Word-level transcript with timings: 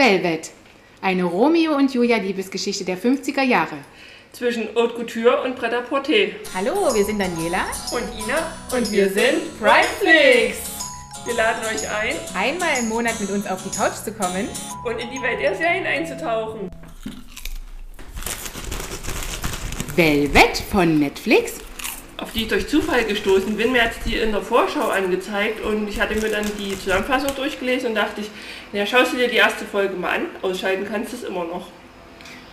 Velvet. 0.00 0.50
Eine 1.02 1.24
Romeo 1.24 1.76
und 1.76 1.92
Julia 1.92 2.16
Liebesgeschichte 2.16 2.86
der 2.86 2.96
50er 2.96 3.42
Jahre. 3.42 3.76
Zwischen 4.32 4.68
Haute 4.74 4.94
Couture 4.94 5.42
und 5.42 5.56
Pret-à-Porter. 5.56 6.32
Hallo, 6.54 6.94
wir 6.94 7.04
sind 7.04 7.18
Daniela. 7.18 7.66
Und 7.92 8.04
Ina. 8.18 8.38
Und 8.74 8.90
wir 8.90 9.10
sind 9.10 9.60
Primeflix. 9.60 10.56
Wir 11.26 11.34
laden 11.34 11.62
euch 11.66 11.86
ein, 11.90 12.16
Einmal 12.34 12.78
im 12.78 12.88
Monat 12.88 13.20
mit 13.20 13.28
uns 13.28 13.46
auf 13.46 13.62
die 13.62 13.76
Couch 13.76 13.96
zu 14.02 14.12
kommen. 14.12 14.48
und 14.86 14.98
in 14.98 15.10
die 15.10 15.20
Welt 15.20 15.38
der 15.38 15.54
Serien 15.54 15.84
einzutauchen. 15.84 16.70
Velvet 19.96 20.62
von 20.72 20.98
Netflix. 20.98 21.60
Auf 22.20 22.32
die 22.32 22.42
ich 22.42 22.48
durch 22.48 22.68
Zufall 22.68 23.04
gestoßen 23.04 23.56
bin. 23.56 23.72
Mir 23.72 23.84
hat 23.84 23.92
die 24.04 24.16
in 24.16 24.32
der 24.32 24.42
Vorschau 24.42 24.88
angezeigt 24.88 25.64
und 25.64 25.88
ich 25.88 25.98
hatte 25.98 26.14
mir 26.14 26.28
dann 26.28 26.44
die 26.58 26.78
Zusammenfassung 26.78 27.34
durchgelesen 27.34 27.90
und 27.90 27.94
dachte 27.94 28.20
ich, 28.20 28.30
na, 28.72 28.84
schaust 28.84 29.14
du 29.14 29.16
dir 29.16 29.28
die 29.28 29.36
erste 29.36 29.64
Folge 29.64 29.94
mal 29.94 30.10
an. 30.10 30.26
Ausschalten 30.42 30.86
kannst 30.90 31.12
du 31.12 31.16
es 31.16 31.22
immer 31.24 31.44
noch. 31.44 31.68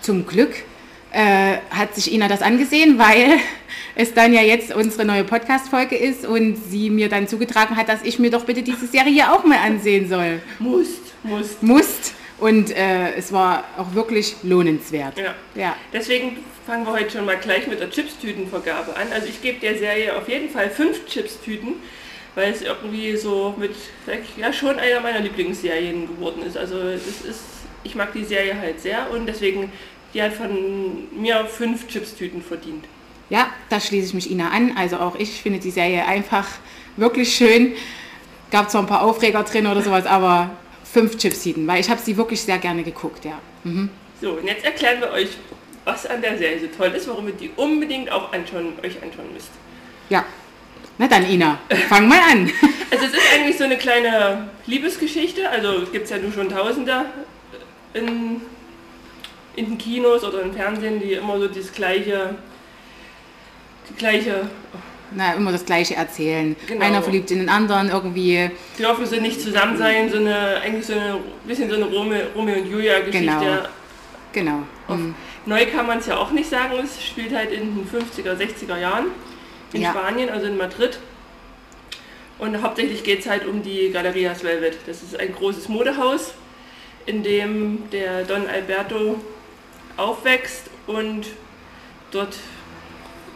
Zum 0.02 0.26
Glück 0.26 0.64
äh, 1.12 1.58
hat 1.70 1.96
sich 1.96 2.14
Ina 2.14 2.28
das 2.28 2.42
angesehen, 2.42 2.98
weil 2.98 3.40
es 3.96 4.14
dann 4.14 4.34
ja 4.34 4.42
jetzt 4.42 4.74
unsere 4.74 5.04
neue 5.06 5.24
Podcast-Folge 5.24 5.98
ist 5.98 6.26
und 6.26 6.56
sie 6.56 6.90
mir 6.90 7.10
dann 7.10 7.28
zugetragen 7.28 7.76
hat, 7.76 7.90
dass 7.90 8.04
ich 8.04 8.20
mir 8.20 8.32
doch 8.32 8.46
bitte 8.46 8.64
diese 8.64 8.88
Serie 8.88 9.32
auch 9.32 9.44
mal 9.44 9.60
ansehen 9.60 10.08
soll. 10.08 10.42
Musst, 10.60 11.02
musst. 11.24 11.62
Musst. 11.62 12.14
Und 12.40 12.70
äh, 12.72 13.16
es 13.16 13.34
war 13.34 13.64
auch 13.78 13.94
wirklich 13.96 14.36
lohnenswert. 14.44 15.18
Ja. 15.18 15.34
Ja. 15.56 15.76
Deswegen 15.92 16.38
fangen 16.68 16.86
wir 16.86 16.92
heute 16.92 17.10
schon 17.10 17.26
mal 17.26 17.38
gleich 17.38 17.66
mit 17.68 17.80
der 17.80 17.90
Chipstütenvergabe 17.90 18.94
an. 18.98 19.08
Also 19.14 19.28
ich 19.28 19.42
gebe 19.42 19.60
der 19.62 19.78
Serie 19.78 20.16
auf 20.18 20.28
jeden 20.28 20.50
Fall 20.50 20.70
fünf 20.70 21.06
Chipstüten, 21.08 21.76
weil 22.36 22.52
es 22.52 22.62
irgendwie 22.62 23.16
so 23.16 23.56
mit, 23.58 23.72
ja 24.36 24.52
schon 24.52 24.78
einer 24.78 25.00
meiner 25.00 25.22
Lieblingsserien 25.22 26.08
geworden 26.08 26.44
ist. 26.46 26.58
Also 26.58 26.78
das 26.92 27.26
ist, 27.26 27.44
ich 27.84 27.96
mag 27.96 28.12
die 28.12 28.26
Serie 28.26 28.60
halt 28.60 28.82
sehr 28.82 29.10
und 29.12 29.28
deswegen, 29.28 29.72
die 30.14 30.22
hat 30.22 30.34
von 30.34 31.08
mir 31.18 31.46
fünf 31.46 31.88
Chipstüten 31.88 32.42
verdient. 32.42 32.84
Ja, 33.30 33.50
da 33.70 33.80
schließe 33.80 34.08
ich 34.08 34.14
mich 34.14 34.30
Ina 34.30 34.50
an. 34.50 34.74
Also 34.78 34.98
auch 34.98 35.16
ich 35.16 35.42
finde 35.42 35.60
die 35.60 35.72
Serie 35.72 36.06
einfach 36.06 36.48
wirklich 36.98 37.34
schön. 37.34 37.76
Gab 38.52 38.70
zwar 38.70 38.84
ein 38.84 38.88
paar 38.88 39.04
Aufreger 39.04 39.44
drin 39.44 39.68
oder 39.68 39.82
sowas, 39.82 40.06
aber 40.06 40.50
fünf 40.84 41.18
Chipsiden, 41.18 41.66
weil 41.66 41.80
ich 41.80 41.90
habe 41.90 42.02
sie 42.02 42.18
wirklich 42.18 42.42
sehr 42.42 42.58
gerne 42.58 42.84
geguckt, 42.84 43.24
ja. 43.24 43.40
Mhm. 43.64 43.90
So, 44.20 44.32
und 44.32 44.48
jetzt 44.48 44.66
erklären 44.66 45.00
wir 45.00 45.12
euch, 45.12 45.30
was 45.88 46.06
an 46.06 46.22
der 46.22 46.38
Serie 46.38 46.60
so 46.60 46.68
toll 46.68 46.94
ist, 46.96 47.08
warum 47.08 47.28
ihr 47.28 47.34
die 47.34 47.50
unbedingt 47.56 48.12
auch 48.12 48.34
anschauen, 48.34 48.74
euch 48.84 49.02
anschauen 49.02 49.34
müsst. 49.34 49.50
Ja. 50.10 50.26
Na 50.98 51.08
dann, 51.08 51.30
Ina, 51.30 51.60
fang 51.90 52.08
mal 52.08 52.20
an. 52.20 52.52
Also 52.90 53.04
es 53.06 53.12
ist 53.12 53.34
eigentlich 53.36 53.58
so 53.58 53.66
eine 53.66 53.76
kleine 53.76 54.48
Liebesgeschichte, 54.66 55.50
also 55.50 55.86
gibt 55.92 56.06
es 56.06 56.10
ja 56.10 56.18
nun 56.20 56.32
schon 56.32 56.48
Tausende 56.48 57.04
in, 57.94 58.40
in 59.58 59.66
den 59.66 59.78
Kinos 59.78 60.24
oder 60.24 60.42
im 60.42 60.54
Fernsehen, 60.54 61.02
die 61.02 61.12
immer 61.12 61.38
so 61.38 61.50
das 61.50 61.74
gleiche, 61.74 62.36
die 63.90 63.96
gleiche, 63.96 64.50
Na, 65.14 65.34
immer 65.34 65.52
das 65.52 65.66
Gleiche 65.66 65.96
erzählen. 65.96 66.56
Genau. 66.66 66.86
Einer 66.86 67.02
verliebt 67.04 67.30
in 67.30 67.40
den 67.40 67.50
anderen 67.50 67.90
irgendwie. 67.90 68.50
dürfen 68.80 69.06
sie 69.06 69.20
nicht 69.20 69.42
zusammen 69.42 69.78
sein, 69.78 70.10
so 70.10 70.20
eine, 70.20 70.62
eigentlich 70.64 70.86
so 70.86 70.94
eine, 70.94 71.20
bisschen 71.46 71.70
so 71.70 71.76
eine 71.76 71.86
Romeo, 71.86 72.22
Romeo 72.34 72.56
und 72.56 72.72
Julia 72.72 73.00
Geschichte. 73.00 73.20
Genau. 73.20 73.68
Genau. 74.34 74.64
Mhm. 74.88 75.16
Neu 75.46 75.66
kann 75.66 75.88
man 75.88 76.00
es 76.00 76.08
ja 76.08 76.18
auch 76.18 76.32
nicht 76.32 76.50
sagen, 76.50 76.74
es 76.84 77.04
spielt 77.04 77.34
halt 77.34 77.52
in 77.52 77.76
den 77.76 77.90
50er, 77.90 78.36
60er 78.36 78.78
Jahren 78.78 79.06
in 79.74 79.82
Ja. 79.82 79.92
Spanien, 79.92 80.30
also 80.30 80.48
in 80.48 80.58
Madrid. 80.58 81.00
Und 82.40 82.62
hauptsächlich 82.62 83.04
geht 83.04 83.22
es 83.22 83.28
halt 83.28 83.46
um 83.48 83.64
die 83.64 83.90
Galerias 83.92 84.44
Velvet. 84.44 84.78
Das 84.86 85.02
ist 85.02 85.20
ein 85.20 85.34
großes 85.34 85.70
Modehaus, 85.70 86.34
in 87.06 87.24
dem 87.24 87.90
der 87.92 88.24
Don 88.26 88.48
Alberto 88.48 89.20
aufwächst 89.96 90.70
und 90.86 91.26
dort 92.12 92.38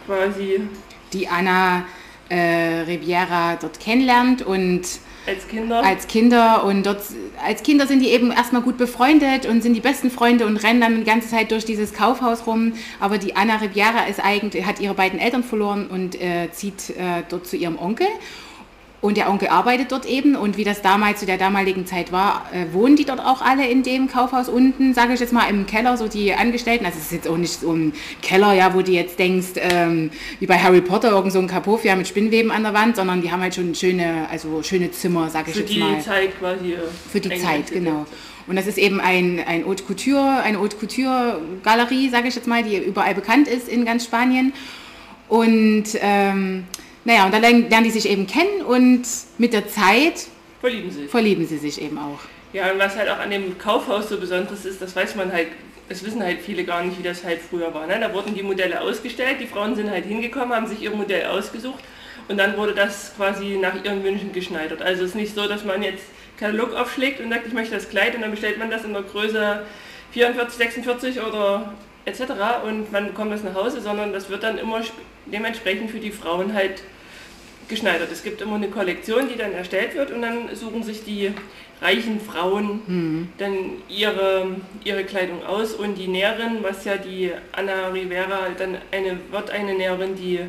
quasi 0.05 0.61
Die 1.13 1.27
Anna 1.27 1.85
äh, 2.29 2.81
Riviera 2.87 3.57
dort 3.59 3.79
kennenlernt 3.79 4.41
und 4.43 4.83
als 5.27 5.47
Kinder 5.47 5.83
als 5.83 6.07
Kinder 6.07 6.63
und 6.63 6.85
dort 6.85 7.01
als 7.45 7.63
Kinder 7.63 7.87
sind 7.87 7.99
die 7.99 8.09
eben 8.09 8.31
erstmal 8.31 8.61
gut 8.61 8.77
befreundet 8.77 9.45
und 9.45 9.61
sind 9.61 9.73
die 9.73 9.79
besten 9.81 10.09
Freunde 10.09 10.45
und 10.45 10.57
rennen 10.57 10.81
dann 10.81 10.97
die 10.97 11.03
ganze 11.03 11.29
Zeit 11.29 11.51
durch 11.51 11.65
dieses 11.65 11.93
Kaufhaus 11.93 12.47
rum. 12.47 12.73
Aber 12.99 13.17
die 13.17 13.35
Anna 13.35 13.57
Riviera 13.57 14.05
ist 14.09 14.19
eigentlich, 14.19 14.65
hat 14.65 14.79
ihre 14.79 14.93
beiden 14.93 15.19
Eltern 15.19 15.43
verloren 15.43 15.87
und 15.87 16.19
äh, 16.19 16.49
zieht 16.51 16.91
äh, 16.91 17.23
dort 17.29 17.47
zu 17.47 17.55
ihrem 17.55 17.77
Onkel. 17.77 18.07
Und 19.01 19.17
der 19.17 19.31
Onkel 19.31 19.47
arbeitet 19.47 19.91
dort 19.91 20.05
eben 20.05 20.35
und 20.35 20.57
wie 20.57 20.63
das 20.63 20.83
damals 20.83 21.19
zu 21.19 21.25
der 21.25 21.37
damaligen 21.37 21.87
Zeit 21.87 22.11
war, 22.11 22.45
äh, 22.53 22.71
wohnen 22.71 22.95
die 22.95 23.03
dort 23.03 23.19
auch 23.19 23.41
alle 23.41 23.67
in 23.67 23.81
dem 23.81 24.07
Kaufhaus 24.07 24.47
unten, 24.47 24.93
sage 24.93 25.13
ich 25.13 25.19
jetzt 25.19 25.33
mal 25.33 25.49
im 25.49 25.65
Keller, 25.65 25.97
so 25.97 26.07
die 26.07 26.33
Angestellten. 26.35 26.85
Also 26.85 26.99
es 26.99 27.05
ist 27.05 27.11
jetzt 27.11 27.27
auch 27.27 27.37
nicht 27.37 27.59
so 27.61 27.73
ein 27.73 27.93
Keller, 28.21 28.53
ja, 28.53 28.75
wo 28.75 28.83
du 28.83 28.91
jetzt 28.91 29.17
denkst, 29.17 29.53
ähm, 29.55 30.11
wie 30.39 30.45
bei 30.45 30.59
Harry 30.59 30.81
Potter, 30.81 31.09
irgend 31.09 31.33
so 31.33 31.39
ein 31.39 31.47
Kapofia 31.47 31.95
mit 31.95 32.07
Spinnweben 32.07 32.51
an 32.51 32.61
der 32.61 32.75
Wand, 32.75 32.95
sondern 32.95 33.23
die 33.23 33.31
haben 33.31 33.41
halt 33.41 33.55
schon 33.55 33.73
schöne, 33.73 34.27
also 34.29 34.61
schöne 34.61 34.91
Zimmer, 34.91 35.31
sage 35.31 35.49
ich 35.49 35.55
für 35.55 35.61
jetzt 35.61 35.73
die 35.73 35.79
mal. 35.79 35.99
Zeit 35.99 36.37
quasi. 36.37 36.75
Für 37.11 37.19
die 37.19 37.39
Zeit, 37.39 37.71
genau. 37.71 38.05
Und 38.45 38.55
das 38.55 38.67
ist 38.67 38.77
eben 38.77 38.99
ein, 38.99 39.41
ein 39.47 39.65
Haute 39.65 39.83
Couture, 39.83 40.41
eine 40.43 40.59
Haute 40.59 40.77
Couture 40.77 41.41
Galerie, 41.63 42.09
sage 42.09 42.27
ich 42.27 42.35
jetzt 42.35 42.47
mal, 42.47 42.63
die 42.63 42.77
überall 42.77 43.15
bekannt 43.15 43.47
ist 43.47 43.67
in 43.67 43.83
ganz 43.83 44.05
Spanien. 44.05 44.53
Und 45.27 45.85
ähm, 46.01 46.65
naja, 47.03 47.25
und 47.25 47.33
da 47.33 47.37
lernen, 47.37 47.83
die 47.83 47.89
sich 47.91 48.07
eben 48.09 48.27
kennen 48.27 48.61
und 48.65 49.03
mit 49.37 49.53
der 49.53 49.67
Zeit 49.67 50.27
Verlieben 50.59 50.91
sich. 50.91 51.09
verlieben 51.09 51.47
sie 51.47 51.57
sich 51.57 51.81
eben 51.81 51.97
auch. 51.97 52.19
Ja, 52.53 52.71
und 52.71 52.79
was 52.79 52.95
halt 52.95 53.09
auch 53.09 53.19
an 53.19 53.31
dem 53.31 53.57
Kaufhaus 53.57 54.09
so 54.09 54.17
besonders 54.17 54.65
ist, 54.65 54.81
das 54.81 54.95
weiß 54.95 55.15
man 55.15 55.31
halt, 55.31 55.47
das 55.89 56.05
wissen 56.05 56.21
halt 56.21 56.41
viele 56.41 56.63
gar 56.63 56.83
nicht, 56.83 56.99
wie 56.99 57.03
das 57.03 57.23
halt 57.23 57.39
früher 57.41 57.73
war. 57.73 57.87
Ne? 57.87 57.99
Da 57.99 58.13
wurden 58.13 58.35
die 58.35 58.43
Modelle 58.43 58.81
ausgestellt, 58.81 59.37
die 59.39 59.47
Frauen 59.47 59.75
sind 59.75 59.89
halt 59.89 60.05
hingekommen, 60.05 60.53
haben 60.53 60.67
sich 60.67 60.81
ihr 60.81 60.91
Modell 60.91 61.25
ausgesucht 61.27 61.83
und 62.27 62.37
dann 62.37 62.55
wurde 62.57 62.73
das 62.73 63.13
quasi 63.15 63.57
nach 63.59 63.83
ihren 63.83 64.03
Wünschen 64.03 64.31
geschneidert. 64.31 64.81
Also 64.81 65.03
es 65.03 65.09
ist 65.09 65.15
nicht 65.15 65.33
so, 65.33 65.47
dass 65.47 65.63
man 65.65 65.81
jetzt 65.81 66.03
Katalog 66.37 66.73
aufschlägt 66.73 67.19
und 67.19 67.29
sagt, 67.29 67.47
ich 67.47 67.53
möchte 67.53 67.75
das 67.75 67.89
Kleid 67.89 68.15
und 68.15 68.21
dann 68.21 68.31
bestellt 68.31 68.59
man 68.59 68.69
das 68.69 68.83
in 68.83 68.93
der 68.93 69.03
Größe 69.03 69.63
44, 70.11 70.57
46 70.57 71.21
oder 71.21 71.73
etc. 72.05 72.21
und 72.65 72.91
man 72.91 73.07
bekommt 73.07 73.31
das 73.33 73.43
nach 73.43 73.55
Hause, 73.55 73.81
sondern 73.81 74.13
das 74.13 74.29
wird 74.29 74.43
dann 74.43 74.57
immer 74.57 74.79
sp- 74.81 74.99
dementsprechend 75.25 75.91
für 75.91 75.99
die 75.99 76.11
Frauen 76.11 76.53
halt 76.53 76.81
geschneidert. 77.67 78.11
Es 78.11 78.23
gibt 78.23 78.41
immer 78.41 78.55
eine 78.55 78.67
Kollektion, 78.69 79.29
die 79.29 79.37
dann 79.37 79.53
erstellt 79.53 79.95
wird 79.95 80.11
und 80.11 80.21
dann 80.21 80.53
suchen 80.55 80.83
sich 80.83 81.03
die 81.03 81.31
reichen 81.81 82.19
Frauen 82.19 83.29
dann 83.37 83.53
ihre, 83.89 84.47
ihre 84.83 85.03
Kleidung 85.03 85.43
aus 85.45 85.73
und 85.73 85.95
die 85.95 86.07
Näherin, 86.07 86.57
was 86.61 86.85
ja 86.85 86.97
die 86.97 87.31
Anna 87.53 87.87
Rivera 87.87 88.47
dann 88.57 88.77
eine, 88.91 89.17
wird 89.31 89.49
eine 89.49 89.73
Näherin, 89.73 90.15
die 90.15 90.39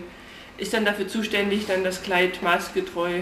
ist 0.59 0.75
dann 0.75 0.84
dafür 0.84 1.09
zuständig, 1.09 1.67
dann 1.67 1.84
das 1.84 2.03
Kleid 2.03 2.43
maßgetreu 2.43 3.21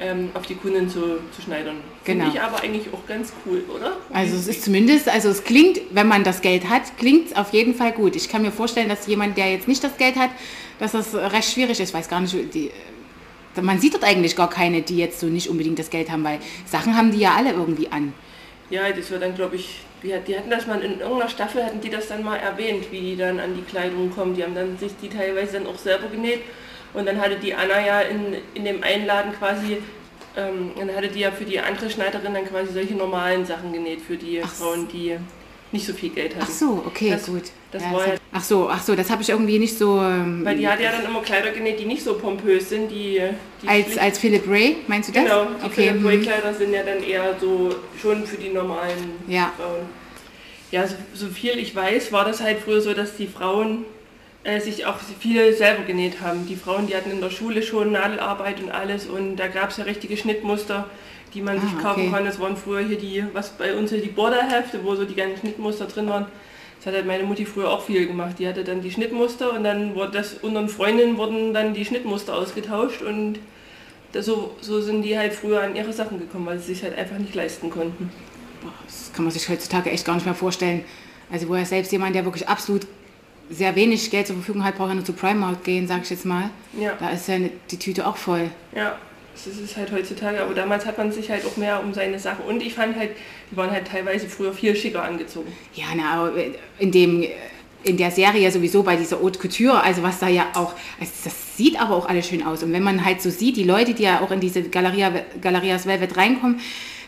ähm, 0.00 0.30
auf 0.34 0.46
die 0.46 0.54
Kundin 0.54 0.88
zu, 0.88 1.18
zu 1.34 1.42
schneidern. 1.44 1.76
Genau. 2.04 2.24
Finde 2.24 2.38
ich 2.38 2.42
aber 2.42 2.62
eigentlich 2.62 2.86
auch 2.92 3.06
ganz 3.06 3.32
cool, 3.44 3.62
oder? 3.74 3.96
Also 4.12 4.36
es 4.36 4.48
ist 4.48 4.64
zumindest, 4.64 5.08
also 5.08 5.28
es 5.28 5.44
klingt, 5.44 5.80
wenn 5.90 6.08
man 6.08 6.24
das 6.24 6.40
Geld 6.40 6.68
hat, 6.68 6.96
klingt 6.98 7.28
es 7.28 7.36
auf 7.36 7.52
jeden 7.52 7.74
Fall 7.74 7.92
gut. 7.92 8.16
Ich 8.16 8.28
kann 8.28 8.42
mir 8.42 8.52
vorstellen, 8.52 8.88
dass 8.88 9.06
jemand, 9.06 9.36
der 9.36 9.52
jetzt 9.52 9.68
nicht 9.68 9.84
das 9.84 9.96
Geld 9.96 10.16
hat, 10.16 10.30
dass 10.78 10.92
das 10.92 11.14
recht 11.14 11.52
schwierig 11.52 11.78
ist. 11.78 11.90
Ich 11.90 11.94
weiß 11.94 12.08
gar 12.08 12.20
nicht, 12.20 12.34
die, 12.54 12.70
man 13.60 13.78
sieht 13.78 13.94
dort 13.94 14.04
eigentlich 14.04 14.36
gar 14.36 14.48
keine, 14.48 14.82
die 14.82 14.96
jetzt 14.96 15.20
so 15.20 15.26
nicht 15.26 15.48
unbedingt 15.48 15.78
das 15.78 15.90
Geld 15.90 16.10
haben, 16.10 16.24
weil 16.24 16.38
Sachen 16.64 16.96
haben 16.96 17.12
die 17.12 17.18
ja 17.18 17.34
alle 17.34 17.52
irgendwie 17.52 17.88
an. 17.90 18.14
Ja, 18.70 18.90
das 18.90 19.10
wird 19.10 19.22
dann, 19.22 19.34
glaube 19.34 19.56
ich, 19.56 19.80
die 20.02 20.14
hatten 20.14 20.48
das 20.48 20.66
mal 20.66 20.80
in 20.80 21.00
irgendeiner 21.00 21.28
Staffel, 21.28 21.64
hatten 21.64 21.80
die 21.80 21.90
das 21.90 22.08
dann 22.08 22.24
mal 22.24 22.36
erwähnt, 22.36 22.86
wie 22.90 23.00
die 23.00 23.16
dann 23.16 23.38
an 23.38 23.54
die 23.54 23.62
Kleidung 23.62 24.10
kommen. 24.10 24.34
Die 24.34 24.42
haben 24.42 24.54
dann 24.54 24.78
sich 24.78 24.92
die 25.02 25.08
teilweise 25.08 25.54
dann 25.54 25.66
auch 25.66 25.76
selber 25.76 26.06
genäht. 26.08 26.40
Und 26.92 27.06
dann 27.06 27.20
hatte 27.20 27.36
die 27.36 27.54
Anna 27.54 27.84
ja 27.84 28.00
in, 28.00 28.34
in 28.54 28.64
dem 28.64 28.82
Einladen 28.82 29.32
quasi, 29.38 29.78
ähm, 30.36 30.72
dann 30.78 30.94
hatte 30.94 31.08
die 31.08 31.20
ja 31.20 31.30
für 31.30 31.44
die 31.44 31.58
andere 31.60 31.88
Schneiderin 31.90 32.34
dann 32.34 32.46
quasi 32.46 32.72
solche 32.72 32.94
normalen 32.94 33.44
Sachen 33.46 33.72
genäht, 33.72 34.00
für 34.00 34.16
die 34.16 34.40
Ach 34.42 34.48
Frauen, 34.52 34.88
die 34.88 35.16
nicht 35.72 35.86
so 35.86 35.92
viel 35.92 36.10
Geld 36.10 36.34
hatten. 36.34 36.46
Ach 36.48 36.50
so, 36.50 36.82
okay, 36.84 37.10
Das- 37.10 37.26
gut. 37.26 37.44
das 37.70 37.82
ja, 37.84 37.92
war 37.92 38.08
ja- 38.08 38.14
ach 38.32 38.42
so, 38.42 38.68
ach 38.68 38.82
so, 38.82 38.96
das 38.96 39.08
habe 39.08 39.22
ich 39.22 39.28
irgendwie 39.28 39.60
nicht 39.60 39.78
so 39.78 40.00
ähm, 40.00 40.44
Weil 40.44 40.56
die 40.56 40.66
hat 40.66 40.80
ja 40.80 40.90
dann 40.90 41.04
immer 41.04 41.22
Kleider 41.22 41.52
genäht, 41.52 41.78
die 41.78 41.84
nicht 41.84 42.02
so 42.02 42.14
pompös 42.14 42.70
sind, 42.70 42.90
die... 42.90 43.20
die 43.62 43.68
als 43.68 43.86
schlicht- 43.86 43.98
als 44.00 44.18
Philip 44.18 44.48
Ray, 44.48 44.78
meinst 44.88 45.08
du 45.10 45.12
das? 45.12 45.22
Genau, 45.22 45.44
die 45.44 45.64
okay. 45.66 45.70
Philip 45.84 46.00
mhm. 46.00 46.06
Ray 46.08 46.20
Kleider 46.22 46.54
sind 46.54 46.72
ja 46.72 46.82
dann 46.82 47.04
eher 47.04 47.36
so 47.40 47.72
schon 48.02 48.26
für 48.26 48.36
die 48.36 48.48
normalen 48.48 49.12
Ja. 49.28 49.52
Frauen. 49.56 49.86
Ja, 50.72 50.86
so, 50.88 50.96
so 51.14 51.26
viel 51.28 51.56
ich 51.60 51.74
weiß, 51.76 52.10
war 52.10 52.24
das 52.24 52.40
halt 52.40 52.58
früher 52.58 52.80
so, 52.80 52.92
dass 52.92 53.16
die 53.16 53.28
Frauen 53.28 53.84
äh, 54.44 54.60
sich 54.60 54.86
auch 54.86 54.96
viel 55.18 55.52
selber 55.52 55.82
genäht 55.84 56.20
haben. 56.20 56.46
Die 56.46 56.56
Frauen, 56.56 56.86
die 56.86 56.96
hatten 56.96 57.10
in 57.10 57.20
der 57.20 57.30
Schule 57.30 57.62
schon 57.62 57.92
Nadelarbeit 57.92 58.60
und 58.62 58.70
alles 58.70 59.06
und 59.06 59.36
da 59.36 59.48
gab 59.48 59.70
es 59.70 59.76
ja 59.76 59.84
richtige 59.84 60.16
Schnittmuster, 60.16 60.88
die 61.34 61.42
man 61.42 61.58
Ah, 61.58 61.60
sich 61.60 61.72
kaufen 61.78 62.00
okay. 62.02 62.10
konnte. 62.10 62.24
Das 62.26 62.40
waren 62.40 62.56
früher 62.56 62.80
hier 62.80 62.98
die, 62.98 63.24
was 63.32 63.50
bei 63.50 63.74
uns 63.76 63.90
hier 63.90 64.00
die 64.00 64.08
Borderhefte, 64.08 64.82
wo 64.82 64.94
so 64.96 65.04
die 65.04 65.14
ganzen 65.14 65.38
Schnittmuster 65.40 65.86
drin 65.86 66.08
waren. 66.08 66.26
Das 66.78 66.86
hat 66.86 66.94
halt 66.94 67.06
meine 67.06 67.24
Mutti 67.24 67.44
früher 67.44 67.70
auch 67.70 67.84
viel 67.84 68.06
gemacht. 68.06 68.36
Die 68.38 68.48
hatte 68.48 68.64
dann 68.64 68.80
die 68.80 68.90
Schnittmuster 68.90 69.52
und 69.52 69.64
dann 69.64 69.94
wurde 69.94 70.12
das 70.12 70.34
unter 70.40 70.60
den 70.60 70.68
Freundinnen 70.70 71.18
wurden 71.18 71.52
dann 71.52 71.74
die 71.74 71.84
Schnittmuster 71.84 72.34
ausgetauscht 72.34 73.02
und 73.02 73.38
das, 74.12 74.24
so, 74.26 74.56
so 74.62 74.80
sind 74.80 75.02
die 75.02 75.16
halt 75.16 75.34
früher 75.34 75.60
an 75.62 75.76
ihre 75.76 75.92
Sachen 75.92 76.18
gekommen, 76.18 76.46
weil 76.46 76.58
sie 76.58 76.72
sich 76.74 76.82
halt 76.82 76.96
einfach 76.98 77.18
nicht 77.18 77.34
leisten 77.34 77.68
konnten. 77.70 78.10
das 78.86 79.12
kann 79.14 79.24
man 79.24 79.30
sich 79.32 79.48
heutzutage 79.48 79.90
echt 79.90 80.04
gar 80.06 80.14
nicht 80.14 80.24
mehr 80.24 80.34
vorstellen. 80.34 80.84
Also 81.30 81.48
wo 81.48 81.54
ja 81.54 81.64
selbst 81.64 81.92
jemand, 81.92 82.16
der 82.16 82.24
wirklich 82.24 82.48
absolut 82.48 82.86
sehr 83.50 83.74
wenig 83.74 84.10
Geld 84.10 84.26
zur 84.26 84.36
Verfügung 84.36 84.64
hat, 84.64 84.76
braucht 84.76 84.90
ja 84.90 84.94
nur 84.94 85.04
zu 85.04 85.12
Primark 85.12 85.64
gehen, 85.64 85.86
sag 85.86 86.02
ich 86.02 86.10
jetzt 86.10 86.24
mal. 86.24 86.50
Ja. 86.78 86.96
Da 86.98 87.10
ist 87.10 87.28
ja 87.28 87.36
die 87.70 87.78
Tüte 87.78 88.06
auch 88.06 88.16
voll. 88.16 88.50
Ja, 88.74 88.96
das 89.34 89.56
ist 89.56 89.76
halt 89.76 89.90
heutzutage, 89.92 90.40
aber 90.40 90.54
damals 90.54 90.86
hat 90.86 90.98
man 90.98 91.10
sich 91.12 91.30
halt 91.30 91.44
auch 91.44 91.56
mehr 91.56 91.82
um 91.82 91.92
seine 91.92 92.18
Sachen 92.18 92.44
und 92.44 92.62
ich 92.62 92.74
fand 92.74 92.96
halt, 92.96 93.10
die 93.50 93.56
waren 93.56 93.70
halt 93.70 93.88
teilweise 93.88 94.28
früher 94.28 94.52
viel 94.52 94.76
schicker 94.76 95.02
angezogen. 95.02 95.52
Ja, 95.74 95.86
na, 95.96 96.14
aber 96.14 96.32
in 96.78 96.92
dem 96.92 97.24
in 97.82 97.96
der 97.96 98.10
Serie 98.10 98.50
sowieso 98.50 98.82
bei 98.82 98.96
dieser 98.96 99.20
Haute 99.20 99.38
Couture, 99.38 99.82
also 99.82 100.02
was 100.02 100.18
da 100.18 100.28
ja 100.28 100.48
auch, 100.54 100.74
also 101.00 101.12
das 101.24 101.56
sieht 101.56 101.80
aber 101.80 101.96
auch 101.96 102.08
alles 102.08 102.28
schön 102.28 102.42
aus. 102.42 102.62
Und 102.62 102.72
wenn 102.72 102.82
man 102.82 103.04
halt 103.04 103.22
so 103.22 103.30
sieht, 103.30 103.56
die 103.56 103.64
Leute, 103.64 103.94
die 103.94 104.02
ja 104.02 104.20
auch 104.20 104.30
in 104.30 104.40
diese 104.40 104.62
Galeria, 104.64 105.10
Galerias 105.40 105.86
Velvet 105.86 106.16
reinkommen, 106.16 106.60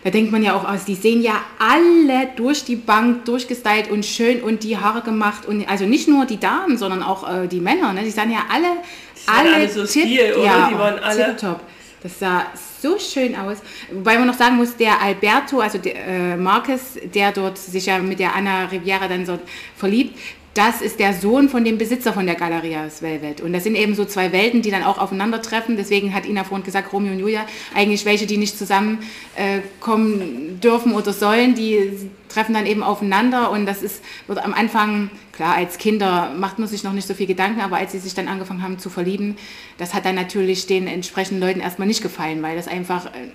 da 0.05 0.11
denkt 0.11 0.33
man 0.33 0.43
ja 0.43 0.55
auch 0.55 0.69
aus, 0.69 0.85
die 0.85 0.95
sehen 0.95 1.23
ja 1.23 1.41
alle 1.59 2.29
durch 2.37 2.65
die 2.65 2.77
Bank 2.77 3.25
durchgestylt 3.25 3.91
und 3.91 4.05
schön 4.05 4.43
und 4.43 4.65
die 4.65 4.77
Haare 4.77 5.03
gemacht. 5.03 5.47
Und 5.47 5.69
also 5.69 5.87
nicht 5.87 6.09
nur 6.09 6.27
die 6.27 6.41
Damen, 6.41 6.77
sondern 6.77 7.03
auch 7.03 7.29
äh, 7.29 7.47
die 7.47 7.61
Männer, 7.61 7.93
ne? 7.93 8.03
die 8.03 8.11
sahen 8.11 8.31
ja 8.31 8.45
alle, 8.51 8.79
alle, 9.27 9.55
alle 9.55 9.69
so 9.69 9.87
Stil, 9.87 10.35
oder? 10.35 10.45
Ja, 10.45 10.69
die 10.69 10.79
waren 10.79 10.99
alle 10.99 11.37
top. 11.37 11.61
Das 12.03 12.19
sah 12.19 12.47
so 12.81 12.99
schön 12.99 13.37
aus. 13.37 13.59
Wobei 13.93 14.19
man 14.19 14.27
noch 14.27 14.35
sagen 14.35 14.57
muss, 14.57 14.77
der 14.77 15.01
Alberto, 15.01 15.61
also 15.61 15.79
der 15.79 15.95
äh, 15.95 16.37
Marquez, 16.37 16.99
der 17.15 17.31
dort 17.31 17.57
sich 17.57 17.87
ja 17.87 17.99
mit 17.99 18.19
der 18.19 18.35
Anna 18.35 18.65
Riviera 18.65 19.07
dann 19.07 19.25
so 19.25 19.39
verliebt, 19.77 20.19
das 20.55 20.83
ist 20.83 21.01
der 21.01 21.15
Sohn 21.15 21.49
von 21.49 21.65
dem 21.65 21.79
Besitzer 21.79 22.13
von 22.13 22.27
der 22.27 22.35
Galerias 22.35 23.01
Velvet. 23.01 23.41
Und 23.41 23.55
das 23.55 23.65
sind 23.65 23.75
eben 23.75 23.95
so 23.95 24.05
zwei 24.05 24.33
Welten, 24.33 24.61
die 24.61 24.71
dann 24.71 24.83
auch 24.83 24.99
aufeinandertreffen. 24.99 25.77
Deswegen 25.77 26.13
hat 26.13 26.27
Ina 26.27 26.45
vorhin 26.45 26.65
gesagt, 26.65 26.93
Romeo 26.93 27.13
und 27.13 27.21
Julia, 27.21 27.47
eigentlich 27.75 28.05
welche, 28.05 28.27
die 28.27 28.37
nicht 28.37 28.59
zusammenkommen 28.59 30.21
äh, 30.57 30.61
dürfen 30.61 30.93
oder 30.93 31.15
sollen, 31.15 31.55
die 31.55 32.11
treffen 32.29 32.53
dann 32.55 32.67
eben 32.67 32.83
aufeinander. 32.83 33.51
Und 33.51 33.65
das 33.65 33.83
ist, 33.83 34.03
wird 34.27 34.45
am 34.45 34.53
Anfang, 34.53 35.11
klar, 35.33 35.55
als 35.55 35.79
Kinder 35.79 36.35
macht 36.37 36.59
man 36.59 36.69
sich 36.69 36.85
noch 36.85 36.93
nicht 36.93 37.09
so 37.09 37.15
viel 37.15 37.27
Gedanken, 37.27 37.63
aber 37.63 37.77
als 37.77 37.93
sie 37.93 37.99
sich 37.99 38.15
dann 38.15 38.29
angefangen 38.29 38.63
haben 38.63 38.79
zu 38.79 38.91
verlieben, 38.91 39.37
das 39.79 39.95
hat 39.95 40.05
dann 40.05 40.17
natürlich 40.17 40.67
den 40.67 40.87
entsprechenden 40.87 41.41
Leuten 41.41 41.61
erstmal 41.61 41.89
nicht 41.89 42.03
gefallen, 42.03 42.43
weil 42.43 42.57
das 42.57 42.69
einfach... 42.69 43.07
Äh, 43.07 43.29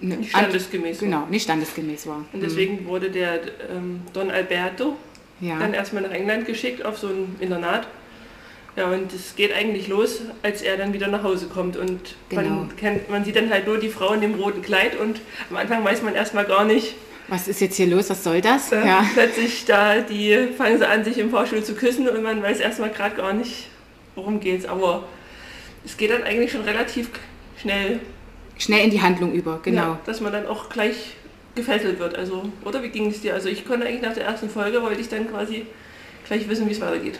nicht 0.00 0.30
standesgemäß 0.30 1.00
war. 1.00 1.08
Genau, 1.08 1.26
nicht 1.30 1.44
standesgemäß 1.44 2.06
war. 2.08 2.24
Und 2.32 2.42
deswegen 2.42 2.82
mhm. 2.82 2.86
wurde 2.86 3.10
der 3.10 3.40
ähm, 3.70 4.02
Don 4.12 4.30
Alberto 4.30 4.96
ja. 5.40 5.58
dann 5.58 5.74
erstmal 5.74 6.02
nach 6.02 6.10
England 6.10 6.46
geschickt 6.46 6.84
auf 6.84 6.98
so 6.98 7.08
ein 7.08 7.36
Internat. 7.40 7.86
Ja, 8.76 8.90
und 8.90 9.12
es 9.12 9.36
geht 9.36 9.54
eigentlich 9.54 9.86
los, 9.86 10.22
als 10.42 10.60
er 10.60 10.76
dann 10.76 10.92
wieder 10.92 11.06
nach 11.06 11.22
Hause 11.22 11.46
kommt. 11.46 11.76
Und 11.76 12.16
genau. 12.28 12.42
man, 12.42 12.76
kennt, 12.76 13.08
man 13.08 13.24
sieht 13.24 13.36
dann 13.36 13.50
halt 13.50 13.66
nur 13.66 13.78
die 13.78 13.88
Frau 13.88 14.12
in 14.14 14.20
dem 14.20 14.34
roten 14.34 14.62
Kleid 14.62 14.98
und 14.98 15.20
am 15.50 15.56
Anfang 15.56 15.84
weiß 15.84 16.02
man 16.02 16.14
erstmal 16.14 16.44
gar 16.44 16.64
nicht, 16.64 16.94
was 17.28 17.48
ist 17.48 17.60
jetzt 17.60 17.76
hier 17.76 17.86
los, 17.86 18.10
was 18.10 18.22
soll 18.22 18.40
das? 18.40 18.70
Äh, 18.72 18.86
ja. 18.86 19.06
Plötzlich 19.14 19.64
da, 19.64 20.00
die 20.00 20.48
fangen 20.56 20.78
sie 20.78 20.86
an, 20.86 21.04
sich 21.04 21.18
im 21.18 21.30
Vorschul 21.30 21.64
zu 21.64 21.74
küssen 21.74 22.08
und 22.08 22.22
man 22.22 22.42
weiß 22.42 22.60
erstmal 22.60 22.90
gerade 22.90 23.16
gar 23.16 23.32
nicht, 23.32 23.68
worum 24.14 24.40
geht's. 24.40 24.66
Aber 24.66 25.04
es 25.84 25.96
geht 25.96 26.10
dann 26.10 26.22
eigentlich 26.22 26.52
schon 26.52 26.62
relativ 26.62 27.08
schnell. 27.60 28.00
Schnell 28.58 28.84
in 28.84 28.90
die 28.90 29.00
Handlung 29.00 29.32
über, 29.32 29.60
genau. 29.62 29.82
Ja, 29.82 30.00
dass 30.04 30.20
man 30.20 30.32
dann 30.32 30.46
auch 30.46 30.68
gleich 30.68 31.14
gefesselt 31.54 31.98
wird. 31.98 32.16
Also, 32.16 32.50
oder 32.64 32.82
wie 32.82 32.88
ging 32.88 33.08
es 33.08 33.20
dir? 33.20 33.34
Also 33.34 33.48
ich 33.48 33.66
konnte 33.66 33.86
eigentlich 33.86 34.02
nach 34.02 34.14
der 34.14 34.24
ersten 34.24 34.48
Folge, 34.48 34.82
wollte 34.82 35.00
ich 35.00 35.08
dann 35.08 35.28
quasi 35.28 35.66
gleich 36.26 36.48
wissen, 36.48 36.68
wie 36.68 36.72
es 36.72 36.80
weitergeht. 36.80 37.18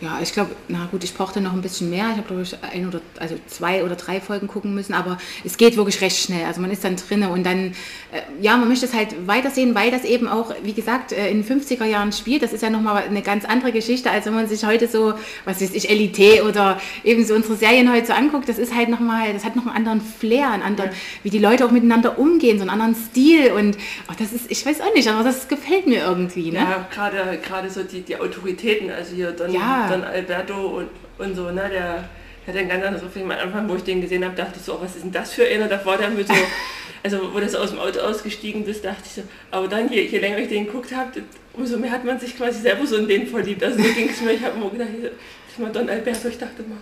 Ja, 0.00 0.18
ich 0.22 0.34
glaube, 0.34 0.50
na 0.68 0.86
gut, 0.90 1.04
ich 1.04 1.14
brauchte 1.14 1.40
noch 1.40 1.54
ein 1.54 1.62
bisschen 1.62 1.88
mehr. 1.88 2.08
Ich 2.10 2.18
habe, 2.18 2.26
glaube 2.26 2.42
ich, 2.42 2.54
ein 2.62 2.86
oder 2.86 3.00
also 3.18 3.34
zwei 3.46 3.82
oder 3.82 3.96
drei 3.96 4.20
Folgen 4.20 4.46
gucken 4.46 4.74
müssen, 4.74 4.92
aber 4.92 5.16
es 5.42 5.56
geht 5.56 5.78
wirklich 5.78 6.02
recht 6.02 6.18
schnell. 6.18 6.44
Also 6.44 6.60
man 6.60 6.70
ist 6.70 6.84
dann 6.84 6.96
drinne 6.96 7.30
und 7.30 7.44
dann, 7.44 7.68
äh, 8.12 8.20
ja, 8.42 8.58
man 8.58 8.68
möchte 8.68 8.84
es 8.84 8.92
halt 8.92 9.26
weitersehen, 9.26 9.74
weil 9.74 9.90
das 9.90 10.04
eben 10.04 10.28
auch, 10.28 10.52
wie 10.62 10.74
gesagt, 10.74 11.12
äh, 11.12 11.30
in 11.30 11.42
den 11.42 11.60
50er 11.60 11.86
Jahren 11.86 12.12
spielt. 12.12 12.42
Das 12.42 12.52
ist 12.52 12.62
ja 12.62 12.68
nochmal 12.68 13.04
eine 13.04 13.22
ganz 13.22 13.46
andere 13.46 13.72
Geschichte, 13.72 14.10
als 14.10 14.26
wenn 14.26 14.34
man 14.34 14.46
sich 14.48 14.66
heute 14.66 14.86
so, 14.86 15.14
was 15.46 15.62
weiß 15.62 15.72
ich, 15.72 15.88
Elite 15.88 16.44
oder 16.46 16.78
eben 17.02 17.24
so 17.24 17.34
unsere 17.34 17.56
Serien 17.56 17.90
heute 17.90 18.08
so 18.08 18.12
anguckt. 18.12 18.50
Das 18.50 18.58
ist 18.58 18.74
halt 18.74 18.90
nochmal, 18.90 19.32
das 19.32 19.46
hat 19.46 19.56
noch 19.56 19.66
einen 19.66 19.76
anderen 19.76 20.02
Flair, 20.02 20.50
einen 20.50 20.62
anderen, 20.62 20.90
ja. 20.90 20.96
wie 21.22 21.30
die 21.30 21.38
Leute 21.38 21.64
auch 21.64 21.70
miteinander 21.70 22.18
umgehen, 22.18 22.58
so 22.58 22.62
einen 22.62 22.70
anderen 22.70 22.94
Stil 22.94 23.52
und 23.52 23.78
oh, 24.10 24.14
das 24.18 24.32
ist, 24.34 24.50
ich 24.50 24.66
weiß 24.66 24.82
auch 24.82 24.92
nicht, 24.94 25.08
aber 25.08 25.24
das 25.24 25.48
gefällt 25.48 25.86
mir 25.86 26.02
irgendwie. 26.02 26.50
Ne? 26.50 26.58
Ja, 26.58 26.86
gerade, 26.92 27.38
gerade 27.38 27.70
so 27.70 27.82
die, 27.82 28.02
die 28.02 28.18
Autoritäten, 28.18 28.90
also 28.90 29.14
hier 29.14 29.32
dann. 29.32 29.50
Ja 29.50 29.85
dann 29.90 30.04
Alberto 30.04 30.54
und, 30.54 30.90
und 31.18 31.34
so, 31.34 31.50
ne, 31.50 31.68
der 31.70 32.04
hat 32.46 32.56
einen 32.56 32.68
ganz 32.68 32.84
anderen 32.84 33.10
Film 33.10 33.30
am 33.30 33.38
Anfang, 33.38 33.68
wo 33.68 33.76
ich 33.76 33.82
den 33.82 34.00
gesehen 34.00 34.24
habe, 34.24 34.36
dachte 34.36 34.54
ich 34.56 34.62
so, 34.62 34.74
oh, 34.74 34.78
was 34.80 34.94
ist 34.94 35.04
denn 35.04 35.12
das 35.12 35.32
für 35.32 35.46
einer? 35.46 35.68
Da 35.68 35.84
war 35.84 35.98
der 35.98 36.10
mit 36.10 36.28
so, 36.28 36.34
also 37.02 37.34
wo 37.34 37.40
das 37.40 37.54
aus 37.54 37.70
dem 37.70 37.80
Auto 37.80 38.00
ausgestiegen 38.00 38.64
bist, 38.64 38.84
dachte 38.84 39.02
ich 39.04 39.12
so, 39.12 39.22
aber 39.50 39.68
dann, 39.68 39.90
je, 39.90 40.02
je 40.02 40.18
länger 40.18 40.38
ich 40.38 40.48
den 40.48 40.66
geguckt 40.66 40.94
habe, 40.94 41.22
umso 41.52 41.78
mehr 41.78 41.90
hat 41.90 42.04
man 42.04 42.18
sich 42.20 42.36
quasi 42.36 42.60
selber 42.60 42.86
so 42.86 42.96
in 42.96 43.08
den 43.08 43.26
verliebt. 43.26 43.64
Also 43.64 43.82
so 43.82 43.92
ging 43.94 44.08
es 44.08 44.20
mir, 44.20 44.32
ich 44.32 44.44
habe 44.44 44.56
immer 44.56 44.70
gedacht, 44.70 44.90
das 45.02 45.52
ist 45.52 45.58
mal 45.58 45.72
Don 45.72 45.88
Alberto, 45.88 46.28
ich 46.28 46.38
dachte 46.38 46.62
immer, 46.62 46.76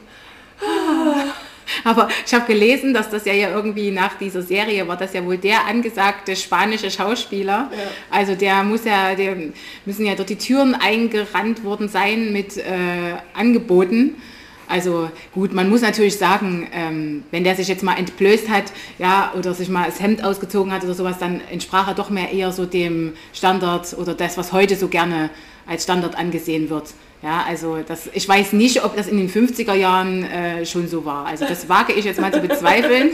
ah. 0.60 1.32
Aber 1.84 2.08
ich 2.26 2.32
habe 2.34 2.46
gelesen, 2.46 2.94
dass 2.94 3.10
das 3.10 3.24
ja, 3.24 3.32
ja 3.32 3.50
irgendwie 3.50 3.90
nach 3.90 4.18
dieser 4.18 4.42
Serie 4.42 4.86
war 4.86 4.96
das 4.96 5.12
ja 5.12 5.24
wohl 5.24 5.38
der 5.38 5.66
angesagte 5.66 6.36
spanische 6.36 6.90
Schauspieler. 6.90 7.70
Ja. 7.70 7.78
Also 8.10 8.34
der 8.34 8.62
muss 8.62 8.84
ja, 8.84 9.14
der 9.14 9.36
müssen 9.84 10.06
ja 10.06 10.14
dort 10.14 10.30
die 10.30 10.36
Türen 10.36 10.74
eingerannt 10.74 11.64
worden 11.64 11.88
sein 11.88 12.32
mit 12.32 12.56
äh, 12.56 12.62
Angeboten. 13.34 14.16
Also 14.66 15.10
gut, 15.32 15.52
man 15.52 15.68
muss 15.68 15.82
natürlich 15.82 16.16
sagen, 16.16 16.68
ähm, 16.72 17.24
wenn 17.30 17.44
der 17.44 17.54
sich 17.54 17.68
jetzt 17.68 17.82
mal 17.82 17.98
entblößt 17.98 18.48
hat, 18.48 18.72
ja, 18.98 19.32
oder 19.36 19.52
sich 19.52 19.68
mal 19.68 19.86
das 19.86 20.00
Hemd 20.00 20.24
ausgezogen 20.24 20.72
hat 20.72 20.84
oder 20.84 20.94
sowas, 20.94 21.18
dann 21.18 21.40
entsprach 21.50 21.88
er 21.88 21.94
doch 21.94 22.10
mehr 22.10 22.32
eher 22.32 22.50
so 22.50 22.64
dem 22.64 23.12
Standard 23.32 23.94
oder 23.98 24.14
das, 24.14 24.38
was 24.38 24.52
heute 24.52 24.76
so 24.76 24.88
gerne 24.88 25.30
als 25.66 25.84
Standard 25.84 26.16
angesehen 26.16 26.70
wird. 26.70 26.90
Ja, 27.22 27.44
also 27.48 27.78
das, 27.86 28.10
ich 28.12 28.28
weiß 28.28 28.52
nicht, 28.52 28.84
ob 28.84 28.96
das 28.96 29.08
in 29.08 29.16
den 29.16 29.30
50er 29.30 29.74
Jahren 29.74 30.24
äh, 30.24 30.66
schon 30.66 30.88
so 30.88 31.04
war. 31.04 31.26
Also 31.26 31.46
das 31.46 31.68
wage 31.68 31.94
ich 31.94 32.04
jetzt 32.04 32.20
mal 32.20 32.32
zu 32.32 32.40
bezweifeln. 32.40 33.12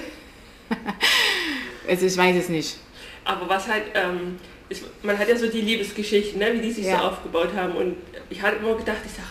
also 1.88 2.06
ich 2.06 2.16
weiß 2.16 2.36
es 2.36 2.48
nicht. 2.48 2.76
Aber 3.24 3.48
was 3.48 3.68
halt, 3.68 3.84
ähm, 3.94 4.36
ist, 4.68 4.82
man 5.02 5.16
hat 5.16 5.28
ja 5.28 5.36
so 5.36 5.46
die 5.46 5.60
Liebesgeschichten, 5.60 6.40
ne, 6.40 6.52
wie 6.54 6.60
die 6.60 6.72
sich 6.72 6.86
ja. 6.86 6.98
so 6.98 7.04
aufgebaut 7.04 7.50
haben. 7.54 7.76
Und 7.76 7.96
ich 8.30 8.42
hatte 8.42 8.56
immer 8.56 8.74
gedacht, 8.74 8.98
ich 9.04 9.12
sage, 9.12 9.28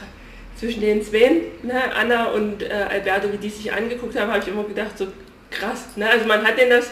zwischen 0.55 0.81
den 0.81 1.03
zwei, 1.03 1.41
ne, 1.63 1.93
Anna 1.95 2.25
und 2.31 2.61
äh, 2.61 2.69
Alberto, 2.89 3.31
wie 3.33 3.37
die 3.37 3.49
sich 3.49 3.71
angeguckt 3.73 4.17
haben, 4.17 4.31
habe 4.31 4.43
ich 4.43 4.47
immer 4.47 4.63
gedacht, 4.63 4.97
so 4.97 5.07
krass. 5.49 5.87
Ne? 5.95 6.09
Also 6.09 6.25
man 6.25 6.45
hat 6.45 6.57
denen 6.57 6.69
das 6.69 6.91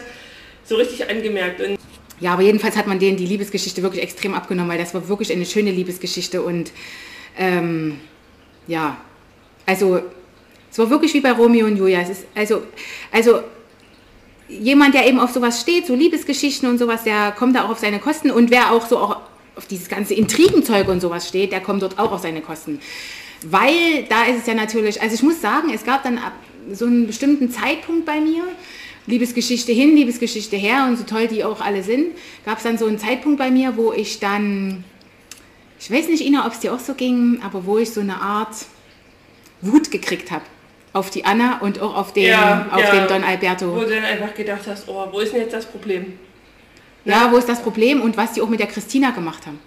so 0.64 0.76
richtig 0.76 1.08
angemerkt. 1.08 1.60
Und 1.60 1.78
ja, 2.20 2.32
aber 2.32 2.42
jedenfalls 2.42 2.76
hat 2.76 2.86
man 2.86 2.98
denen 2.98 3.16
die 3.16 3.26
Liebesgeschichte 3.26 3.82
wirklich 3.82 4.02
extrem 4.02 4.34
abgenommen, 4.34 4.70
weil 4.70 4.78
das 4.78 4.94
war 4.94 5.08
wirklich 5.08 5.32
eine 5.32 5.46
schöne 5.46 5.70
Liebesgeschichte 5.70 6.42
und 6.42 6.72
ähm, 7.36 8.00
ja, 8.66 8.96
also 9.66 10.00
es 10.70 10.78
war 10.78 10.90
wirklich 10.90 11.14
wie 11.14 11.20
bei 11.20 11.32
Romeo 11.32 11.66
und 11.66 11.76
Julia. 11.76 12.00
Es 12.00 12.10
ist 12.10 12.26
also, 12.34 12.62
also 13.12 13.40
jemand, 14.48 14.94
der 14.94 15.06
eben 15.06 15.18
auf 15.18 15.30
sowas 15.30 15.60
steht, 15.60 15.86
so 15.86 15.94
Liebesgeschichten 15.94 16.68
und 16.68 16.78
sowas, 16.78 17.04
der 17.04 17.32
kommt 17.32 17.56
da 17.56 17.64
auch 17.64 17.70
auf 17.70 17.78
seine 17.78 17.98
Kosten 17.98 18.30
und 18.30 18.50
wer 18.50 18.72
auch 18.72 18.86
so 18.86 18.98
auch 18.98 19.16
auf 19.56 19.66
dieses 19.66 19.88
ganze 19.88 20.14
Intrigenzeug 20.14 20.88
und 20.88 21.00
sowas 21.00 21.28
steht, 21.28 21.52
der 21.52 21.60
kommt 21.60 21.82
dort 21.82 21.98
auch 21.98 22.12
auf 22.12 22.22
seine 22.22 22.40
Kosten. 22.40 22.80
Weil 23.42 24.04
da 24.08 24.24
ist 24.24 24.40
es 24.40 24.46
ja 24.46 24.54
natürlich, 24.54 25.00
also 25.00 25.14
ich 25.14 25.22
muss 25.22 25.40
sagen, 25.40 25.70
es 25.74 25.84
gab 25.84 26.02
dann 26.02 26.18
ab 26.18 26.32
so 26.72 26.86
einen 26.86 27.06
bestimmten 27.06 27.50
Zeitpunkt 27.50 28.04
bei 28.04 28.20
mir, 28.20 28.44
Liebesgeschichte 29.08 29.72
hin, 29.72 29.96
Liebesgeschichte 29.96 30.56
her 30.56 30.86
und 30.88 30.96
so 30.96 31.04
toll 31.04 31.26
die 31.26 31.42
auch 31.42 31.60
alle 31.60 31.82
sind, 31.82 32.14
gab 32.44 32.58
es 32.58 32.62
dann 32.62 32.78
so 32.78 32.86
einen 32.86 32.98
Zeitpunkt 32.98 33.38
bei 33.38 33.50
mir, 33.50 33.76
wo 33.76 33.92
ich 33.92 34.20
dann 34.20 34.84
ich 35.80 35.90
weiß 35.90 36.08
nicht, 36.08 36.24
Ina, 36.24 36.46
ob 36.46 36.52
es 36.52 36.60
dir 36.60 36.74
auch 36.74 36.80
so 36.80 36.94
ging, 36.94 37.40
aber 37.42 37.64
wo 37.64 37.78
ich 37.78 37.90
so 37.90 38.00
eine 38.00 38.20
Art 38.20 38.54
Wut 39.60 39.90
gekriegt 39.90 40.30
habe 40.30 40.44
auf 40.92 41.10
die 41.10 41.24
Anna 41.24 41.58
und 41.60 41.80
auch 41.80 41.94
auf 41.94 42.12
den, 42.12 42.24
ja, 42.24 42.66
auf 42.72 42.80
ja, 42.80 42.90
den 42.90 43.08
Don 43.08 43.22
Alberto. 43.22 43.74
Wo 43.74 43.80
du 43.80 43.90
dann 43.90 44.04
einfach 44.04 44.34
gedacht 44.34 44.62
hast, 44.66 44.88
oh, 44.88 45.06
wo 45.12 45.20
ist 45.20 45.32
denn 45.32 45.42
jetzt 45.42 45.52
das 45.52 45.66
Problem? 45.66 46.18
Ja, 47.04 47.24
ja 47.24 47.32
wo 47.32 47.36
ist 47.36 47.48
das 47.48 47.62
Problem 47.62 48.00
und 48.00 48.16
was 48.16 48.32
die 48.32 48.40
auch 48.40 48.48
mit 48.48 48.58
der 48.58 48.66
Christina 48.66 49.10
gemacht 49.10 49.46
haben. 49.46 49.60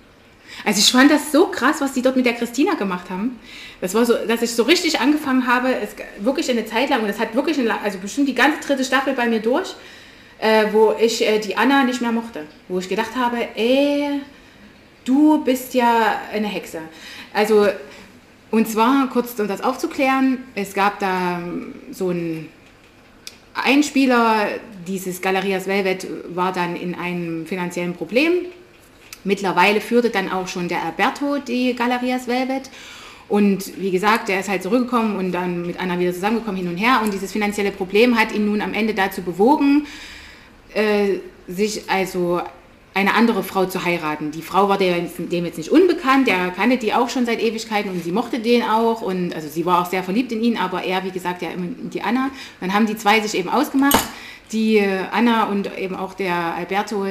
Also 0.66 0.80
ich 0.80 0.92
fand 0.92 1.10
das 1.10 1.32
so 1.32 1.48
krass, 1.48 1.82
was 1.82 1.94
die 1.94 2.02
dort 2.02 2.16
mit 2.16 2.26
der 2.26 2.34
Christina 2.34 2.76
gemacht 2.76 3.10
haben. 3.10 3.40
Das 3.80 3.94
war 3.94 4.06
so, 4.06 4.14
dass 4.28 4.42
ich 4.42 4.52
so 4.52 4.64
richtig 4.64 5.00
angefangen 5.00 5.48
habe, 5.48 5.74
es 5.74 5.96
wirklich 6.20 6.50
eine 6.50 6.66
Zeit 6.66 6.90
lang, 6.90 7.02
und 7.02 7.08
das 7.08 7.20
hat 7.20 7.34
wirklich, 7.34 7.60
eine, 7.60 7.80
also 7.82 7.98
bestimmt 7.98 8.28
die 8.28 8.36
ganze 8.36 8.60
dritte 8.60 8.84
Staffel 8.84 9.14
bei 9.14 9.28
mir 9.28 9.40
durch, 9.40 9.76
äh, 10.40 10.66
wo 10.72 10.94
ich 11.00 11.28
äh, 11.28 11.40
die 11.40 11.58
Anna 11.58 11.84
nicht 11.84 12.02
mehr 12.02 12.12
mochte. 12.12 12.46
Wo 12.68 12.80
ich 12.80 12.90
gedacht 12.90 13.16
habe, 13.16 13.38
ey, 13.56 14.22
du 15.06 15.44
bist 15.44 15.74
ja 15.74 16.22
eine 16.34 16.48
Hexe. 16.48 16.80
Also, 17.34 17.68
und 18.52 18.68
zwar, 18.68 19.10
kurz 19.10 19.40
um 19.40 19.48
das 19.48 19.62
aufzuklären, 19.62 20.44
es 20.56 20.74
gab 20.74 21.00
da 21.00 21.40
ähm, 21.40 21.74
so 21.92 22.10
ein 22.10 22.50
Einspieler, 23.54 24.48
dieses 24.88 25.22
Galerias 25.22 25.68
Velvet 25.68 26.08
war 26.36 26.52
dann 26.52 26.76
in 26.76 26.96
einem 26.96 27.46
finanziellen 27.46 27.94
Problem. 27.94 28.46
Mittlerweile 29.24 29.82
führte 29.82 30.10
dann 30.10 30.32
auch 30.32 30.48
schon 30.48 30.68
der 30.68 30.84
Alberto 30.84 31.38
die 31.38 31.76
Galerias 31.76 32.28
Velvet. 32.28 32.70
Und 33.30 33.80
wie 33.80 33.92
gesagt, 33.92 34.28
der 34.28 34.42
ist 34.42 34.50
halt 34.50 34.62
zurückgekommen 34.62 35.16
und 35.16 35.32
dann 35.32 35.66
mit 35.66 35.80
Anna 35.80 35.98
wieder 35.98 36.14
zusammengekommen 36.14 36.58
hin 36.58 36.68
und 36.68 36.78
her. 36.78 37.00
Und 37.02 37.14
dieses 37.14 37.32
finanzielle 37.32 37.72
Problem 37.72 38.20
hat 38.20 38.34
ihn 38.34 38.46
nun 38.46 38.62
am 38.62 38.74
Ende 38.74 38.94
dazu 38.94 39.22
bewogen, 39.22 39.88
äh, 40.74 41.20
sich 41.48 41.90
also 41.90 42.42
eine 42.94 43.14
andere 43.14 43.42
Frau 43.44 43.66
zu 43.66 43.86
heiraten. 43.86 44.32
Die 44.32 44.42
Frau 44.42 44.68
war 44.68 44.78
dem 44.78 45.46
jetzt 45.46 45.58
nicht 45.58 45.70
unbekannt, 45.72 46.28
der 46.28 46.50
kannte 46.50 46.76
die 46.76 46.94
auch 46.94 47.08
schon 47.08 47.26
seit 47.26 47.42
Ewigkeiten 47.42 47.90
und 47.90 48.04
sie 48.04 48.12
mochte 48.12 48.40
den 48.40 48.64
auch 48.64 49.02
und 49.02 49.34
also 49.34 49.48
sie 49.48 49.66
war 49.66 49.82
auch 49.82 49.90
sehr 49.90 50.04
verliebt 50.04 50.32
in 50.34 50.44
ihn, 50.44 50.58
aber 50.58 50.84
er, 50.84 51.06
wie 51.06 51.12
gesagt, 51.12 51.42
ja 51.42 51.52
immer 51.52 51.68
in 51.68 51.90
die 51.90 52.02
Anna. 52.02 52.32
Dann 52.60 52.74
haben 52.74 52.86
die 52.86 52.98
zwei 52.98 53.22
sich 53.22 53.40
eben 53.40 53.48
ausgemacht, 53.48 53.98
die 54.52 54.86
Anna 55.12 55.46
und 55.46 55.78
eben 55.78 55.96
auch 55.96 56.14
der 56.14 56.36
Alberto, 56.36 57.06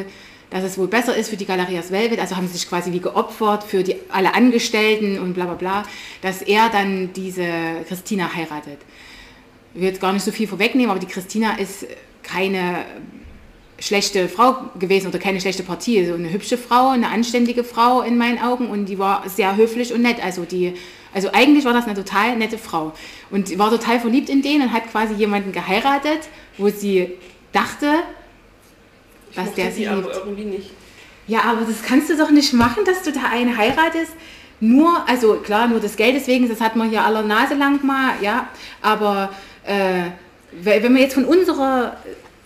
dass 0.50 0.64
es 0.64 0.76
wohl 0.76 0.88
besser 0.88 1.16
ist 1.16 1.30
für 1.30 1.36
die 1.36 1.46
Galerias 1.46 1.90
Velvet, 1.90 2.18
also 2.18 2.36
haben 2.36 2.46
sie 2.48 2.54
sich 2.54 2.68
quasi 2.68 2.92
wie 2.92 3.00
geopfert 3.00 3.64
für 3.64 3.82
die, 3.82 3.96
alle 4.08 4.34
Angestellten 4.34 5.18
und 5.18 5.34
bla 5.34 5.44
bla 5.44 5.54
bla, 5.54 5.82
dass 6.22 6.42
er 6.42 6.68
dann 6.68 7.12
diese 7.12 7.46
Christina 7.88 8.34
heiratet. 8.34 8.78
Ich 9.74 9.80
will 9.80 9.88
jetzt 9.88 10.00
gar 10.00 10.12
nicht 10.12 10.24
so 10.24 10.32
viel 10.32 10.48
vorwegnehmen, 10.48 10.90
aber 10.90 10.98
die 10.98 11.06
Christina 11.06 11.56
ist 11.56 11.86
keine 12.24 12.84
schlechte 13.78 14.28
Frau 14.28 14.56
gewesen 14.78 15.06
oder 15.08 15.18
keine 15.18 15.40
schlechte 15.40 15.62
Partie. 15.62 16.04
So 16.04 16.14
eine 16.14 16.32
hübsche 16.32 16.58
Frau, 16.58 16.90
eine 16.90 17.08
anständige 17.08 17.64
Frau 17.64 18.02
in 18.02 18.18
meinen 18.18 18.38
Augen 18.38 18.68
und 18.68 18.86
die 18.86 18.98
war 18.98 19.28
sehr 19.28 19.56
höflich 19.56 19.92
und 19.92 20.02
nett. 20.02 20.22
Also 20.22 20.44
die, 20.44 20.74
also 21.14 21.30
eigentlich 21.32 21.64
war 21.64 21.72
das 21.72 21.86
eine 21.86 21.94
total 21.94 22.36
nette 22.36 22.58
Frau 22.58 22.92
und 23.30 23.56
war 23.58 23.70
total 23.70 24.00
verliebt 24.00 24.28
in 24.28 24.42
den 24.42 24.62
und 24.62 24.72
hat 24.72 24.90
quasi 24.90 25.14
jemanden 25.14 25.52
geheiratet, 25.52 26.28
wo 26.58 26.68
sie 26.68 27.12
dachte, 27.52 28.00
Ich 29.30 29.36
mochte 29.36 29.60
der 29.62 29.70
sie 29.72 29.86
aber 29.88 30.12
irgendwie 30.14 30.44
nicht. 30.44 30.70
Ja, 31.26 31.42
aber 31.42 31.60
das 31.62 31.82
kannst 31.82 32.10
du 32.10 32.16
doch 32.16 32.30
nicht 32.30 32.52
machen, 32.52 32.84
dass 32.84 33.02
du 33.02 33.12
da 33.12 33.20
einen 33.32 33.56
heiratest. 33.56 34.12
Nur, 34.60 35.08
also 35.08 35.34
klar, 35.36 35.68
nur 35.68 35.80
des 35.80 35.96
Geldes 35.96 36.26
wegen, 36.26 36.48
das 36.48 36.60
hat 36.60 36.76
man 36.76 36.90
hier 36.90 37.02
aller 37.04 37.22
Nase 37.22 37.54
lang 37.54 37.84
mal, 37.84 38.12
ja. 38.20 38.48
Aber 38.82 39.30
äh, 39.64 40.10
we- 40.52 40.82
wenn 40.82 40.92
man 40.92 41.00
jetzt 41.00 41.14
von 41.14 41.24
unserer, 41.24 41.96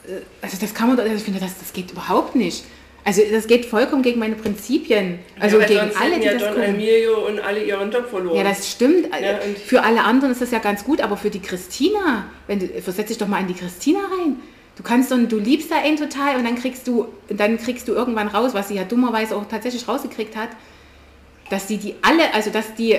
äh, 0.07 0.21
also 0.43 0.57
das 0.61 0.75
kann 0.75 0.89
man, 0.89 0.97
doch- 0.97 1.03
also 1.05 1.17
ich 1.17 1.23
finde, 1.25 1.41
das, 1.41 1.59
das 1.59 1.73
geht 1.73 1.91
überhaupt 1.91 2.37
nicht. 2.37 2.65
Also 3.07 3.21
das 3.31 3.47
geht 3.47 3.67
vollkommen 3.67 4.03
gegen 4.03 4.19
meine 4.21 4.35
Prinzipien. 4.35 5.19
Also 5.41 5.59
ja, 5.61 5.67
gegen 5.67 5.91
alle, 6.01 6.19
die 6.21 6.25
ja 6.27 6.33
das 6.35 6.43
Don 6.43 6.55
gucken. 6.55 6.75
Emilio 6.75 7.27
und 7.27 7.39
alle 7.41 7.63
ihren 7.65 7.91
Job 7.91 8.09
verloren. 8.09 8.37
Ja, 8.37 8.45
das 8.45 8.71
stimmt. 8.71 9.07
Ja, 9.21 9.39
und- 9.47 9.59
für 9.59 9.83
alle 9.83 10.05
anderen 10.05 10.33
ist 10.33 10.41
das 10.41 10.51
ja 10.53 10.59
ganz 10.59 10.85
gut, 10.85 11.01
aber 11.01 11.17
für 11.17 11.31
die 11.31 11.41
Christina, 11.41 12.27
wenn 12.47 12.61
du, 12.61 12.69
versetz 12.81 13.09
dich 13.09 13.19
doch 13.19 13.29
mal 13.29 13.41
in 13.41 13.49
die 13.49 13.55
Christina 13.55 13.99
rein. 14.01 14.37
Du 14.77 14.83
kannst 14.83 15.11
doch, 15.13 15.19
du 15.19 15.39
liebst 15.39 15.71
da 15.71 15.77
einen 15.77 15.97
total 15.97 16.37
und 16.37 16.45
dann 16.45 16.57
kriegst 16.57 16.87
du, 16.89 17.07
dann 17.29 17.59
kriegst 17.59 17.87
du 17.87 17.93
irgendwann 17.93 18.29
raus, 18.29 18.55
was 18.55 18.69
sie 18.69 18.75
ja 18.75 18.85
dummerweise 18.85 19.37
auch 19.37 19.45
tatsächlich 19.49 19.87
rausgekriegt 19.87 20.35
hat, 20.37 20.49
dass 21.51 21.69
sie 21.69 21.77
die 21.77 21.95
alle, 22.03 22.35
also 22.35 22.51
dass 22.51 22.75
die 22.75 22.99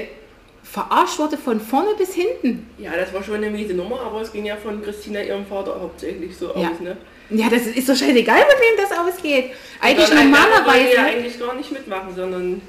verarscht 0.63 1.20
wurde 1.20 1.38
von 1.38 1.60
vorne 1.60 1.89
bis 1.98 2.13
hinten. 2.13 2.67
ja, 2.79 2.91
das 2.96 3.13
war 3.13 3.22
schon 3.24 3.36
eine 3.36 3.50
miese 3.50 3.74
Nummer, 3.74 4.00
aber 4.01 4.22
es 4.22 4.32
ging 4.32 4.46
ja 4.46 4.55
von 4.55 4.82
Christina, 4.82 5.22
ihrem 5.22 5.46
Vater, 5.46 5.77
hauptsächlich 5.79 6.36
so 6.36 6.48
Ja. 6.55 6.70
aus. 6.70 6.79
Ne? 6.79 6.98
Ja, 7.29 7.50
das 7.50 7.63
ist 7.67 7.88
doch 7.89 7.96
scheißegal, 7.96 8.38
mit 8.39 8.48
wem 8.60 8.77
das 8.77 8.98
ausgeht. 8.98 9.51
Eigentlich 9.82 10.10
wollte 10.10 10.24
normalerweise. 10.24 10.94
ja 10.96 11.03
eigentlich 11.05 11.39
gar 11.39 11.55
nicht 11.55 11.72
mitmachen, 11.72 12.15
sondern 12.15 12.62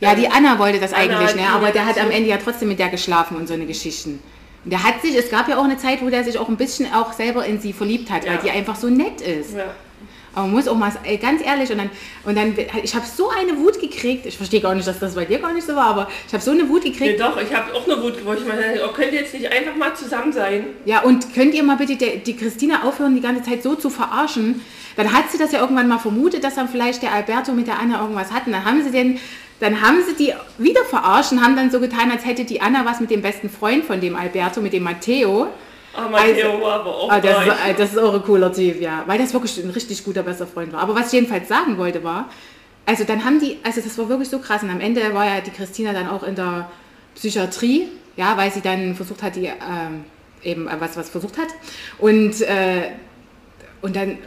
Ja, 0.00 0.14
die 0.14 0.28
Anna 0.28 0.58
wollte 0.58 0.78
das 0.78 0.92
Anna 0.92 1.18
eigentlich, 1.18 1.34
ne? 1.36 1.48
aber 1.48 1.70
der 1.70 1.86
hat 1.86 1.98
am 1.98 2.10
Ende 2.10 2.28
ja 2.30 2.36
trotzdem 2.42 2.68
mit 2.68 2.78
der 2.78 2.88
geschlafen 2.88 3.36
und 3.36 3.46
so 3.48 3.54
eine 3.54 3.66
Geschichten. 3.66 4.22
Der 4.64 4.82
hat 4.82 5.02
sich, 5.02 5.14
es 5.16 5.30
gab 5.30 5.48
ja 5.48 5.58
auch 5.58 5.64
eine 5.64 5.76
Zeit, 5.76 6.02
wo 6.02 6.08
der 6.10 6.24
sich 6.24 6.38
auch 6.38 6.48
ein 6.48 6.56
bisschen 6.56 6.92
auch 6.92 7.12
selber 7.12 7.44
in 7.44 7.60
sie 7.60 7.72
verliebt 7.72 8.10
hat, 8.10 8.24
weil 8.26 8.34
Ja. 8.36 8.40
die 8.42 8.50
einfach 8.50 8.76
so 8.76 8.88
nett 8.88 9.20
ist. 9.20 9.54
ja. 9.56 9.64
Aber 10.36 10.46
man 10.46 10.56
muss 10.56 10.66
auch 10.66 10.74
mal, 10.76 10.90
ey, 11.04 11.16
ganz 11.16 11.44
ehrlich, 11.46 11.70
und 11.70 11.78
dann, 11.78 11.90
und 12.24 12.36
dann 12.36 12.56
ich 12.82 12.96
habe 12.96 13.06
so 13.06 13.28
eine 13.30 13.56
Wut 13.56 13.80
gekriegt, 13.80 14.26
ich 14.26 14.36
verstehe 14.36 14.60
gar 14.60 14.74
nicht, 14.74 14.84
dass 14.88 14.98
das 14.98 15.14
bei 15.14 15.24
dir 15.24 15.38
gar 15.38 15.52
nicht 15.52 15.64
so 15.64 15.76
war, 15.76 15.84
aber 15.86 16.08
ich 16.26 16.32
habe 16.34 16.42
so 16.42 16.50
eine 16.50 16.68
Wut 16.68 16.82
Nee, 16.82 16.90
gekriegt. 16.90 17.20
doch, 17.20 17.40
ich 17.40 17.54
habe 17.54 17.72
auch 17.72 17.86
eine 17.86 18.02
Wut 18.02 18.18
gewollt. 18.18 18.40
Ich 18.40 18.48
meine, 18.48 18.80
oh, 18.84 18.92
könnt 18.92 19.12
ihr 19.12 19.20
jetzt 19.20 19.32
nicht 19.32 19.46
einfach 19.52 19.76
mal 19.76 19.94
zusammen 19.94 20.32
sein? 20.32 20.64
Ja, 20.86 21.02
und 21.02 21.32
könnt 21.34 21.54
ihr 21.54 21.62
mal 21.62 21.76
bitte 21.76 21.94
die, 21.94 22.18
die 22.18 22.34
Christina 22.36 22.82
aufhören, 22.82 23.14
die 23.14 23.20
ganze 23.20 23.44
Zeit 23.44 23.62
so 23.62 23.76
zu 23.76 23.90
verarschen? 23.90 24.60
Dann 24.96 25.12
hat 25.12 25.30
sie 25.30 25.38
das 25.38 25.52
ja 25.52 25.60
irgendwann 25.60 25.86
mal 25.86 25.98
vermutet, 25.98 26.42
dass 26.42 26.56
dann 26.56 26.68
vielleicht 26.68 27.02
der 27.02 27.12
Alberto 27.12 27.52
mit 27.52 27.68
der 27.68 27.78
Anna 27.78 28.00
irgendwas 28.00 28.32
hatten. 28.32 28.50
Dann 28.50 28.64
haben 28.64 28.82
sie 28.82 28.90
den, 28.90 29.20
dann 29.64 29.80
haben 29.80 30.02
sie 30.06 30.14
die 30.14 30.34
wieder 30.58 30.84
verarscht 30.84 31.32
und 31.32 31.42
haben 31.42 31.56
dann 31.56 31.70
so 31.70 31.80
getan, 31.80 32.10
als 32.10 32.24
hätte 32.26 32.44
die 32.44 32.60
Anna 32.60 32.84
was 32.84 33.00
mit 33.00 33.10
dem 33.10 33.22
besten 33.22 33.48
Freund 33.48 33.84
von 33.84 34.00
dem 34.00 34.14
Alberto, 34.14 34.60
mit 34.60 34.72
dem 34.74 34.82
Matteo. 34.82 35.48
Ah, 35.96 36.08
Matteo 36.08 36.50
Also- 36.52 36.62
war 36.64 36.72
aber 36.80 36.94
auch 36.94 37.10
Ah, 37.10 37.20
das, 37.20 37.46
ist, 37.46 37.78
das 37.78 37.92
ist 37.92 37.98
auch 37.98 38.14
ein 38.14 38.22
cooler 38.22 38.52
Typ, 38.52 38.80
ja. 38.80 39.04
Weil 39.06 39.18
das 39.18 39.32
wirklich 39.32 39.56
ein 39.64 39.70
richtig 39.70 40.04
guter, 40.04 40.22
bester 40.22 40.46
Freund 40.46 40.72
war. 40.72 40.80
Aber 40.80 40.94
was 40.94 41.06
ich 41.06 41.12
jedenfalls 41.14 41.48
sagen 41.48 41.78
wollte 41.78 42.04
war, 42.04 42.28
also 42.84 43.04
dann 43.04 43.24
haben 43.24 43.40
die, 43.40 43.56
also 43.62 43.80
das 43.80 43.96
war 43.96 44.08
wirklich 44.10 44.28
so 44.28 44.38
krass. 44.38 44.62
Und 44.62 44.70
am 44.70 44.80
Ende 44.80 45.14
war 45.14 45.24
ja 45.24 45.40
die 45.40 45.50
Christina 45.50 45.92
dann 45.94 46.08
auch 46.08 46.22
in 46.24 46.34
der 46.34 46.68
Psychiatrie, 47.14 47.88
ja, 48.16 48.36
weil 48.36 48.50
sie 48.52 48.60
dann 48.60 48.94
versucht 48.94 49.22
hat, 49.22 49.36
die 49.36 49.46
ähm, 49.46 50.04
eben 50.42 50.68
äh, 50.68 50.72
was, 50.78 50.96
was 50.96 51.08
versucht 51.08 51.38
hat. 51.38 51.48
Und, 51.98 52.40
äh, 52.42 52.90
und 53.80 53.96
dann, 53.96 54.18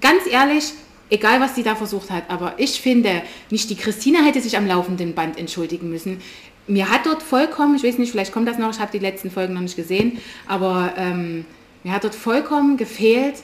ganz 0.00 0.22
ehrlich, 0.30 0.72
egal 1.10 1.40
was 1.40 1.54
sie 1.54 1.62
da 1.62 1.74
versucht 1.74 2.10
hat, 2.10 2.24
aber 2.28 2.54
ich 2.58 2.80
finde, 2.80 3.22
nicht 3.50 3.70
die 3.70 3.76
Christina 3.76 4.20
hätte 4.20 4.40
sich 4.40 4.56
am 4.56 4.66
laufenden 4.66 5.14
Band 5.14 5.38
entschuldigen 5.38 5.90
müssen. 5.90 6.20
Mir 6.66 6.90
hat 6.90 7.06
dort 7.06 7.22
vollkommen, 7.22 7.76
ich 7.76 7.82
weiß 7.82 7.98
nicht, 7.98 8.10
vielleicht 8.10 8.32
kommt 8.32 8.46
das 8.46 8.58
noch, 8.58 8.70
ich 8.70 8.80
habe 8.80 8.92
die 8.92 8.98
letzten 8.98 9.30
Folgen 9.30 9.54
noch 9.54 9.62
nicht 9.62 9.76
gesehen, 9.76 10.18
aber 10.46 10.92
ähm, 10.96 11.46
mir 11.82 11.92
hat 11.92 12.04
dort 12.04 12.14
vollkommen 12.14 12.76
gefehlt 12.76 13.36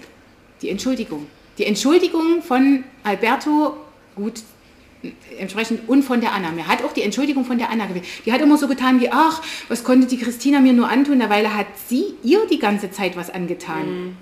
die 0.60 0.68
Entschuldigung. 0.68 1.26
Die 1.58 1.64
Entschuldigung 1.64 2.42
von 2.42 2.84
Alberto, 3.02 3.76
gut, 4.16 4.42
entsprechend 5.38 5.88
und 5.88 6.02
von 6.02 6.20
der 6.20 6.32
Anna. 6.32 6.50
Mir 6.50 6.66
hat 6.66 6.82
auch 6.82 6.92
die 6.92 7.02
Entschuldigung 7.02 7.44
von 7.44 7.58
der 7.58 7.70
Anna 7.70 7.86
gefehlt. 7.86 8.06
Die 8.26 8.32
hat 8.32 8.40
immer 8.40 8.56
so 8.58 8.68
getan 8.68 9.00
wie, 9.00 9.10
ach, 9.10 9.42
was 9.68 9.84
konnte 9.84 10.06
die 10.06 10.18
Christina 10.18 10.60
mir 10.60 10.72
nur 10.72 10.88
antun, 10.88 11.20
dabei 11.20 11.46
hat 11.48 11.66
sie 11.86 12.14
ihr 12.22 12.46
die 12.50 12.58
ganze 12.58 12.90
Zeit 12.90 13.16
was 13.16 13.30
angetan. 13.30 14.16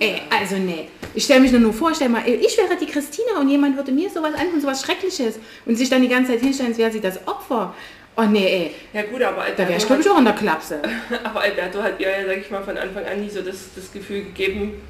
Ey, 0.00 0.22
also 0.30 0.56
nee. 0.56 0.88
Ich 1.14 1.24
stelle 1.24 1.40
mich 1.40 1.50
nur, 1.50 1.60
nur 1.60 1.72
vor, 1.72 1.94
stell 1.94 2.08
mal, 2.08 2.22
ich 2.26 2.56
wäre 2.56 2.76
die 2.80 2.86
Christina 2.86 3.40
und 3.40 3.48
jemand 3.48 3.76
würde 3.76 3.90
mir 3.90 4.08
sowas 4.08 4.34
antun, 4.34 4.60
sowas 4.60 4.82
Schreckliches 4.82 5.38
und 5.66 5.76
sich 5.76 5.88
dann 5.88 6.02
die 6.02 6.08
ganze 6.08 6.32
Zeit 6.32 6.40
hinstellen, 6.40 6.70
als 6.70 6.78
wäre 6.78 6.92
sie 6.92 7.00
das 7.00 7.26
Opfer. 7.26 7.74
Oh 8.16 8.22
nee, 8.22 8.46
ey, 8.46 8.74
Ja 8.92 9.02
gut, 9.02 9.22
aber 9.22 9.44
da 9.56 9.58
wäre 9.58 9.76
ich 9.76 9.82
Alberto, 9.82 9.86
glaube 9.86 10.02
ich 10.02 10.10
auch 10.10 10.18
in 10.18 10.24
der 10.24 10.34
Klapse. 10.34 10.82
aber 11.24 11.40
Alberto 11.40 11.82
hat 11.82 12.00
ihr 12.00 12.10
ja, 12.10 12.26
sag 12.26 12.38
ich 12.38 12.50
mal, 12.50 12.62
von 12.62 12.76
Anfang 12.76 13.04
an 13.04 13.20
nie 13.20 13.30
so 13.30 13.42
das, 13.42 13.68
das 13.74 13.92
Gefühl 13.92 14.24
gegeben, 14.24 14.80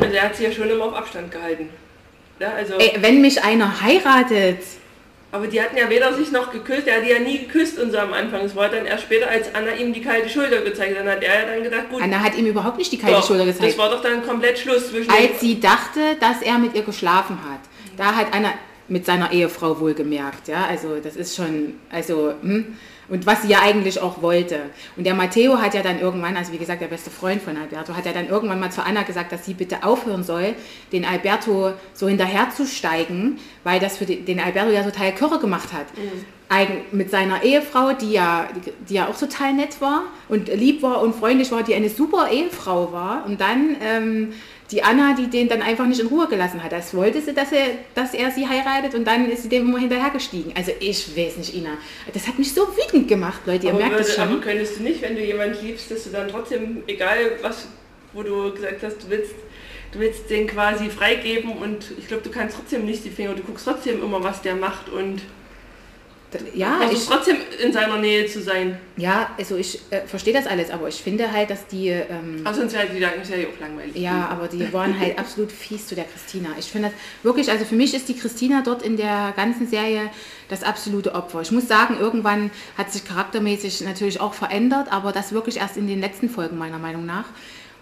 also 0.00 0.14
er 0.14 0.22
hat 0.22 0.36
sie 0.36 0.44
ja 0.44 0.52
schon 0.52 0.68
immer 0.68 0.86
auf 0.86 0.94
Abstand 0.94 1.30
gehalten. 1.30 1.68
Ja, 2.38 2.54
also, 2.54 2.74
Ey, 2.74 2.96
wenn 3.00 3.20
mich 3.20 3.42
einer 3.44 3.82
heiratet, 3.82 4.58
aber 5.32 5.46
die 5.46 5.60
hatten 5.62 5.78
ja 5.78 5.88
weder 5.88 6.12
sich 6.12 6.30
noch 6.30 6.52
geküsst, 6.52 6.86
er 6.86 6.98
hat 6.98 7.04
die 7.04 7.10
ja 7.10 7.18
nie 7.18 7.38
geküsst 7.38 7.78
und 7.78 7.90
so 7.90 7.96
am 7.96 8.12
Anfang. 8.12 8.42
Es 8.42 8.54
war 8.54 8.68
dann 8.68 8.84
erst 8.84 9.04
später, 9.04 9.28
als 9.28 9.54
Anna 9.54 9.72
ihm 9.72 9.94
die 9.94 10.02
kalte 10.02 10.28
Schulter 10.28 10.60
gezeigt 10.60 10.96
hat, 10.96 11.06
dann 11.06 11.14
hat 11.14 11.22
er 11.22 11.40
ja 11.40 11.54
dann 11.54 11.62
gedacht, 11.64 11.88
gut, 11.90 12.02
Anna 12.02 12.20
hat 12.20 12.36
ihm 12.36 12.46
überhaupt 12.46 12.76
nicht 12.76 12.92
die 12.92 12.98
kalte 12.98 13.16
doch, 13.16 13.26
Schulter 13.26 13.46
gezeigt. 13.46 13.72
das 13.72 13.78
war 13.78 13.90
doch 13.90 14.02
dann 14.02 14.24
komplett 14.24 14.58
Schluss 14.58 14.90
zwischen 14.90 15.10
als 15.10 15.40
sie 15.40 15.58
dachte, 15.58 16.16
dass 16.20 16.42
er 16.42 16.58
mit 16.58 16.74
ihr 16.74 16.82
geschlafen 16.82 17.38
hat. 17.50 17.60
Da 17.96 18.14
hat 18.14 18.34
Anna 18.34 18.52
mit 18.88 19.06
seiner 19.06 19.32
Ehefrau 19.32 19.80
wohlgemerkt, 19.80 20.48
ja, 20.48 20.66
also 20.66 20.96
das 21.02 21.16
ist 21.16 21.34
schon, 21.34 21.74
also, 21.90 22.34
hm. 22.42 22.76
Und 23.08 23.26
was 23.26 23.42
sie 23.42 23.48
ja 23.48 23.60
eigentlich 23.62 24.00
auch 24.00 24.22
wollte. 24.22 24.60
Und 24.96 25.04
der 25.04 25.14
Matteo 25.14 25.60
hat 25.60 25.74
ja 25.74 25.82
dann 25.82 26.00
irgendwann, 26.00 26.36
also 26.36 26.52
wie 26.52 26.58
gesagt, 26.58 26.80
der 26.80 26.88
beste 26.88 27.10
Freund 27.10 27.42
von 27.42 27.56
Alberto, 27.56 27.94
hat 27.94 28.06
ja 28.06 28.12
dann 28.12 28.28
irgendwann 28.28 28.60
mal 28.60 28.70
zu 28.70 28.84
Anna 28.84 29.02
gesagt, 29.02 29.32
dass 29.32 29.44
sie 29.44 29.54
bitte 29.54 29.84
aufhören 29.84 30.22
soll, 30.24 30.54
den 30.92 31.04
Alberto 31.04 31.72
so 31.94 32.08
hinterherzusteigen, 32.08 33.38
weil 33.64 33.80
das 33.80 33.96
für 33.98 34.06
den 34.06 34.40
Alberto 34.40 34.70
ja 34.70 34.82
total 34.82 35.14
Kürre 35.14 35.38
gemacht 35.38 35.72
hat. 35.72 35.86
Eigen, 35.96 36.24
mit 36.92 37.10
seiner 37.10 37.42
Ehefrau, 37.42 37.92
die 37.92 38.12
ja, 38.12 38.48
die 38.88 38.94
ja 38.94 39.08
auch 39.08 39.18
total 39.18 39.52
nett 39.54 39.80
war 39.80 40.02
und 40.28 40.48
lieb 40.48 40.82
war 40.82 41.02
und 41.02 41.14
freundlich 41.14 41.50
war, 41.50 41.62
die 41.62 41.74
eine 41.74 41.88
super 41.88 42.30
Ehefrau 42.30 42.92
war. 42.92 43.24
Und 43.26 43.40
dann 43.40 43.76
ähm, 43.82 44.32
die 44.72 44.82
Anna, 44.82 45.14
die 45.14 45.28
den 45.28 45.48
dann 45.48 45.62
einfach 45.62 45.86
nicht 45.86 46.00
in 46.00 46.06
Ruhe 46.06 46.26
gelassen 46.26 46.62
hat. 46.62 46.72
Das 46.72 46.94
wollte 46.94 47.20
sie, 47.20 47.34
dass 47.34 47.52
er, 47.52 47.66
dass 47.94 48.14
er 48.14 48.30
sie 48.30 48.48
heiratet 48.48 48.94
und 48.94 49.06
dann 49.06 49.30
ist 49.30 49.42
sie 49.42 49.48
dem 49.48 49.68
immer 49.68 49.78
hinterhergestiegen. 49.78 50.52
Also 50.56 50.72
ich 50.80 51.16
weiß 51.16 51.36
nicht, 51.36 51.54
Ina. 51.54 51.76
Das 52.12 52.26
hat 52.26 52.38
mich 52.38 52.52
so 52.52 52.66
wütend 52.68 53.06
gemacht, 53.06 53.42
Leute. 53.46 53.66
Ihr 53.66 53.72
aber, 53.72 53.80
merkt 53.80 53.98
würde, 53.98 54.20
aber 54.20 54.30
schon. 54.30 54.40
könntest 54.40 54.78
du 54.78 54.82
nicht, 54.82 55.02
wenn 55.02 55.14
du 55.14 55.22
jemanden 55.22 55.64
liebst, 55.64 55.90
dass 55.90 56.04
du 56.04 56.10
dann 56.10 56.28
trotzdem, 56.28 56.82
egal 56.86 57.32
was, 57.42 57.68
wo 58.14 58.22
du 58.22 58.52
gesagt 58.52 58.82
hast, 58.82 59.02
du 59.02 59.10
willst, 59.10 59.34
du 59.92 59.98
willst 59.98 60.30
den 60.30 60.46
quasi 60.46 60.88
freigeben 60.88 61.52
und 61.52 61.92
ich 61.98 62.08
glaube, 62.08 62.22
du 62.22 62.30
kannst 62.30 62.56
trotzdem 62.56 62.86
nicht 62.86 63.04
die 63.04 63.10
Finger, 63.10 63.34
du 63.34 63.42
guckst 63.42 63.66
trotzdem 63.66 64.02
immer, 64.02 64.22
was 64.24 64.40
der 64.40 64.56
macht 64.56 64.88
und 64.88 65.20
Ja, 66.54 66.78
versuchst 66.78 67.02
ich, 67.02 67.08
trotzdem 67.08 67.36
in 67.62 67.72
seiner 67.72 67.98
Nähe 67.98 68.26
zu 68.26 68.40
sein. 68.42 68.78
ja, 68.96 69.30
also 69.38 69.56
ich 69.56 69.80
äh, 69.90 70.00
verstehe 70.06 70.32
das 70.32 70.46
alles, 70.46 70.70
aber 70.70 70.88
ich 70.88 70.96
finde 71.02 71.30
halt, 71.30 71.50
dass 71.50 71.66
die... 71.66 71.88
Ähm, 71.88 72.40
Aber 72.44 72.54
sonst 72.54 72.72
wäre 72.74 72.86
die 72.86 73.24
Serie 73.24 73.48
auch 73.48 73.60
langweilig. 73.60 73.96
Ja, 73.96 74.28
aber 74.28 74.48
die 74.48 74.72
waren 74.72 74.98
halt 74.98 75.18
absolut 75.18 75.52
fies 75.52 75.86
zu 75.86 75.94
der 75.94 76.04
Christina. 76.04 76.50
Ich 76.58 76.66
finde 76.66 76.88
das 76.88 77.24
wirklich, 77.24 77.50
also 77.50 77.64
für 77.64 77.74
mich 77.74 77.94
ist 77.94 78.08
die 78.08 78.16
Christina 78.16 78.62
dort 78.64 78.82
in 78.82 78.96
der 78.96 79.32
ganzen 79.36 79.66
Serie 79.66 80.10
das 80.48 80.62
absolute 80.62 81.14
Opfer. 81.14 81.40
Ich 81.42 81.50
muss 81.50 81.68
sagen, 81.68 81.96
irgendwann 81.98 82.50
hat 82.76 82.92
sich 82.92 83.04
charaktermäßig 83.04 83.82
natürlich 83.82 84.20
auch 84.20 84.34
verändert, 84.34 84.92
aber 84.92 85.12
das 85.12 85.32
wirklich 85.32 85.58
erst 85.58 85.76
in 85.76 85.86
den 85.86 86.00
letzten 86.00 86.28
Folgen 86.28 86.58
meiner 86.58 86.78
Meinung 86.78 87.06
nach. 87.06 87.26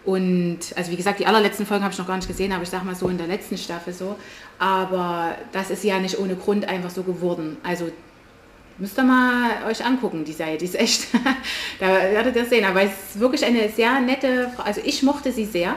Und 0.04 0.58
also 0.76 0.90
wie 0.90 0.96
gesagt, 0.96 1.20
die 1.20 1.26
allerletzten 1.26 1.66
Folgen 1.66 1.84
habe 1.84 1.92
ich 1.92 1.98
noch 1.98 2.06
gar 2.06 2.16
nicht 2.16 2.28
gesehen, 2.28 2.52
aber 2.52 2.62
ich 2.62 2.70
sag 2.70 2.84
mal 2.84 2.94
so 2.94 3.08
in 3.08 3.18
der 3.18 3.26
letzten 3.26 3.58
Staffel 3.58 3.92
so. 3.92 4.16
Aber 4.58 5.34
das 5.52 5.70
ist 5.70 5.84
ja 5.84 5.98
nicht 5.98 6.18
ohne 6.18 6.36
Grund 6.36 6.68
einfach 6.68 6.90
so 6.90 7.02
geworden. 7.02 7.58
Also 7.62 7.90
Müsst 8.80 8.98
ihr 8.98 9.04
mal 9.04 9.50
euch 9.68 9.84
angucken, 9.84 10.24
die 10.24 10.32
Serie. 10.32 10.56
Die 10.56 10.64
ist 10.64 10.74
echt, 10.74 11.08
da 11.80 11.86
werdet 11.86 12.34
ihr 12.34 12.46
sehen. 12.46 12.64
Aber 12.64 12.82
es 12.82 12.90
ist 12.92 13.20
wirklich 13.20 13.44
eine 13.44 13.68
sehr 13.68 14.00
nette 14.00 14.50
Frau. 14.56 14.62
Also 14.64 14.80
ich 14.84 15.02
mochte 15.02 15.30
sie 15.32 15.44
sehr. 15.44 15.76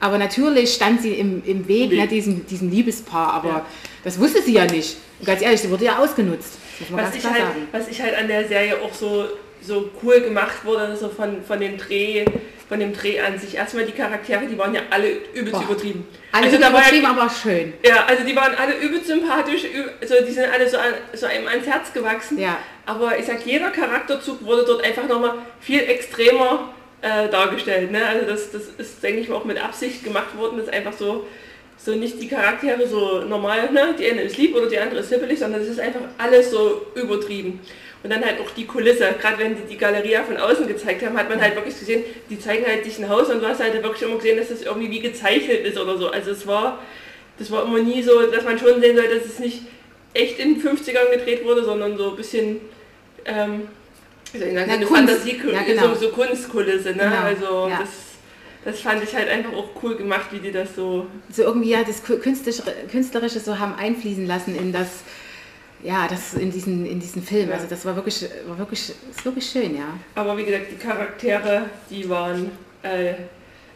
Aber 0.00 0.18
natürlich 0.18 0.74
stand 0.74 1.02
sie 1.02 1.12
im, 1.14 1.42
im 1.44 1.68
Weg, 1.68 1.90
Weg. 1.90 1.98
Ne, 1.98 2.08
diesem, 2.08 2.46
diesem 2.46 2.70
Liebespaar. 2.70 3.34
Aber 3.34 3.48
Ja. 3.48 3.66
das 4.02 4.18
wusste 4.18 4.42
sie 4.42 4.54
ja 4.54 4.64
nicht. 4.64 4.96
Und 5.20 5.26
ganz 5.26 5.42
ehrlich, 5.42 5.60
sie 5.60 5.70
wurde 5.70 5.84
ja 5.84 5.98
ausgenutzt. 5.98 6.54
Was 6.90 7.14
ich, 7.14 7.24
halt, 7.24 7.44
was 7.72 7.88
ich 7.88 8.02
halt 8.02 8.16
an 8.16 8.26
der 8.26 8.48
Serie 8.48 8.80
auch 8.82 8.92
so, 8.92 9.24
so 9.66 9.90
cool 10.02 10.20
gemacht 10.20 10.64
wurde, 10.64 10.96
so 10.96 11.08
von, 11.08 11.42
von 11.42 11.60
dem 11.60 11.76
Dreh, 11.76 12.24
von 12.68 12.80
dem 12.80 12.92
Dreh 12.92 13.20
an 13.20 13.38
sich. 13.38 13.56
Erstmal 13.56 13.84
die 13.84 13.92
Charaktere, 13.92 14.46
die 14.46 14.58
waren 14.58 14.74
ja 14.74 14.82
alle 14.90 15.10
übelst 15.32 15.52
Boah. 15.52 15.62
übertrieben. 15.62 16.06
Alle 16.32 16.46
also 16.46 16.58
da 16.58 16.72
war 16.72 16.80
übertrieben, 16.80 17.02
ja, 17.02 17.10
aber 17.10 17.30
schön. 17.30 17.72
ja, 17.84 18.04
also 18.06 18.24
die 18.24 18.36
waren 18.36 18.54
alle 18.54 18.76
übelst 18.76 19.06
sympathisch, 19.06 19.62
also 20.00 20.14
die 20.26 20.32
sind 20.32 20.52
alle 20.52 20.68
so, 20.68 20.76
an, 20.78 20.94
so 21.14 21.26
einem 21.26 21.46
ans 21.46 21.66
Herz 21.66 21.92
gewachsen. 21.92 22.38
Ja. 22.38 22.58
Aber 22.86 23.18
ich 23.18 23.26
sag, 23.26 23.44
jeder 23.46 23.70
Charakterzug 23.70 24.44
wurde 24.44 24.64
dort 24.66 24.84
einfach 24.84 25.06
nochmal 25.08 25.34
viel 25.60 25.80
extremer 25.80 26.74
äh, 27.00 27.28
dargestellt. 27.28 27.90
Ne? 27.90 28.04
Also 28.04 28.26
das, 28.26 28.50
das 28.50 28.62
ist, 28.78 29.02
denke 29.02 29.20
ich 29.20 29.28
mal, 29.28 29.36
auch 29.36 29.44
mit 29.44 29.62
Absicht 29.62 30.04
gemacht 30.04 30.36
worden, 30.36 30.58
dass 30.58 30.68
einfach 30.68 30.92
so, 30.92 31.26
so 31.76 31.94
nicht 31.94 32.20
die 32.20 32.28
Charaktere 32.28 32.86
so 32.86 33.20
normal, 33.20 33.70
ne? 33.72 33.94
die 33.98 34.10
eine 34.10 34.22
ist 34.22 34.36
lieb 34.36 34.54
oder 34.54 34.68
die 34.68 34.78
andere 34.78 35.00
ist 35.00 35.10
hippelig, 35.10 35.38
sondern 35.38 35.60
es 35.60 35.68
ist 35.68 35.80
einfach 35.80 36.00
alles 36.18 36.50
so 36.50 36.86
übertrieben. 36.94 37.60
Und 38.04 38.10
dann 38.10 38.24
halt 38.24 38.38
auch 38.40 38.50
die 38.50 38.66
Kulisse, 38.66 39.14
gerade 39.20 39.38
wenn 39.38 39.56
die 39.56 39.62
die 39.62 39.76
Galeria 39.78 40.22
von 40.22 40.36
außen 40.36 40.68
gezeigt 40.68 41.04
haben, 41.04 41.16
hat 41.16 41.28
man 41.30 41.40
halt 41.40 41.56
wirklich 41.56 41.76
gesehen, 41.78 42.04
die 42.30 42.38
zeigen 42.38 42.64
halt 42.66 42.84
dich 42.84 42.98
ein 42.98 43.08
Haus 43.08 43.30
und 43.30 43.40
du 43.42 43.48
hast 43.48 43.60
halt 43.60 43.82
wirklich 43.82 44.02
immer 44.02 44.16
gesehen, 44.16 44.36
dass 44.36 44.48
das 44.50 44.62
irgendwie 44.62 44.90
wie 44.90 45.00
gezeichnet 45.00 45.64
ist 45.64 45.78
oder 45.78 45.96
so. 45.96 46.10
Also 46.10 46.30
es 46.30 46.46
war, 46.46 46.80
das 47.38 47.50
war 47.50 47.64
immer 47.64 47.80
nie 47.80 48.02
so, 48.02 48.30
dass 48.30 48.44
man 48.44 48.58
schon 48.58 48.80
sehen 48.80 48.94
soll, 48.96 49.08
dass 49.08 49.24
es 49.24 49.38
nicht 49.38 49.62
echt 50.12 50.38
in 50.38 50.54
den 50.54 50.62
50ern 50.62 51.10
gedreht 51.10 51.44
wurde, 51.44 51.64
sondern 51.64 51.96
so 51.96 52.10
ein 52.10 52.16
bisschen 52.16 52.60
ähm, 53.24 53.68
wie 54.34 54.38
soll 54.38 54.48
ich 54.48 54.54
sagen, 54.54 54.66
Na, 54.68 54.74
eine 54.74 54.86
Kunst. 54.86 55.10
Fantasie, 55.10 55.40
Ja, 55.52 55.62
genau. 55.62 55.94
so, 55.94 56.06
so 56.06 56.08
Kunstkulisse. 56.10 56.90
Ne? 56.90 57.04
Genau, 57.04 57.22
Also 57.22 57.68
ja. 57.68 57.78
das, 57.80 57.88
das 58.64 58.80
fand 58.80 59.02
ich 59.02 59.14
halt 59.14 59.28
einfach 59.28 59.52
auch 59.52 59.68
cool 59.82 59.96
gemacht, 59.96 60.26
wie 60.32 60.40
die 60.40 60.50
das 60.52 60.74
so. 60.74 61.06
So 61.30 61.42
irgendwie 61.44 61.70
ja 61.70 61.84
das 61.84 62.02
Künstlerische 62.02 63.40
so 63.40 63.58
haben 63.58 63.74
einfließen 63.76 64.26
lassen 64.26 64.56
in 64.56 64.72
das, 64.72 64.88
ja, 65.84 66.08
das 66.08 66.34
in 66.34 66.50
diesen, 66.50 66.86
in 66.86 66.98
diesen 66.98 67.22
Film. 67.22 67.50
Ja. 67.50 67.56
Also 67.56 67.66
das 67.68 67.84
war 67.84 67.94
wirklich, 67.94 68.26
war 68.48 68.58
wirklich, 68.58 68.88
ist 69.10 69.24
wirklich 69.24 69.46
schön, 69.46 69.76
ja. 69.76 69.98
Aber 70.14 70.36
wie 70.36 70.44
gesagt, 70.44 70.66
die 70.72 70.76
Charaktere, 70.76 71.66
die 71.90 72.08
waren. 72.08 72.50
Äh, 72.82 73.14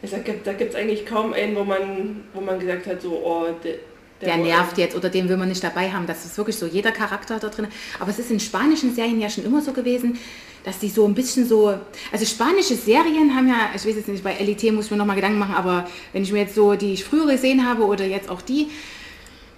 ich 0.01 0.11
sag, 0.11 0.25
da 0.45 0.53
gibt 0.53 0.71
es 0.71 0.77
eigentlich 0.77 1.05
kaum 1.05 1.33
einen, 1.33 1.57
wo 1.57 1.65
man, 1.65 2.25
wo 2.33 2.41
man 2.41 2.59
gesagt 2.59 2.87
hat, 2.87 3.03
so, 3.03 3.11
oh, 3.11 3.47
der, 3.65 3.75
Der 4.21 4.37
nervt 4.37 4.79
jetzt 4.79 4.97
oder 4.97 5.11
den 5.11 5.29
will 5.29 5.37
man 5.37 5.49
nicht 5.49 5.63
dabei 5.63 5.91
haben. 5.91 6.07
Das 6.07 6.25
ist 6.25 6.37
wirklich 6.37 6.57
so, 6.57 6.67
jeder 6.67 6.93
Charakter 6.93 7.39
da 7.39 7.49
drin. 7.49 7.67
Aber 7.99 8.11
es 8.11 8.19
ist 8.19 8.31
in 8.31 8.41
spanischen 8.41 8.95
Serien 8.95 9.21
ja 9.21 9.29
schon 9.29 9.45
immer 9.45 9.61
so 9.61 9.73
gewesen, 9.73 10.19
dass 10.65 10.79
die 10.79 10.89
so 10.89 11.05
ein 11.05 11.15
bisschen 11.15 11.47
so, 11.47 11.75
also 12.13 12.25
spanische 12.25 12.75
Serien 12.75 13.35
haben 13.35 13.49
ja, 13.49 13.71
ich 13.75 13.87
weiß 13.87 13.97
jetzt 13.97 14.09
nicht, 14.09 14.23
bei 14.23 14.37
LIT 14.39 14.73
muss 14.73 14.87
ich 14.87 14.91
mir 14.91 14.97
nochmal 14.97 15.17
Gedanken 15.17 15.39
machen, 15.39 15.55
aber 15.55 15.89
wenn 16.13 16.23
ich 16.23 16.33
mir 16.33 16.41
jetzt 16.41 16.55
so 16.55 16.75
die 16.75 16.95
ich 16.95 17.05
früher 17.05 17.27
gesehen 17.27 17.69
habe 17.69 17.85
oder 17.85 18.05
jetzt 18.05 18.29
auch 18.29 18.43
die, 18.43 18.69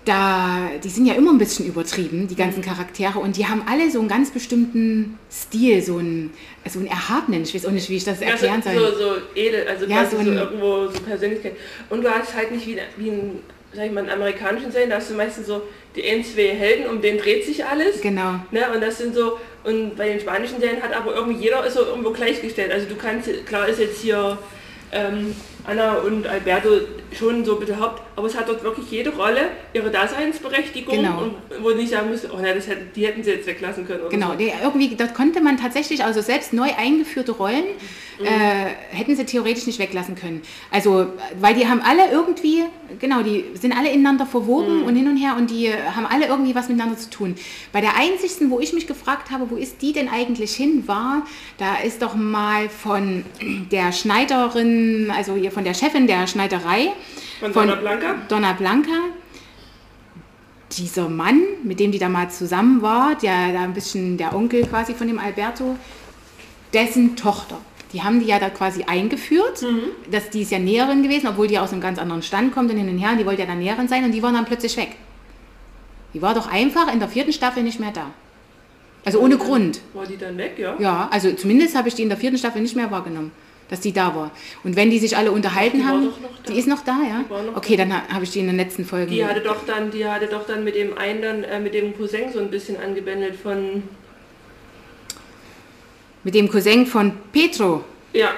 da, 0.04 0.70
die 0.82 0.88
sind 0.88 1.06
ja 1.06 1.14
immer 1.14 1.30
ein 1.30 1.38
bisschen 1.38 1.66
übertrieben, 1.66 2.26
die 2.26 2.34
ganzen 2.34 2.62
Charaktere, 2.62 3.18
und 3.18 3.36
die 3.36 3.46
haben 3.46 3.62
alle 3.70 3.90
so 3.90 3.98
einen 4.00 4.08
ganz 4.08 4.30
bestimmten 4.30 5.18
Stil, 5.30 5.82
so 5.82 5.98
einen, 5.98 6.30
so 6.68 6.78
einen 6.78 6.88
erhabenen, 6.88 7.42
ich 7.42 7.54
weiß 7.54 7.66
auch 7.66 7.70
nicht, 7.70 7.88
wie 7.90 7.96
ich 7.96 8.04
das 8.04 8.20
erklären 8.22 8.62
so, 8.62 8.70
soll. 8.70 8.92
so, 8.92 8.98
so 8.98 9.14
edel, 9.34 9.66
also 9.68 9.86
Ja, 9.86 10.04
so 10.06 10.16
so, 10.16 10.22
ein- 10.22 10.36
irgendwo 10.36 10.86
so 10.88 11.00
Persönlichkeit. 11.00 11.52
Und 11.90 12.02
du 12.02 12.10
hast 12.10 12.34
halt 12.34 12.50
nicht 12.50 12.66
wie, 12.66 12.78
wie 12.96 13.10
ein, 13.10 13.40
sag 13.74 13.86
ich 13.86 13.92
mal, 13.92 14.04
in 14.04 14.10
amerikanischen 14.10 14.72
Serien, 14.72 14.90
da 14.90 14.96
hast 14.96 15.10
du 15.10 15.14
meistens 15.14 15.46
so 15.46 15.62
die 15.94 16.02
ein, 16.04 16.24
zwei 16.24 16.48
Helden, 16.48 16.86
um 16.88 17.02
den 17.02 17.18
dreht 17.18 17.44
sich 17.44 17.64
alles. 17.64 18.00
Genau. 18.00 18.36
Ne? 18.52 18.62
Und 18.74 18.80
das 18.80 18.98
sind 18.98 19.14
so, 19.14 19.38
und 19.64 19.96
bei 19.96 20.08
den 20.08 20.20
spanischen 20.20 20.60
Serien 20.60 20.82
hat 20.82 20.94
aber 20.94 21.14
irgendwie 21.14 21.42
jeder 21.42 21.64
ist 21.66 21.74
so 21.74 21.84
irgendwo 21.84 22.10
gleichgestellt. 22.10 22.72
Also 22.72 22.86
du 22.88 22.94
kannst, 22.96 23.28
klar 23.46 23.68
ist 23.68 23.80
jetzt 23.80 24.00
hier 24.00 24.38
ähm, 24.92 25.34
Anna 25.66 25.94
und 25.98 26.26
Alberto 26.26 26.68
schon 27.16 27.44
so 27.44 27.56
bitte 27.56 27.78
Haupt, 27.78 28.02
aber 28.16 28.26
es 28.26 28.36
hat 28.36 28.48
dort 28.48 28.62
wirklich 28.62 28.90
jede 28.90 29.10
Rolle 29.10 29.50
ihre 29.72 29.90
Daseinsberechtigung 29.90 30.94
Genau. 30.96 31.22
und 31.22 31.34
wo 31.62 31.70
nicht 31.70 31.90
sagen 31.90 32.10
müsste, 32.10 32.30
oh 32.32 32.38
nein, 32.40 32.54
das 32.54 32.66
hätten, 32.68 32.90
die 32.94 33.06
hätten 33.06 33.22
sie 33.22 33.30
jetzt 33.30 33.46
weglassen 33.46 33.86
können. 33.86 34.02
Genau, 34.10 34.30
so. 34.30 34.36
die, 34.36 34.52
irgendwie, 34.62 34.94
dort 34.94 35.14
konnte 35.14 35.40
man 35.40 35.56
tatsächlich, 35.56 36.04
also 36.04 36.20
selbst 36.20 36.52
neu 36.52 36.68
eingeführte 36.76 37.32
Rollen, 37.32 37.64
äh, 38.22 38.94
hätten 38.94 39.16
sie 39.16 39.24
theoretisch 39.24 39.66
nicht 39.66 39.78
weglassen 39.78 40.14
können. 40.14 40.42
Also, 40.70 41.06
weil 41.40 41.54
die 41.54 41.66
haben 41.66 41.80
alle 41.80 42.10
irgendwie, 42.10 42.64
genau, 42.98 43.22
die 43.22 43.44
sind 43.54 43.72
alle 43.76 43.90
ineinander 43.90 44.26
verwoben 44.26 44.82
und 44.82 44.94
hin 44.94 45.08
und 45.08 45.16
her 45.16 45.36
und 45.38 45.50
die 45.50 45.72
haben 45.72 46.06
alle 46.06 46.26
irgendwie 46.26 46.54
was 46.54 46.68
miteinander 46.68 46.98
zu 46.98 47.08
tun. 47.08 47.34
Bei 47.72 47.80
der 47.80 47.96
einzigsten, 47.96 48.50
wo 48.50 48.60
ich 48.60 48.72
mich 48.72 48.86
gefragt 48.86 49.30
habe, 49.30 49.50
wo 49.50 49.56
ist 49.56 49.80
die 49.80 49.92
denn 49.92 50.08
eigentlich 50.08 50.54
hin, 50.54 50.86
war, 50.86 51.26
da 51.56 51.76
ist 51.76 52.02
doch 52.02 52.14
mal 52.14 52.68
von 52.68 53.24
der 53.72 53.92
Schneiderin, 53.92 55.10
also 55.16 55.34
hier 55.50 55.52
von 55.52 55.64
der 55.64 55.74
Chefin 55.74 56.06
der 56.06 56.26
Schneiderei, 56.26 56.92
Von 57.40 57.52
Donna 57.52 57.74
Blanca? 57.74 58.14
Donna 58.28 58.52
Blanca, 58.52 59.10
dieser 60.72 61.08
Mann, 61.08 61.42
mit 61.64 61.80
dem 61.80 61.90
die 61.90 61.98
da 61.98 62.08
mal 62.08 62.30
zusammen 62.30 62.80
war, 62.82 63.16
der 63.16 63.52
da 63.52 63.62
ein 63.62 63.74
bisschen 63.74 64.16
der 64.16 64.34
Onkel 64.34 64.64
quasi 64.66 64.94
von 64.94 65.08
dem 65.08 65.18
Alberto, 65.18 65.76
dessen 66.72 67.16
Tochter. 67.16 67.58
Die 67.92 68.02
haben 68.02 68.20
die 68.20 68.26
ja 68.26 68.38
da 68.38 68.50
quasi 68.50 68.84
eingeführt, 68.84 69.64
dass 70.12 70.30
die 70.30 70.42
ist 70.42 70.52
ja 70.52 70.60
Näherin 70.60 71.02
gewesen, 71.02 71.26
obwohl 71.26 71.48
die 71.48 71.58
aus 71.58 71.72
einem 71.72 71.80
ganz 71.80 71.98
anderen 71.98 72.22
Stand 72.22 72.54
kommt 72.54 72.70
und 72.70 72.76
hin 72.76 72.88
und 72.88 72.98
her, 72.98 73.10
und 73.10 73.18
die 73.18 73.26
wollte 73.26 73.40
ja 73.40 73.48
dann 73.48 73.58
Näherin 73.58 73.88
sein 73.88 74.04
und 74.04 74.12
die 74.12 74.22
waren 74.22 74.34
dann 74.34 74.44
plötzlich 74.44 74.76
weg. 74.76 74.90
Die 76.14 76.22
war 76.22 76.34
doch 76.34 76.48
einfach 76.48 76.92
in 76.92 77.00
der 77.00 77.08
vierten 77.08 77.32
Staffel 77.32 77.64
nicht 77.64 77.80
mehr 77.80 77.90
da. 77.90 78.06
Also 79.04 79.18
ohne 79.18 79.38
Grund. 79.38 79.80
War 79.94 80.06
die 80.06 80.16
dann 80.16 80.36
weg, 80.38 80.54
ja? 80.58 80.76
Ja, 80.78 81.08
also 81.10 81.32
zumindest 81.32 81.74
habe 81.74 81.88
ich 81.88 81.94
die 81.94 82.02
in 82.02 82.08
der 82.10 82.18
vierten 82.18 82.38
Staffel 82.38 82.62
nicht 82.62 82.76
mehr 82.76 82.90
wahrgenommen, 82.92 83.32
dass 83.70 83.80
die 83.80 83.92
da 83.92 84.14
war. 84.14 84.30
Und 84.64 84.76
wenn 84.76 84.90
die 84.90 84.98
sich 84.98 85.16
alle 85.16 85.30
unterhalten 85.32 85.78
Die 85.78 85.84
haben, 85.84 86.08
da. 86.44 86.52
die 86.52 86.58
ist 86.58 86.68
noch 86.68 86.84
da, 86.84 86.98
ja? 87.08 87.24
Noch 87.44 87.56
Okay, 87.56 87.76
dann 87.76 87.92
ha- 87.94 88.02
habe 88.12 88.24
ich 88.24 88.30
die 88.32 88.40
in 88.40 88.48
den 88.48 88.56
letzten 88.56 88.84
Folgen. 88.84 89.10
Die 89.12 89.24
hatte 89.24 89.40
doch 89.40 89.64
dann, 89.66 89.90
die 89.90 90.04
hatte 90.04 90.26
doch 90.26 90.46
dann 90.46 90.64
mit 90.64 90.74
dem 90.74 90.98
einen 90.98 91.22
dann, 91.22 91.44
äh, 91.44 91.58
mit 91.60 91.72
dem 91.74 91.96
Cousin 91.96 92.32
so 92.32 92.40
ein 92.40 92.50
bisschen 92.50 92.76
angebändelt 92.78 93.36
von, 93.36 93.82
Mit 96.24 96.34
dem 96.34 96.50
Cousin 96.50 96.84
von 96.86 97.12
Petro. 97.32 97.84
ja, 98.12 98.30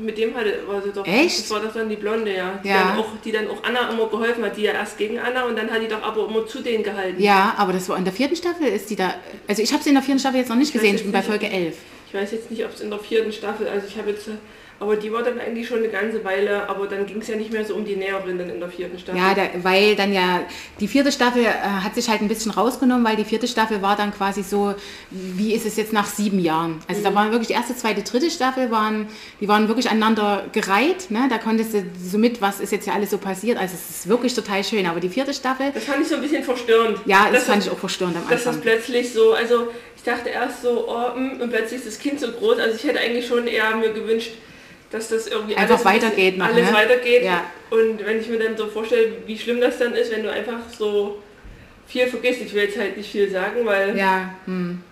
mit 0.00 0.18
dem 0.18 0.34
hatte, 0.34 0.54
war 0.66 0.82
sie 0.82 0.90
doch, 0.90 1.06
Echt? 1.06 1.38
das 1.44 1.50
war 1.52 1.60
doch 1.60 1.72
dann 1.72 1.88
die 1.88 1.94
Blonde, 1.94 2.34
ja. 2.34 2.58
Die, 2.64 2.68
Ja. 2.68 2.88
Dann 2.88 2.98
auch, 2.98 3.06
die 3.24 3.30
dann 3.30 3.46
auch 3.48 3.62
Anna 3.62 3.88
immer 3.90 4.08
geholfen 4.08 4.44
hat, 4.44 4.56
die 4.56 4.62
ja 4.62 4.72
erst 4.72 4.98
gegen 4.98 5.16
Anna 5.20 5.44
und 5.44 5.56
dann 5.56 5.70
hat 5.70 5.80
die 5.80 5.86
doch 5.86 6.02
aber 6.02 6.26
immer 6.26 6.44
zu 6.44 6.60
denen 6.60 6.82
gehalten. 6.82 7.22
Ja, 7.22 7.54
aber 7.56 7.72
das 7.72 7.88
war 7.88 7.96
in 7.96 8.02
der 8.04 8.12
vierten 8.12 8.34
Staffel 8.34 8.66
ist 8.66 8.90
die 8.90 8.96
da. 8.96 9.14
Also 9.46 9.62
ich 9.62 9.72
habe 9.72 9.80
sie 9.80 9.90
in 9.90 9.94
der 9.94 10.02
vierten 10.02 10.18
Staffel 10.18 10.38
jetzt 10.40 10.48
noch 10.48 10.56
nicht 10.56 10.68
Ich 10.68 10.72
gesehen, 10.74 10.96
ich 10.96 11.02
bin 11.04 11.12
bei 11.12 11.22
Folge 11.22 11.48
11. 11.48 11.76
Ich 12.08 12.14
weiß 12.14 12.32
jetzt 12.32 12.50
nicht, 12.50 12.64
ob 12.64 12.74
es 12.74 12.80
in 12.80 12.90
der 12.90 12.98
vierten 12.98 13.32
Staffel, 13.32 13.68
also 13.68 13.86
ich 13.86 13.96
habe 13.96 14.10
jetzt, 14.10 14.28
aber 14.82 14.96
die 14.96 15.12
war 15.12 15.22
dann 15.22 15.38
eigentlich 15.40 15.66
schon 15.68 15.78
eine 15.78 15.88
ganze 15.88 16.22
Weile, 16.24 16.68
aber 16.68 16.86
dann 16.86 17.06
ging 17.06 17.20
es 17.22 17.28
ja 17.28 17.36
nicht 17.36 17.52
mehr 17.52 17.64
so 17.64 17.74
um 17.74 17.84
die 17.84 17.96
Näherin 17.96 18.36
dann 18.38 18.50
in 18.50 18.60
der 18.60 18.68
vierten 18.68 18.98
Staffel. 18.98 19.18
Ja, 19.20 19.32
da, 19.34 19.42
weil 19.62 19.96
dann 19.96 20.12
ja 20.12 20.40
die 20.80 20.88
vierte 20.88 21.10
Staffel 21.12 21.44
äh, 21.44 21.48
hat 21.84 21.94
sich 21.94 22.08
halt 22.08 22.20
ein 22.20 22.28
bisschen 22.28 22.50
rausgenommen, 22.52 23.04
weil 23.04 23.16
die 23.16 23.24
vierte 23.24 23.46
Staffel 23.48 23.80
war 23.80 23.96
dann 23.96 24.12
quasi 24.12 24.42
so, 24.42 24.74
wie 25.10 25.54
ist 25.54 25.64
es 25.64 25.76
jetzt 25.76 25.92
nach 25.92 26.06
sieben 26.06 26.38
Jahren? 26.40 26.80
Also 26.88 27.00
Mhm. 27.00 27.04
da 27.04 27.14
waren 27.14 27.30
wirklich 27.30 27.48
die 27.48 27.54
erste, 27.54 27.74
zweite, 27.76 28.02
dritte 28.02 28.30
Staffel 28.30 28.70
waren, 28.70 29.06
die 29.40 29.48
waren 29.48 29.68
wirklich 29.68 29.88
aneinander 29.88 30.44
gereiht. 30.52 31.10
Ne? 31.10 31.26
Da 31.30 31.38
konntest 31.38 31.74
du 31.74 31.84
so 32.04 32.18
mit, 32.18 32.40
was 32.42 32.60
ist 32.60 32.72
jetzt 32.72 32.86
ja 32.86 32.92
alles 32.94 33.10
so 33.10 33.18
passiert. 33.18 33.58
Also 33.58 33.74
es 33.74 33.96
ist 33.98 34.08
wirklich 34.08 34.34
total 34.34 34.62
schön. 34.64 34.84
Aber 34.86 35.00
die 35.00 35.08
vierte 35.08 35.32
Staffel, 35.32 35.70
Das 35.72 35.84
fand 35.84 36.02
ich 36.02 36.08
so 36.08 36.16
ein 36.16 36.20
bisschen 36.22 36.42
verstörend. 36.42 36.98
ja, 37.06 37.24
das 37.30 37.32
Dass 37.32 37.44
fand 37.44 37.64
ich 37.64 37.70
auch 37.70 37.78
verstörend 37.78 38.16
am 38.16 38.22
dass 38.28 38.44
das 38.44 38.46
Anfang. 38.56 38.62
plötzlich 38.62 39.12
so, 39.12 39.32
also 39.32 39.68
ich 39.96 40.02
dachte 40.02 40.30
erst 40.30 40.62
so, 40.62 40.86
oh, 40.88 41.14
hm, 41.14 41.40
und 41.40 41.50
plötzlich 41.50 41.78
ist 41.80 41.86
das 41.86 41.98
Kind 42.00 42.18
so 42.18 42.26
groß. 42.32 42.58
Also 42.58 42.74
ich 42.76 42.84
hätte 42.84 42.98
eigentlich 42.98 43.26
schon 43.26 43.46
eher 43.46 43.76
mir 43.76 43.92
gewünscht, 43.92 44.32
dass 44.92 45.08
das 45.08 45.26
irgendwie 45.26 45.56
Einfach 45.56 45.74
alles, 45.74 45.84
weitergeht 45.84 46.38
noch, 46.38 46.46
alles 46.46 46.68
ne? 46.68 46.72
weitergeht. 46.76 47.24
Ja. 47.24 47.44
Und 47.70 48.04
wenn 48.04 48.20
ich 48.20 48.28
mir 48.28 48.38
dann 48.38 48.56
so 48.56 48.66
vorstelle, 48.66 49.12
wie 49.26 49.38
schlimm 49.38 49.60
das 49.60 49.78
dann 49.78 49.94
ist, 49.94 50.12
wenn 50.12 50.22
du 50.22 50.30
einfach 50.30 50.58
so 50.78 51.18
viel 51.86 52.06
vergisst. 52.06 52.40
Ich 52.42 52.54
will 52.54 52.64
jetzt 52.64 52.78
halt 52.78 52.96
nicht 52.96 53.10
viel 53.10 53.30
sagen, 53.30 53.64
weil, 53.64 53.96
Ja, 53.98 54.34
hm. 54.46 54.82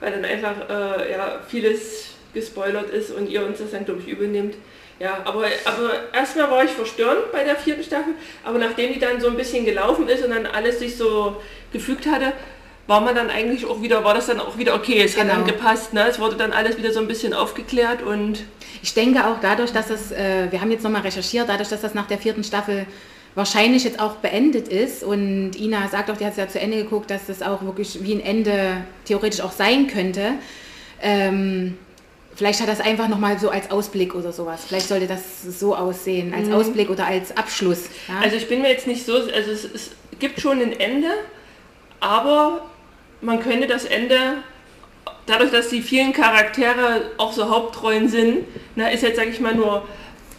weil 0.00 0.12
dann 0.12 0.24
einfach 0.24 0.54
äh, 0.68 1.12
ja, 1.12 1.40
vieles 1.48 2.08
gespoilert 2.34 2.90
ist 2.90 3.10
und 3.10 3.28
ihr 3.30 3.44
uns 3.44 3.58
das 3.58 3.70
dann, 3.70 3.84
glaube 3.84 4.00
ich, 4.00 4.08
übel 4.08 4.28
nehmt. 4.28 4.54
Ja, 4.98 5.18
aber, 5.24 5.44
aber 5.64 5.90
erstmal 6.14 6.50
war 6.50 6.64
ich 6.64 6.70
verstörend 6.70 7.30
bei 7.30 7.44
der 7.44 7.56
vierten 7.56 7.84
Staffel, 7.84 8.14
aber 8.44 8.58
nachdem 8.58 8.94
die 8.94 8.98
dann 8.98 9.20
so 9.20 9.28
ein 9.28 9.36
bisschen 9.36 9.64
gelaufen 9.66 10.08
ist 10.08 10.24
und 10.24 10.30
dann 10.30 10.46
alles 10.46 10.78
sich 10.78 10.96
so 10.96 11.36
gefügt 11.72 12.06
hatte, 12.06 12.32
war 12.86 13.00
man 13.00 13.14
dann 13.14 13.28
eigentlich 13.30 13.66
auch 13.66 13.82
wieder, 13.82 14.04
war 14.04 14.14
das 14.14 14.26
dann 14.26 14.40
auch 14.40 14.56
wieder 14.56 14.74
okay, 14.74 15.02
es 15.02 15.16
hat 15.16 15.24
Genau. 15.24 15.34
dann 15.34 15.44
gepasst, 15.46 15.92
ne? 15.92 16.06
es 16.08 16.18
wurde 16.18 16.36
dann 16.36 16.52
alles 16.52 16.78
wieder 16.78 16.92
so 16.92 17.00
ein 17.00 17.08
bisschen 17.08 17.34
aufgeklärt 17.34 18.02
und 18.02 18.44
Ich 18.82 18.94
denke 18.94 19.26
auch 19.26 19.36
dadurch, 19.40 19.72
dass 19.72 19.88
das, 19.88 20.12
äh, 20.12 20.50
wir 20.50 20.60
haben 20.60 20.70
jetzt 20.70 20.84
nochmal 20.84 21.02
recherchiert, 21.02 21.48
dadurch, 21.48 21.68
dass 21.68 21.80
das 21.80 21.94
nach 21.94 22.06
der 22.06 22.18
vierten 22.18 22.44
Staffel 22.44 22.86
wahrscheinlich 23.34 23.84
jetzt 23.84 24.00
auch 24.00 24.16
beendet 24.16 24.66
ist 24.68 25.04
und 25.04 25.52
Ina 25.56 25.88
sagt 25.88 26.10
auch, 26.10 26.16
die 26.16 26.24
hat 26.24 26.32
es 26.32 26.38
ja 26.38 26.48
zu 26.48 26.58
Ende 26.58 26.78
geguckt, 26.78 27.10
dass 27.10 27.26
das 27.26 27.42
auch 27.42 27.62
wirklich 27.62 28.02
wie 28.02 28.14
ein 28.14 28.20
Ende 28.20 28.78
theoretisch 29.04 29.42
auch 29.42 29.52
sein 29.52 29.88
könnte. 29.88 30.32
Ähm, 31.02 31.76
vielleicht 32.34 32.60
hat 32.60 32.68
das 32.68 32.80
einfach 32.80 33.08
nochmal 33.08 33.38
so 33.38 33.50
als 33.50 33.70
Ausblick 33.70 34.14
oder 34.14 34.32
sowas. 34.32 34.64
Vielleicht 34.66 34.88
sollte 34.88 35.06
das 35.06 35.42
so 35.42 35.76
aussehen, 35.76 36.32
als 36.32 36.50
Ausblick 36.50 36.88
oder 36.88 37.06
als 37.06 37.36
Abschluss. 37.36 37.84
Ja? 38.08 38.20
Also 38.22 38.36
ich 38.36 38.48
bin 38.48 38.62
mir 38.62 38.70
jetzt 38.70 38.86
nicht 38.86 39.04
so, 39.04 39.14
also 39.14 39.50
es, 39.50 39.64
es 39.64 39.90
gibt 40.18 40.40
schon 40.40 40.60
ein 40.60 40.72
Ende, 40.72 41.08
aber 42.00 42.66
man 43.20 43.40
könnte 43.40 43.66
das 43.66 43.84
Ende, 43.84 44.38
dadurch, 45.26 45.50
dass 45.50 45.68
die 45.68 45.82
vielen 45.82 46.12
Charaktere 46.12 47.10
auch 47.18 47.32
so 47.32 47.48
Hauptrollen 47.48 48.08
sind, 48.08 48.44
ne, 48.76 48.92
ist 48.92 49.02
jetzt, 49.02 49.16
sage 49.16 49.30
ich 49.30 49.40
mal, 49.40 49.54
nur 49.54 49.86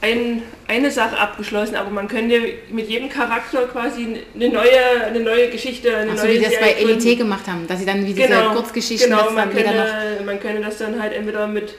ein, 0.02 0.44
eine 0.68 0.92
Sache 0.92 1.18
abgeschlossen, 1.18 1.76
aber 1.76 1.90
man 1.90 2.08
könnte 2.08 2.40
mit 2.70 2.88
jedem 2.88 3.10
Charakter 3.10 3.66
quasi 3.68 4.20
eine 4.36 4.50
neue, 4.50 5.06
eine 5.06 5.20
neue 5.20 5.50
Geschichte, 5.50 5.96
eine 5.96 6.12
Ach 6.12 6.18
so, 6.18 6.26
neue 6.26 6.36
wie 6.36 6.44
das 6.44 6.52
Serie 6.52 6.76
bei 6.76 6.82
Elite 6.82 7.16
gemacht 7.16 7.48
haben, 7.48 7.66
dass 7.68 7.80
sie 7.80 7.86
dann 7.86 8.06
wie 8.06 8.14
diese 8.14 8.28
Genau, 8.28 8.54
Kurzgeschichten 8.54 9.10
genau 9.10 9.32
man, 9.32 9.56
wieder 9.56 9.72
noch... 9.72 9.86
könnte, 9.86 10.24
man 10.24 10.40
könnte 10.40 10.62
das 10.62 10.78
dann 10.78 11.02
halt 11.02 11.14
entweder 11.14 11.48
mit, 11.48 11.76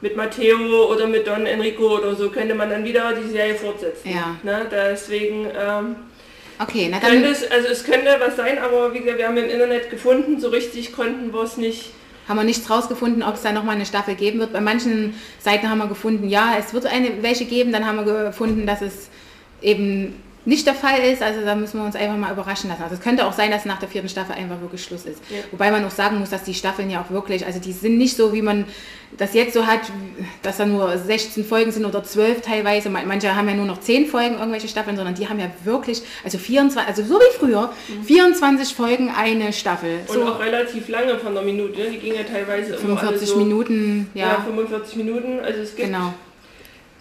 mit 0.00 0.16
Matteo 0.16 0.92
oder 0.92 1.06
mit 1.06 1.26
Don 1.26 1.46
Enrico 1.46 1.96
oder 1.96 2.14
so, 2.16 2.30
könnte 2.30 2.54
man 2.54 2.70
dann 2.70 2.84
wieder 2.84 3.12
die 3.12 3.30
Serie 3.30 3.54
fortsetzen. 3.54 4.10
Ja. 4.10 4.36
Ne? 4.42 4.66
Deswegen 4.70 5.46
ähm, 5.46 5.96
Okay, 6.60 6.88
na 6.90 6.98
könnte 6.98 7.22
dann 7.22 7.32
es, 7.32 7.50
also 7.50 7.68
es 7.68 7.84
könnte 7.84 8.16
was 8.18 8.36
sein, 8.36 8.58
aber 8.58 8.92
wie 8.92 8.98
gesagt, 8.98 9.16
wir 9.16 9.26
haben 9.26 9.36
im 9.38 9.48
Internet 9.48 9.88
gefunden, 9.88 10.38
so 10.38 10.48
richtig 10.48 10.92
konnten 10.92 11.32
wir 11.32 11.42
es 11.42 11.56
nicht. 11.56 11.92
Haben 12.30 12.36
wir 12.36 12.44
nichts 12.44 12.70
rausgefunden, 12.70 13.24
ob 13.24 13.34
es 13.34 13.42
da 13.42 13.50
nochmal 13.50 13.74
eine 13.74 13.84
Staffel 13.84 14.14
geben 14.14 14.38
wird. 14.38 14.52
Bei 14.52 14.60
manchen 14.60 15.14
Seiten 15.40 15.68
haben 15.68 15.78
wir 15.78 15.88
gefunden, 15.88 16.28
ja, 16.28 16.54
es 16.58 16.72
wird 16.72 16.86
eine 16.86 17.22
welche 17.22 17.44
geben. 17.44 17.72
Dann 17.72 17.84
haben 17.84 17.96
wir 17.96 18.04
gefunden, 18.04 18.66
dass 18.66 18.82
es 18.82 19.08
eben 19.60 20.14
nicht 20.44 20.64
der 20.64 20.76
Fall 20.76 21.00
ist. 21.00 21.22
Also 21.22 21.40
da 21.44 21.56
müssen 21.56 21.80
wir 21.80 21.84
uns 21.84 21.96
einfach 21.96 22.16
mal 22.16 22.32
überraschen 22.32 22.70
lassen. 22.70 22.84
Also 22.84 22.94
es 22.94 23.00
könnte 23.00 23.26
auch 23.26 23.32
sein, 23.32 23.50
dass 23.50 23.64
nach 23.64 23.80
der 23.80 23.88
vierten 23.88 24.08
Staffel 24.08 24.36
einfach 24.36 24.60
wirklich 24.60 24.84
Schluss 24.84 25.06
ist. 25.06 25.20
Ja. 25.28 25.38
Wobei 25.50 25.72
man 25.72 25.84
auch 25.84 25.90
sagen 25.90 26.20
muss, 26.20 26.30
dass 26.30 26.44
die 26.44 26.54
Staffeln 26.54 26.88
ja 26.88 27.02
auch 27.02 27.10
wirklich, 27.10 27.44
also 27.44 27.58
die 27.58 27.72
sind 27.72 27.98
nicht 27.98 28.16
so, 28.16 28.32
wie 28.32 28.42
man 28.42 28.64
das 29.18 29.34
jetzt 29.34 29.54
so 29.54 29.66
hat, 29.66 29.80
dass 30.42 30.58
da 30.58 30.66
nur 30.66 30.96
16 30.96 31.44
Folgen 31.44 31.72
sind 31.72 31.84
oder 31.84 32.02
12 32.04 32.40
teilweise. 32.42 32.88
Man- 32.90 33.06
Manche 33.08 33.34
haben 33.34 33.48
ja 33.48 33.54
nur 33.54 33.66
noch 33.66 33.80
10 33.80 34.06
Folgen, 34.06 34.38
irgendwelche 34.38 34.68
Staffeln, 34.68 34.96
sondern 34.96 35.14
die 35.14 35.28
haben 35.28 35.38
ja 35.40 35.50
wirklich, 35.64 36.02
also 36.24 36.38
24, 36.38 36.88
also 36.88 37.02
so 37.04 37.18
wie 37.20 37.36
früher, 37.38 37.70
24 38.06 38.74
Folgen 38.74 39.10
eine 39.10 39.52
Staffel. 39.52 40.00
Und 40.06 40.14
So 40.14 40.24
auch 40.24 40.40
relativ 40.40 40.88
lange 40.88 41.18
von 41.18 41.34
der 41.34 41.42
Minute. 41.42 41.78
ne? 41.78 41.90
Die 41.90 41.98
ging 41.98 42.14
ja 42.14 42.22
teilweise 42.22 42.74
immer 42.76 42.98
alle 42.98 42.98
45 43.18 43.28
so, 43.28 43.36
Minuten, 43.36 44.10
Ja. 44.14 44.26
ja, 44.28 44.40
45 44.44 44.96
Minuten. 44.96 45.40
Also 45.40 45.60
es 45.60 45.74
gibt 45.74 45.88
genau. 45.88 46.14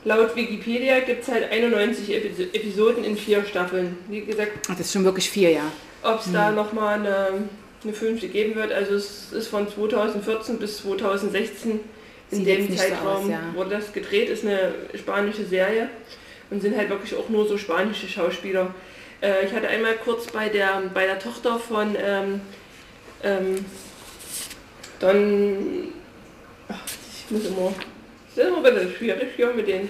laut 0.04 0.36
Wikipedia 0.36 1.00
gibt 1.02 1.24
es 1.24 1.30
halt 1.30 1.52
91 1.52 2.10
Epi- 2.10 2.54
Episoden 2.54 3.04
in 3.04 3.15
vier 3.17 3.45
Staffeln. 3.45 3.98
Wie 4.10 4.22
gesagt, 4.22 4.67
Das 4.67 4.80
ist 4.80 4.91
schon 4.93 5.04
wirklich 5.06 5.30
viel, 5.30 5.50
ja. 5.52 5.72
ob 6.04 6.19
es 6.26 6.32
da 6.32 6.52
nochmal 6.52 7.00
eine, 7.00 7.28
eine 7.84 7.93
fünfte 7.93 8.28
geben 8.28 8.56
wird. 8.56 8.72
Also 8.74 8.95
es 8.95 9.32
ist 9.32 9.48
von 9.48 9.67
2014 9.69 10.58
bis 10.58 10.80
2016 10.82 11.80
in 12.32 12.46
dem 12.46 12.65
nicht 12.65 12.78
so 12.78 12.78
Zeitraum 12.78 13.24
aus, 13.24 13.30
ja. 13.30 13.42
wurde 13.54 13.72
das 13.72 13.92
gedreht. 13.92 14.30
Ist 14.30 14.46
eine 14.46 14.74
spanische 14.96 15.46
Serie 15.46 15.89
und 16.50 16.62
sind 16.62 16.78
halt 16.78 16.89
wirklich 16.89 17.15
auch 17.15 17.30
nur 17.30 17.48
so 17.48 17.58
spanische 17.58 18.08
Schauspieler. 18.08 18.74
Äh, 19.22 19.46
ich 19.46 19.54
hatte 19.54 19.68
einmal 19.68 19.96
kurz 19.96 20.28
bei 20.28 20.50
der, 20.50 20.82
bei 20.94 21.06
der 21.06 21.20
Tochter 21.20 21.60
von 21.60 21.96
ähm, 22.02 22.42
ähm, 23.24 23.65
Don... 25.00 25.94
Ach, 26.68 26.80
ich 26.86 27.32
muss 27.32 27.46
immer... 27.46 27.74
Das 28.36 28.46
ist 28.46 28.52
immer 28.52 28.65
ein 28.65 28.74
bisschen 28.74 28.96
schwierig 28.96 29.30
hier 29.36 29.54
mit 29.54 29.68
den, 29.68 29.89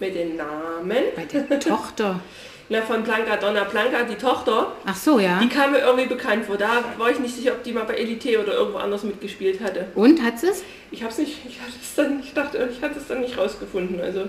mit 0.00 0.14
den 0.14 0.36
Namen. 0.36 0.96
Bei 1.14 1.24
der 1.24 1.60
Tochter. 1.60 2.20
Na, 2.68 2.82
von 2.82 3.04
Blanca 3.04 3.36
Donna 3.36 3.62
Blanca, 3.64 4.02
die 4.02 4.16
Tochter. 4.16 4.72
Ach 4.84 4.96
so, 4.96 5.20
ja. 5.20 5.38
Die 5.40 5.48
kam 5.48 5.70
mir 5.70 5.78
irgendwie 5.78 6.06
bekannt 6.06 6.46
vor. 6.46 6.56
Da 6.56 6.82
war 6.98 7.10
ich 7.10 7.20
nicht 7.20 7.36
sicher, 7.36 7.52
ob 7.52 7.62
die 7.62 7.72
mal 7.72 7.84
bei 7.84 7.94
Elite 7.94 8.40
oder 8.42 8.54
irgendwo 8.54 8.78
anders 8.78 9.04
mitgespielt 9.04 9.60
hatte. 9.60 9.86
Und, 9.94 10.20
hat 10.22 10.42
es? 10.42 10.64
Ich 10.90 11.04
hab's 11.04 11.18
nicht, 11.18 11.38
ich 11.48 11.60
hatte 11.60 11.72
es 11.80 11.94
dann, 11.94 12.20
ich 12.20 12.34
dachte, 12.34 12.68
ich 12.72 12.82
hatte 12.82 12.98
es 12.98 13.06
dann 13.06 13.20
nicht 13.20 13.38
rausgefunden. 13.38 14.00
Also 14.00 14.28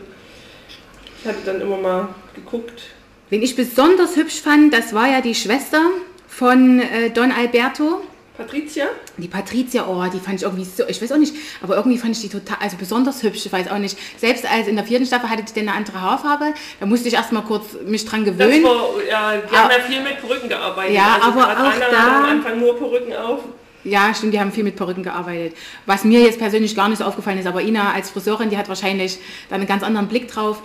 ich 1.19 1.27
hatte 1.27 1.39
dann 1.45 1.61
immer 1.61 1.77
mal 1.77 2.09
geguckt. 2.35 2.83
Wen 3.29 3.41
ich 3.41 3.55
besonders 3.55 4.15
hübsch 4.15 4.39
fand, 4.39 4.73
das 4.73 4.93
war 4.93 5.09
ja 5.09 5.21
die 5.21 5.35
Schwester 5.35 5.81
von 6.27 6.79
äh, 6.79 7.09
Don 7.09 7.31
Alberto. 7.31 8.01
Patricia? 8.37 8.85
Die 9.17 9.27
Patricia, 9.27 9.85
oh, 9.87 10.03
die 10.13 10.19
fand 10.19 10.35
ich 10.35 10.43
irgendwie 10.43 10.63
so, 10.63 10.83
ich 10.87 11.01
weiß 11.01 11.11
auch 11.11 11.17
nicht, 11.17 11.33
aber 11.61 11.75
irgendwie 11.75 11.97
fand 11.97 12.15
ich 12.15 12.21
die 12.21 12.29
total, 12.29 12.57
also 12.61 12.77
besonders 12.77 13.23
hübsch, 13.23 13.45
ich 13.45 13.51
weiß 13.51 13.69
auch 13.71 13.77
nicht. 13.79 13.97
Selbst 14.19 14.45
als 14.49 14.67
in 14.67 14.75
der 14.75 14.85
vierten 14.85 15.05
Staffel 15.05 15.29
hatte 15.29 15.43
die 15.43 15.53
dann 15.53 15.69
eine 15.69 15.77
andere 15.77 15.99
Haarfarbe, 16.01 16.53
da 16.79 16.85
musste 16.85 17.07
ich 17.07 17.15
erstmal 17.15 17.43
kurz 17.43 17.65
mich 17.85 18.05
dran 18.05 18.23
Das 18.25 18.37
gewöhnen. 18.37 18.63
war, 18.63 18.85
ja, 19.09 19.37
die 19.37 19.55
Ah. 19.55 19.63
haben 19.63 19.71
ja 19.71 19.79
viel 19.79 20.01
mit 20.03 20.21
Perücken 20.21 20.49
gearbeitet. 20.49 20.95
Ja, 20.95 21.15
also 21.15 21.27
aber 21.39 21.43
auch 21.51 21.57
Anna 21.57 21.85
da- 21.91 22.17
am 22.19 22.25
Anfang 22.25 22.59
nur 22.59 22.77
Perücken 22.77 23.13
auf. 23.15 23.39
Ja, 23.83 24.13
stimmt, 24.13 24.33
die 24.33 24.39
haben 24.39 24.51
viel 24.51 24.65
mit 24.65 24.75
Perücken 24.75 25.01
gearbeitet. 25.03 25.55
Was 25.85 26.03
mir 26.03 26.19
jetzt 26.19 26.39
persönlich 26.39 26.75
gar 26.75 26.89
nicht 26.89 26.97
so 26.97 27.05
aufgefallen 27.05 27.39
ist, 27.39 27.47
aber 27.47 27.61
Ina 27.61 27.93
als 27.93 28.09
Friseurin, 28.09 28.49
die 28.49 28.57
hat 28.57 28.67
wahrscheinlich 28.67 29.17
da 29.49 29.55
einen 29.55 29.65
ganz 29.67 29.81
anderen 29.81 30.07
Blick 30.09 30.27
drauf. 30.27 30.61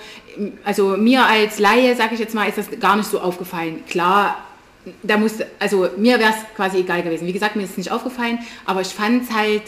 Also 0.65 0.97
mir 0.97 1.25
als 1.25 1.59
Laie, 1.61 1.95
sage 1.95 2.15
ich 2.15 2.21
jetzt 2.21 2.35
mal, 2.35 2.49
ist 2.49 2.59
das 2.59 2.67
gar 2.81 2.97
nicht 2.97 3.09
so 3.09 3.21
aufgefallen. 3.21 3.85
Klar, 3.89 4.37
da 5.03 5.17
musste, 5.17 5.47
also 5.59 5.89
mir 5.97 6.19
wäre 6.19 6.31
es 6.31 6.57
quasi 6.57 6.79
egal 6.79 7.03
gewesen. 7.03 7.27
Wie 7.27 7.33
gesagt, 7.33 7.57
mir 7.57 7.63
ist 7.63 7.73
es 7.73 7.77
nicht 7.77 7.93
aufgefallen, 7.93 8.39
aber 8.65 8.81
ich 8.81 8.89
fand 8.89 9.25
es 9.25 9.35
halt, 9.35 9.63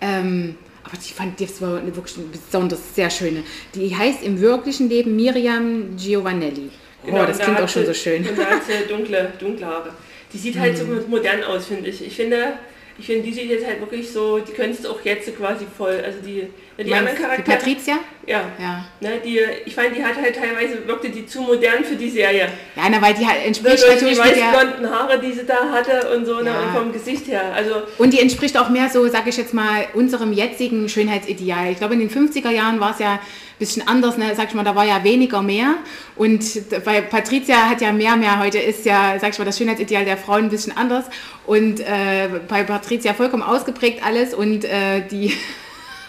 ähm, 0.00 0.56
aber 0.84 0.94
ich 1.00 1.14
fand, 1.14 1.40
das 1.40 1.60
war 1.60 1.78
eine 1.78 1.94
wirklich 1.94 2.16
besonders 2.30 2.94
sehr 2.94 3.10
schöne. 3.10 3.42
Die 3.74 3.94
heißt 3.94 4.22
im 4.22 4.40
wirklichen 4.40 4.88
Leben 4.88 5.16
Miriam 5.16 5.96
Giovanelli. 5.96 6.70
Genau, 7.04 7.22
oh, 7.22 7.26
das 7.26 7.38
da 7.38 7.44
klingt 7.44 7.60
auch 7.60 7.68
schon 7.68 7.86
so 7.86 7.94
schön. 7.94 8.22
Mhm. 8.22 8.28
Und 8.30 8.38
da 8.38 8.44
hat 8.44 8.62
sie 8.64 8.88
dunkle, 8.88 9.32
dunkle 9.38 9.66
Haare. 9.66 9.90
Die 10.32 10.38
sieht 10.38 10.58
halt 10.58 10.76
so 10.76 10.84
modern 11.08 11.42
aus, 11.44 11.66
finde 11.66 11.88
ich. 11.88 12.06
Ich 12.06 12.14
finde, 12.14 12.54
ich 12.98 13.06
finde, 13.06 13.22
die 13.22 13.32
sieht 13.32 13.48
jetzt 13.48 13.66
halt 13.66 13.80
wirklich 13.80 14.10
so, 14.10 14.38
die 14.38 14.52
könntest 14.52 14.84
du 14.84 14.90
auch 14.90 15.00
jetzt 15.04 15.34
quasi 15.36 15.66
voll, 15.76 16.02
also 16.04 16.18
die, 16.20 16.48
die 16.84 16.90
Meinst 16.90 17.08
anderen 17.08 17.16
du 17.16 17.22
die 17.22 17.42
Charaktere. 17.42 17.56
Patricia? 17.56 17.94
Ja. 18.26 18.42
Ja. 18.60 18.84
Ne, 19.00 19.20
die, 19.24 19.40
ich 19.64 19.74
fand, 19.74 19.96
die 19.96 20.04
hat 20.04 20.14
halt 20.16 20.36
teilweise, 20.36 20.86
wirkte 20.86 21.08
die 21.08 21.26
zu 21.26 21.40
modern 21.42 21.82
für 21.82 21.96
die 21.96 22.08
Serie. 22.10 22.48
Ja, 22.76 22.82
na, 22.90 23.02
weil 23.02 23.14
die 23.14 23.26
halt 23.26 23.44
entspricht 23.44 23.82
die 23.82 23.94
natürlich 23.94 24.18
mit 24.18 24.26
weißen 24.26 24.50
blonden 24.52 24.90
Haare, 24.90 25.18
die 25.18 25.32
sie 25.32 25.44
da 25.44 25.70
hatte 25.72 26.14
und 26.14 26.24
so, 26.26 26.40
ne, 26.40 26.50
Ja. 26.50 26.60
und 26.60 26.76
vom 26.76 26.92
Gesicht 26.92 27.26
her. 27.26 27.52
Also, 27.54 27.82
Und 27.98 28.12
die 28.12 28.20
entspricht 28.20 28.56
auch 28.58 28.68
mehr 28.68 28.88
so, 28.90 29.08
sage 29.08 29.30
ich 29.30 29.36
jetzt 29.36 29.54
mal, 29.54 29.86
unserem 29.94 30.32
jetzigen 30.32 30.88
Schönheitsideal. 30.88 31.72
Ich 31.72 31.78
glaube, 31.78 31.94
in 31.94 32.00
den 32.00 32.10
50er 32.10 32.50
Jahren 32.50 32.78
war 32.78 32.92
es 32.92 33.00
ja 33.00 33.14
ein 33.14 33.18
bisschen 33.58 33.88
anders, 33.88 34.16
ne? 34.16 34.26
sag 34.36 34.48
ich 34.48 34.54
mal, 34.54 34.62
da 34.62 34.76
war 34.76 34.84
ja 34.84 35.02
weniger 35.02 35.42
mehr. 35.42 35.74
Und 36.14 36.44
bei 36.84 37.00
Patricia 37.00 37.68
hat 37.68 37.80
ja 37.80 37.92
mehr, 37.92 38.14
mehr. 38.14 38.38
Heute 38.38 38.58
ist 38.58 38.84
ja, 38.84 39.16
sag 39.20 39.30
ich 39.32 39.38
mal, 39.38 39.46
das 39.46 39.58
Schönheitsideal 39.58 40.04
der 40.04 40.16
Frauen 40.16 40.44
ein 40.44 40.50
bisschen 40.50 40.76
anders. 40.76 41.06
Und 41.46 41.80
äh, 41.80 42.28
bei 42.46 42.62
Patricia 42.62 43.14
vollkommen 43.14 43.42
ausgeprägt 43.42 44.00
alles. 44.06 44.32
Und 44.32 44.64
äh, 44.64 45.00
die... 45.10 45.32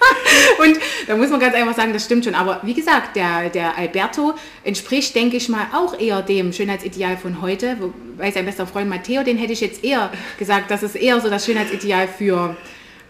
Und 0.59 0.77
da 1.07 1.15
muss 1.15 1.29
man 1.29 1.39
ganz 1.39 1.55
einfach 1.55 1.75
sagen, 1.75 1.93
das 1.93 2.05
stimmt 2.05 2.25
schon. 2.25 2.35
Aber 2.35 2.59
wie 2.63 2.73
gesagt, 2.73 3.15
der, 3.15 3.49
der 3.49 3.77
Alberto 3.77 4.33
entspricht, 4.63 5.15
denke 5.15 5.37
ich 5.37 5.49
mal, 5.49 5.67
auch 5.73 5.99
eher 5.99 6.21
dem 6.21 6.53
Schönheitsideal 6.53 7.17
von 7.17 7.41
heute. 7.41 7.77
Wobei 7.79 8.31
sein 8.31 8.45
bester 8.45 8.67
Freund 8.67 8.89
Matteo, 8.89 9.23
den 9.23 9.37
hätte 9.37 9.53
ich 9.53 9.61
jetzt 9.61 9.83
eher 9.83 10.11
gesagt, 10.37 10.71
das 10.71 10.83
ist 10.83 10.95
eher 10.95 11.19
so 11.21 11.29
das 11.29 11.45
Schönheitsideal 11.45 12.07
für 12.07 12.55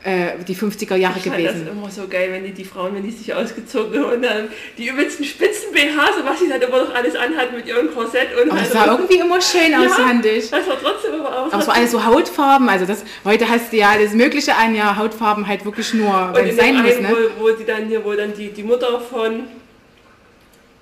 die 0.06 0.56
50er 0.56 0.96
Jahre 0.96 1.18
ich 1.18 1.26
fand 1.26 1.36
gewesen. 1.36 1.66
das 1.66 1.74
immer 1.76 1.90
so 1.90 2.08
geil, 2.08 2.30
wenn 2.32 2.46
die, 2.46 2.54
die 2.54 2.64
Frauen, 2.64 2.96
wenn 2.96 3.04
die 3.04 3.12
sich 3.12 3.34
ausgezogen 3.34 4.00
haben 4.02 4.14
und 4.14 4.22
dann 4.22 4.48
die 4.78 4.88
übelsten 4.88 5.26
spitzen 5.26 5.74
BHs, 5.74 6.24
was 6.24 6.40
sie 6.40 6.48
dann 6.48 6.62
immer 6.62 6.86
noch 6.86 6.96
alles 6.96 7.18
anhat 7.18 7.54
mit 7.54 7.68
ihrem 7.68 7.94
Korsett 7.94 8.30
und 8.42 8.50
Aber 8.50 8.62
es 8.62 8.68
also- 8.74 8.74
sah 8.86 8.92
irgendwie 8.94 9.18
immer 9.18 9.42
schön 9.42 9.76
aus, 9.76 9.84
Ja, 9.84 9.90
fand 10.06 10.26
ich. 10.26 10.50
Das 10.50 10.66
war 10.68 10.78
trotzdem 10.82 11.16
aber 11.20 11.30
auch. 11.30 11.52
Aber 11.52 11.62
es 11.62 11.68
war 11.68 11.76
alles 11.76 11.92
so 11.92 12.06
Hautfarben, 12.06 12.70
also 12.70 12.86
das, 12.86 13.04
heute 13.26 13.50
hast 13.50 13.74
du 13.74 13.78
ja 13.78 13.90
alles 13.90 14.14
Mögliche 14.14 14.56
an, 14.56 14.74
ja, 14.74 14.96
Hautfarben 14.96 15.46
halt 15.46 15.66
wirklich 15.66 15.94
nur, 15.94 16.28
und 16.30 16.36
wenn 16.36 16.44
in 16.46 16.50
es 16.52 16.56
dem 16.56 16.60
sein 16.76 16.82
muss, 16.82 16.94
einen, 16.94 17.02
ne? 17.04 17.16
wo, 17.38 17.44
wo 17.44 17.50
die 17.52 17.66
dann 17.66 17.86
hier, 17.88 18.06
wo 18.06 18.14
dann 18.14 18.34
die, 18.34 18.54
die 18.54 18.64
Mutter 18.64 19.02
von, 19.02 19.44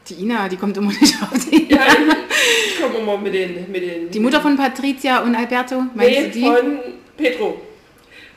Die 0.10 0.14
Ina, 0.22 0.48
die 0.48 0.58
kommt 0.58 0.78
immer 0.78 0.92
nicht 1.02 1.16
auf 1.24 1.30
die. 1.50 1.74
ja, 1.74 1.80
ich 2.68 2.80
komme 2.80 3.00
immer 3.00 3.18
mit 3.18 3.34
den, 3.34 3.66
mit 3.72 3.82
den. 3.82 4.12
Die 4.12 4.20
Mutter 4.20 4.42
von 4.42 4.56
Patricia 4.56 5.22
und 5.24 5.36
Alberto, 5.36 5.86
meinst 5.96 6.12
nee, 6.20 6.26
du 6.28 6.32
die? 6.32 6.42
von 6.46 6.80
Petro. 7.18 7.62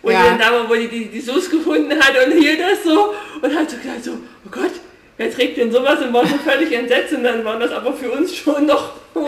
Wo 0.02 0.10
Ja. 0.10 0.24
dann 0.24 0.38
da 0.38 0.50
war, 0.52 0.68
wo 0.68 0.74
die, 0.74 0.88
die 0.88 1.04
die 1.06 1.20
Soße 1.20 1.50
gefunden 1.50 1.92
hat 1.98 2.12
und 2.26 2.32
hier 2.40 2.56
das 2.56 2.82
so 2.84 3.12
und 3.42 3.54
hat 3.54 3.70
so 3.70 3.76
gedacht 3.76 4.02
so, 4.02 4.12
oh 4.12 4.48
Gott, 4.50 4.72
wer 5.18 5.30
trägt 5.30 5.58
denn 5.58 5.70
sowas 5.70 6.00
und 6.00 6.12
war 6.14 6.26
schon 6.26 6.40
völlig 6.40 6.72
entsetzt 6.72 7.12
und 7.12 7.22
dann 7.24 7.44
waren 7.44 7.60
das 7.60 7.70
aber 7.72 7.92
für 7.92 8.10
uns 8.10 8.34
schon 8.34 8.64
noch, 8.66 8.92
so, 9.14 9.26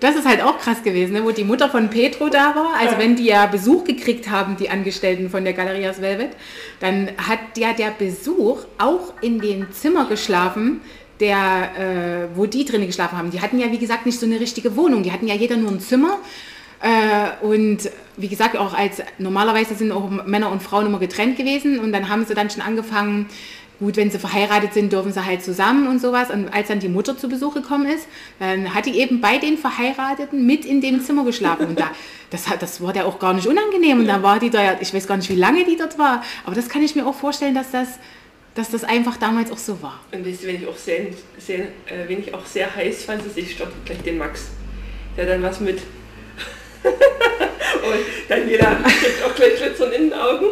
Das 0.00 0.16
ist 0.16 0.26
halt 0.26 0.42
auch 0.42 0.58
krass 0.58 0.82
gewesen, 0.82 1.12
ne? 1.14 1.24
wo 1.24 1.30
die 1.30 1.44
Mutter 1.44 1.70
von 1.70 1.88
Petro 1.88 2.28
da 2.28 2.54
war. 2.54 2.74
Also 2.78 2.94
Ja. 2.94 2.98
wenn 3.00 3.16
die 3.16 3.24
ja 3.26 3.46
Besuch 3.46 3.84
gekriegt 3.84 4.28
haben, 4.28 4.56
die 4.56 4.68
Angestellten 4.68 5.30
von 5.30 5.44
der 5.44 5.54
Galerias 5.54 6.02
Velvet, 6.02 6.30
dann 6.80 7.08
hat 7.16 7.38
ja 7.56 7.72
der 7.72 7.92
Besuch 7.98 8.58
auch 8.76 9.14
in 9.22 9.40
dem 9.40 9.72
Zimmer 9.72 10.04
geschlafen, 10.06 10.80
der, 11.20 12.28
äh, 12.34 12.36
wo 12.36 12.46
die 12.46 12.64
drinnen 12.64 12.86
geschlafen 12.86 13.16
haben. 13.18 13.30
Die 13.30 13.40
hatten 13.40 13.58
ja, 13.58 13.72
wie 13.72 13.78
gesagt, 13.78 14.04
nicht 14.06 14.20
so 14.20 14.26
eine 14.26 14.38
richtige 14.38 14.76
Wohnung. 14.76 15.02
Die 15.02 15.10
hatten 15.12 15.26
ja 15.26 15.34
jeder 15.34 15.56
nur 15.56 15.70
ein 15.70 15.80
Zimmer. 15.80 16.18
Äh, 16.80 17.44
und 17.44 17.90
wie 18.16 18.28
gesagt, 18.28 18.56
auch 18.56 18.74
als 18.74 19.02
normalerweise 19.18 19.74
sind 19.74 19.92
auch 19.92 20.08
Männer 20.26 20.50
und 20.50 20.62
Frauen 20.62 20.86
immer 20.86 20.98
getrennt 20.98 21.36
gewesen. 21.36 21.78
Und 21.78 21.92
dann 21.92 22.08
haben 22.08 22.24
sie 22.24 22.34
dann 22.34 22.50
schon 22.50 22.62
angefangen, 22.62 23.28
gut, 23.78 23.96
wenn 23.96 24.10
sie 24.10 24.18
verheiratet 24.18 24.74
sind, 24.74 24.92
dürfen 24.92 25.12
sie 25.12 25.24
halt 25.24 25.42
zusammen 25.42 25.86
und 25.86 26.00
sowas. 26.00 26.30
Und 26.30 26.52
als 26.52 26.68
dann 26.68 26.80
die 26.80 26.88
Mutter 26.88 27.16
zu 27.16 27.28
Besuch 27.28 27.54
gekommen 27.54 27.86
ist, 27.86 28.06
dann 28.38 28.74
hat 28.74 28.86
die 28.86 28.98
eben 28.98 29.20
bei 29.20 29.38
den 29.38 29.56
Verheirateten 29.56 30.46
mit 30.46 30.64
in 30.64 30.80
dem 30.80 31.00
Zimmer 31.00 31.24
geschlafen. 31.24 31.66
Und 31.66 31.80
da, 31.80 31.90
das, 32.30 32.46
das 32.58 32.80
war 32.80 32.92
der 32.92 33.06
auch 33.06 33.18
gar 33.18 33.34
nicht 33.34 33.46
unangenehm. 33.46 34.00
Und 34.00 34.06
dann 34.06 34.22
war 34.22 34.38
die 34.38 34.50
da 34.50 34.80
ich 34.80 34.92
weiß 34.92 35.06
gar 35.06 35.16
nicht, 35.16 35.30
wie 35.30 35.36
lange 35.36 35.64
die 35.64 35.76
dort 35.76 35.98
war. 35.98 36.22
Aber 36.44 36.54
das 36.54 36.68
kann 36.68 36.82
ich 36.82 36.94
mir 36.94 37.06
auch 37.06 37.14
vorstellen, 37.14 37.54
dass 37.54 37.70
das, 37.70 37.98
dass 38.54 38.70
das 38.70 38.84
einfach 38.84 39.16
damals 39.16 39.52
auch 39.52 39.58
so 39.58 39.80
war. 39.80 40.00
Und 40.12 40.24
wisst 40.24 40.42
ihr, 40.42 40.48
wen 40.48 40.62
ich 40.62 40.68
auch 40.68 40.76
sehr, 40.76 41.06
sehr, 41.38 41.60
äh, 41.86 42.08
wen 42.08 42.20
ich 42.20 42.34
auch 42.34 42.44
sehr 42.46 42.74
heiß 42.74 43.04
fand, 43.04 43.24
ist, 43.24 43.38
ich 43.38 43.52
stoppe 43.52 43.72
gleich 43.84 44.02
den 44.02 44.18
Max. 44.18 44.48
Der 45.16 45.26
dann 45.26 45.42
was 45.42 45.60
mit. 45.60 45.80
Und 47.82 48.28
Daniela 48.28 48.76
kriegt 48.84 49.24
auch 49.24 49.34
gleich 49.34 49.56
Glitzern 49.56 49.92
in 49.92 50.10
den 50.10 50.12
Augen. 50.14 50.46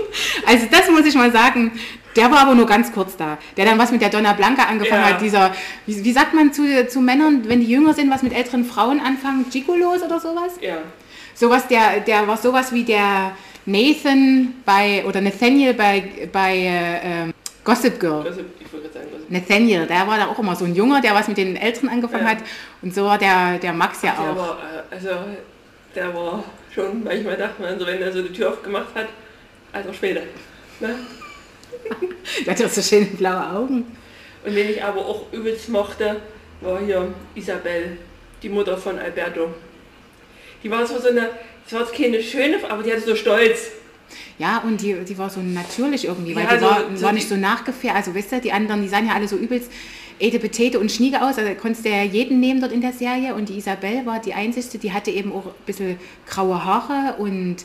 Also 0.46 0.66
das 0.70 0.88
muss 0.90 1.04
ich 1.06 1.14
mal 1.14 1.30
sagen. 1.32 1.72
Der 2.14 2.30
war 2.30 2.38
aber 2.38 2.54
nur 2.54 2.66
ganz 2.66 2.92
kurz 2.92 3.16
da. 3.16 3.36
Der 3.58 3.66
dann 3.66 3.78
was 3.78 3.90
mit 3.92 4.00
der 4.00 4.08
Donna 4.08 4.32
Blanca 4.32 4.64
angefangen 4.64 5.02
Ja. 5.02 5.10
hat. 5.14 5.20
Dieser, 5.20 5.54
wie, 5.84 6.02
wie 6.02 6.12
sagt 6.12 6.32
man 6.32 6.50
zu, 6.52 6.62
zu 6.88 7.00
Männern, 7.00 7.42
wenn 7.46 7.60
die 7.60 7.66
jünger 7.66 7.92
sind, 7.92 8.10
was 8.10 8.22
mit 8.22 8.34
älteren 8.34 8.64
Frauen 8.64 9.00
anfangen? 9.00 9.44
Gigolos 9.50 10.02
oder 10.02 10.18
sowas? 10.18 10.52
Ja. 10.62 10.78
Sowas, 11.34 11.66
der, 11.68 12.00
der 12.00 12.26
war 12.26 12.38
sowas 12.38 12.72
wie 12.72 12.84
der 12.84 13.32
Nathan 13.66 14.54
bei, 14.64 15.04
oder 15.06 15.20
Nathaniel 15.20 15.74
bei, 15.74 16.28
bei 16.32 16.56
äh, 16.56 17.00
ähm, 17.24 17.34
Gossip 17.64 18.00
Girl. 18.00 18.24
Also, 18.26 18.40
ich 18.60 18.72
wollte 18.72 18.88
gerade 18.88 19.04
sagen, 19.10 19.22
Nathaniel, 19.28 19.86
der 19.86 20.06
war 20.06 20.16
da 20.16 20.26
auch 20.28 20.38
immer 20.38 20.56
so 20.56 20.64
ein 20.64 20.74
Junger, 20.74 21.02
der 21.02 21.14
was 21.14 21.28
mit 21.28 21.36
den 21.36 21.56
Älteren 21.56 21.90
angefangen 21.90 22.24
Ja. 22.24 22.30
hat. 22.30 22.38
Und 22.80 22.94
so 22.94 23.04
war 23.04 23.18
der, 23.18 23.58
der 23.58 23.74
Max 23.74 24.00
ja 24.02 24.12
der 24.12 24.30
auch. 24.30 24.36
war, 24.36 24.58
äh, 24.90 24.94
also, 24.94 25.08
der 25.96 26.14
war 26.14 26.44
schon, 26.72 27.02
manchmal 27.02 27.37
dachte 27.37 27.61
man, 27.62 27.78
so, 27.78 27.87
wenn 27.87 28.00
er 28.00 28.12
so 28.12 28.22
die 28.22 28.32
Tür 28.32 28.50
aufgemacht 28.50 28.94
hat, 28.94 29.06
alter 29.72 29.92
Schwede. 29.94 30.22
Ne? 30.80 30.94
Der 32.46 32.52
auch 32.66 32.70
so 32.70 32.82
schöne 32.82 33.06
blaue 33.06 33.50
Augen. 33.50 33.96
Und 34.44 34.54
wen 34.54 34.70
ich 34.70 34.82
aber 34.82 35.00
auch 35.04 35.32
übelst 35.32 35.68
mochte, 35.68 36.20
war 36.61 36.80
hier 36.80 37.12
Isabel, 37.35 37.96
die 38.42 38.48
Mutter 38.48 38.76
von 38.76 38.98
Alberto. 38.98 39.52
Die 40.62 40.70
war 40.70 40.85
zwar 40.87 41.00
so 41.00 41.09
eine, 41.09 41.30
das 41.68 41.72
war 41.80 41.87
keine 41.90 42.22
schöne, 42.22 42.59
aber 42.68 42.82
die 42.82 42.92
hatte 42.92 43.02
so 43.02 43.16
Stolz. 43.16 43.70
Ja, 44.38 44.59
und 44.59 44.80
die, 44.80 44.94
die 45.04 45.18
war 45.18 45.30
so 45.30 45.40
natürlich 45.40 46.04
irgendwie, 46.04 46.35
weil 46.37 46.44
Ja, 46.44 46.48
die 46.56 46.64
also 46.64 46.66
war, 46.66 46.82
so 46.94 47.02
war 47.02 47.11
die- 47.11 47.16
nicht 47.16 47.28
so 47.28 47.37
nachgefährdet. 47.37 47.96
Also 47.98 48.14
wisst 48.14 48.32
ihr, 48.32 48.40
die 48.40 48.52
anderen, 48.52 48.82
die 48.82 48.88
sahen 48.88 49.06
ja 49.06 49.14
alle 49.14 49.26
so 49.26 49.37
übelst 49.37 49.70
Edepetete 50.18 50.79
und 50.79 50.90
Schniege 50.90 51.22
aus. 51.22 51.38
Also 51.38 51.52
konntest 51.55 51.85
du 51.85 51.90
ja 51.90 52.02
jeden 52.02 52.40
nehmen 52.40 52.61
dort 52.61 52.72
in 52.72 52.81
der 52.81 52.92
Serie. 52.92 53.35
Und 53.35 53.48
die 53.48 53.57
Isabel 53.59 54.05
war 54.07 54.20
die 54.20 54.35
Einzige, 54.35 54.79
die 54.79 54.92
hatte 54.92 55.11
eben 55.11 55.33
auch 55.33 55.46
ein 55.46 55.52
bisschen 55.66 55.98
graue 56.26 56.64
Haare 56.64 57.16
und 57.18 57.57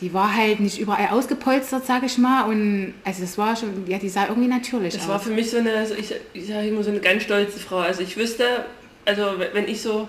die 0.00 0.14
war 0.14 0.34
halt 0.36 0.60
nicht 0.60 0.78
überall 0.78 1.08
ausgepolstert, 1.08 1.84
sage 1.84 2.06
ich 2.06 2.18
mal. 2.18 2.44
Und 2.48 2.94
also 3.04 3.20
das 3.22 3.36
war 3.36 3.56
schon, 3.56 3.84
ja, 3.88 3.98
die 3.98 4.08
sah 4.08 4.28
irgendwie 4.28 4.48
natürlich 4.48 4.94
Das 4.94 5.02
aus. 5.02 5.08
war 5.08 5.20
für 5.20 5.30
mich 5.30 5.50
so 5.50 5.58
eine, 5.58 5.72
also 5.74 5.94
ich, 5.94 6.14
ich 6.34 6.46
sage 6.46 6.68
immer 6.68 6.82
so 6.84 6.90
eine 6.90 7.00
ganz 7.00 7.24
stolze 7.24 7.58
Frau. 7.58 7.78
Also 7.78 8.02
ich 8.02 8.16
wüsste, 8.16 8.64
also 9.04 9.22
wenn 9.52 9.66
ich 9.66 9.82
so 9.82 10.08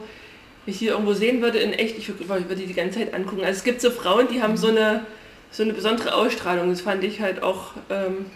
mich 0.65 0.77
hier 0.77 0.91
irgendwo 0.91 1.13
sehen 1.13 1.41
würde 1.41 1.57
in 1.57 1.73
echt, 1.73 1.97
ich 1.97 2.07
würde, 2.07 2.21
ich 2.23 2.29
würde 2.29 2.55
die 2.55 2.67
die 2.67 2.73
ganze 2.73 2.99
Zeit 2.99 3.13
angucken. 3.13 3.41
Also 3.43 3.57
es 3.57 3.63
gibt 3.63 3.81
so 3.81 3.89
Frauen, 3.89 4.27
die 4.31 4.41
haben 4.43 4.57
so 4.57 4.67
eine, 4.67 5.05
so 5.51 5.63
eine 5.63 5.73
besondere 5.73 6.13
Ausstrahlung. 6.13 6.69
Das 6.69 6.81
fand 6.81 7.03
ich 7.03 7.19
halt 7.21 7.41
auch 7.41 7.71
ähm, 7.89 8.27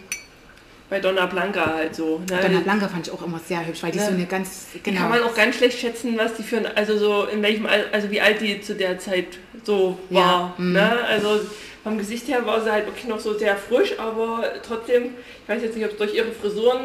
bei 0.90 1.00
Donna 1.00 1.26
Blanca 1.26 1.74
halt 1.76 1.94
so. 1.94 2.20
Ne? 2.30 2.38
Donna 2.42 2.60
Blanca 2.60 2.88
fand 2.88 3.06
ich 3.06 3.12
auch 3.12 3.22
immer 3.24 3.38
sehr 3.38 3.66
hübsch, 3.66 3.82
weil 3.82 3.90
die 3.92 3.98
Ja. 3.98 4.04
so 4.06 4.12
eine 4.12 4.26
ganz, 4.26 4.66
genau. 4.82 5.00
kann 5.00 5.10
man 5.10 5.22
auch 5.22 5.34
ganz 5.34 5.56
schlecht 5.56 5.78
schätzen, 5.78 6.16
was 6.18 6.34
die 6.34 6.42
für 6.42 6.58
ein, 6.58 6.66
also 6.76 6.96
so 6.98 7.24
in 7.24 7.42
welchem, 7.42 7.66
Al- 7.66 7.86
also 7.92 8.10
wie 8.10 8.20
alt 8.20 8.40
die 8.40 8.60
zu 8.60 8.74
der 8.74 8.98
Zeit 8.98 9.38
so 9.64 9.98
Ja, 10.10 10.20
war. 10.20 10.54
mhm. 10.58 10.72
Ne? 10.74 10.90
Also 11.08 11.40
vom 11.82 11.98
Gesicht 11.98 12.28
her 12.28 12.44
war 12.46 12.62
sie 12.62 12.70
halt 12.70 12.86
wirklich 12.86 13.06
noch 13.06 13.20
so 13.20 13.36
sehr 13.38 13.56
frisch, 13.56 13.98
aber 13.98 14.44
trotzdem, 14.66 15.14
ich 15.42 15.48
weiß 15.54 15.62
jetzt 15.62 15.76
nicht, 15.76 15.84
ob 15.86 15.92
es 15.92 15.98
durch 15.98 16.14
ihre 16.14 16.32
Frisuren 16.32 16.80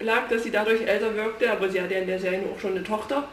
lag, 0.00 0.28
dass 0.30 0.44
sie 0.44 0.50
dadurch 0.50 0.82
älter 0.82 1.14
wirkte, 1.16 1.50
aber 1.50 1.68
sie 1.68 1.80
hatte 1.80 1.94
ja 1.94 2.00
in 2.00 2.06
der 2.06 2.18
Serie 2.20 2.40
auch 2.54 2.60
schon 2.60 2.70
eine 2.72 2.82
Tochter. 2.84 3.24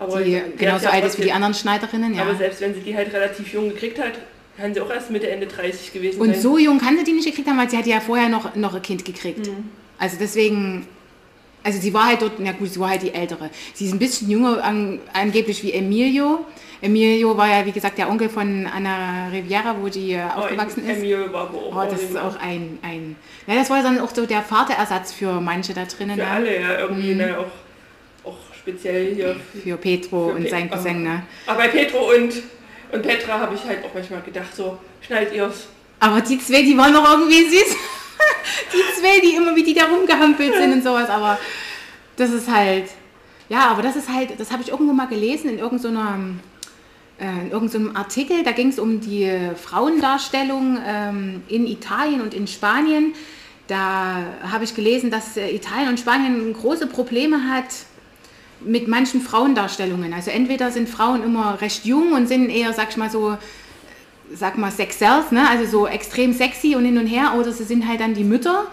Aber 0.00 0.20
die 0.20 0.40
genauso 0.56 0.84
ja 0.86 0.90
alt 0.92 1.04
ist 1.04 1.18
wie 1.18 1.22
die 1.22 1.32
anderen 1.32 1.54
Schneiderinnen, 1.54 2.14
ja. 2.14 2.22
Aber 2.22 2.34
selbst 2.36 2.60
wenn 2.60 2.72
sie 2.74 2.80
die 2.80 2.96
halt 2.96 3.12
relativ 3.12 3.52
jung 3.52 3.68
gekriegt 3.68 3.98
hat, 3.98 4.12
kann 4.58 4.74
sie 4.74 4.80
auch 4.80 4.90
erst 4.90 5.10
Mitte, 5.10 5.28
Ende 5.30 5.46
30 5.46 5.92
gewesen 5.92 6.20
Und 6.20 6.32
sein. 6.32 6.42
so 6.42 6.58
jung 6.58 6.78
kann 6.78 6.96
sie 6.98 7.04
die 7.04 7.12
nicht 7.12 7.26
gekriegt 7.26 7.48
haben, 7.48 7.58
weil 7.58 7.70
sie 7.70 7.76
hatte 7.78 7.90
ja 7.90 8.00
vorher 8.00 8.28
noch, 8.28 8.54
noch 8.56 8.74
ein 8.74 8.82
Kind 8.82 9.04
gekriegt. 9.04 9.46
Mhm. 9.46 9.70
Also 9.98 10.16
deswegen, 10.20 10.86
also 11.62 11.80
sie 11.80 11.92
war 11.94 12.06
halt 12.06 12.22
dort, 12.22 12.38
na 12.38 12.52
gut, 12.52 12.68
sie 12.72 12.80
war 12.80 12.90
halt 12.90 13.02
die 13.02 13.12
Ältere. 13.14 13.50
Sie 13.74 13.86
ist 13.86 13.92
ein 13.92 13.98
bisschen 13.98 14.30
jünger 14.30 14.62
an, 14.62 15.00
angeblich 15.12 15.62
wie 15.62 15.72
Emilio. 15.72 16.44
Emilio 16.80 17.36
war 17.36 17.48
ja, 17.48 17.66
wie 17.66 17.72
gesagt, 17.72 17.98
der 17.98 18.08
Onkel 18.08 18.28
von 18.28 18.66
Anna 18.66 19.28
Riviera, 19.32 19.74
wo 19.80 19.88
die 19.88 20.12
äh, 20.12 20.20
Oh, 20.36 20.40
aufgewachsen 20.40 20.88
ist. 20.88 20.98
Emil 20.98 21.32
war 21.32 21.42
aber 21.48 21.58
auch 21.58 21.76
Oh, 21.86 21.90
das 21.90 22.02
ist 22.02 22.16
auch 22.16 22.36
ein, 22.40 22.78
ein, 22.82 23.16
ja, 23.48 23.54
das 23.56 23.68
war 23.70 23.82
dann 23.82 23.98
auch 24.00 24.14
so 24.14 24.26
der 24.26 24.42
Vaterersatz 24.42 25.12
für 25.12 25.40
manche 25.40 25.74
da 25.74 25.84
drinnen, 25.84 26.14
für 26.16 26.22
ja. 26.22 26.30
alle 26.30 26.60
ja 26.60 26.78
irgendwie, 26.78 27.14
ne, 27.14 27.36
auch, 27.38 28.28
auch 28.30 28.36
speziell 28.56 29.14
hier 29.14 29.36
für 29.64 29.76
Petro 29.76 30.28
Für 30.28 30.34
und 30.36 30.44
Pe- 30.44 30.50
sein 30.50 30.70
Cousin, 30.70 31.02
ne? 31.02 31.22
Aber 31.46 31.58
bei 31.58 31.68
Petro 31.68 32.12
und, 32.14 32.32
und 32.92 33.02
Petra 33.02 33.38
habe 33.38 33.54
ich 33.54 33.64
halt 33.64 33.84
auch 33.84 33.92
manchmal 33.92 34.22
gedacht, 34.22 34.54
so, 34.54 34.78
schnallt 35.00 35.32
ihr's. 35.32 35.66
Aber 36.00 36.20
die 36.20 36.38
zwei, 36.38 36.62
die 36.62 36.76
waren 36.76 36.92
noch 36.92 37.08
irgendwie 37.08 37.44
süß. 37.44 37.76
die 38.72 39.00
zwei, 39.00 39.20
die 39.20 39.34
immer 39.34 39.54
wie 39.54 39.62
die 39.62 39.74
da 39.74 39.86
rumgehampelt 39.86 40.54
sind 40.54 40.72
und 40.72 40.82
sowas. 40.82 41.10
Aber 41.10 41.38
das 42.16 42.30
ist 42.30 42.50
halt, 42.50 42.90
ja, 43.48 43.68
aber 43.68 43.82
das 43.82 43.96
ist 43.96 44.08
halt, 44.08 44.38
das 44.38 44.50
habe 44.50 44.62
ich 44.62 44.70
irgendwo 44.70 44.92
mal 44.92 45.06
gelesen 45.06 45.50
in 45.50 45.58
irgendeiner, 45.58 46.18
äh, 47.20 47.46
in 47.46 47.50
irgendeinem 47.50 47.96
Artikel. 47.96 48.42
Da 48.44 48.52
ging 48.52 48.68
es 48.68 48.78
um 48.78 49.00
die 49.00 49.30
Frauendarstellung 49.56 50.78
ähm, 50.86 51.42
in 51.48 51.66
Italien 51.66 52.20
und 52.20 52.34
in 52.34 52.46
Spanien. 52.46 53.14
Da 53.66 54.22
habe 54.50 54.64
ich 54.64 54.74
gelesen, 54.74 55.10
dass 55.10 55.36
äh, 55.36 55.50
Italien 55.50 55.88
und 55.88 56.00
Spanien 56.00 56.52
große 56.54 56.86
Probleme 56.86 57.48
hat 57.50 57.66
mit 58.60 58.88
manchen 58.88 59.20
Frauendarstellungen. 59.20 60.12
Also 60.12 60.30
entweder 60.30 60.70
sind 60.70 60.88
Frauen 60.88 61.22
immer 61.22 61.60
recht 61.60 61.84
jung 61.84 62.12
und 62.12 62.26
sind 62.26 62.50
eher, 62.50 62.72
sag 62.72 62.90
ich 62.90 62.96
mal 62.96 63.10
so, 63.10 63.36
sag 64.34 64.58
mal, 64.58 64.70
Sex 64.70 64.98
Sells, 64.98 65.30
ne? 65.30 65.48
also 65.48 65.64
so 65.64 65.86
extrem 65.86 66.32
sexy 66.32 66.74
und 66.76 66.84
hin 66.84 66.98
und 66.98 67.06
her, 67.06 67.34
oder 67.38 67.52
sie 67.52 67.64
sind 67.64 67.86
halt 67.88 68.00
dann 68.00 68.14
die 68.14 68.24
Mütter, 68.24 68.66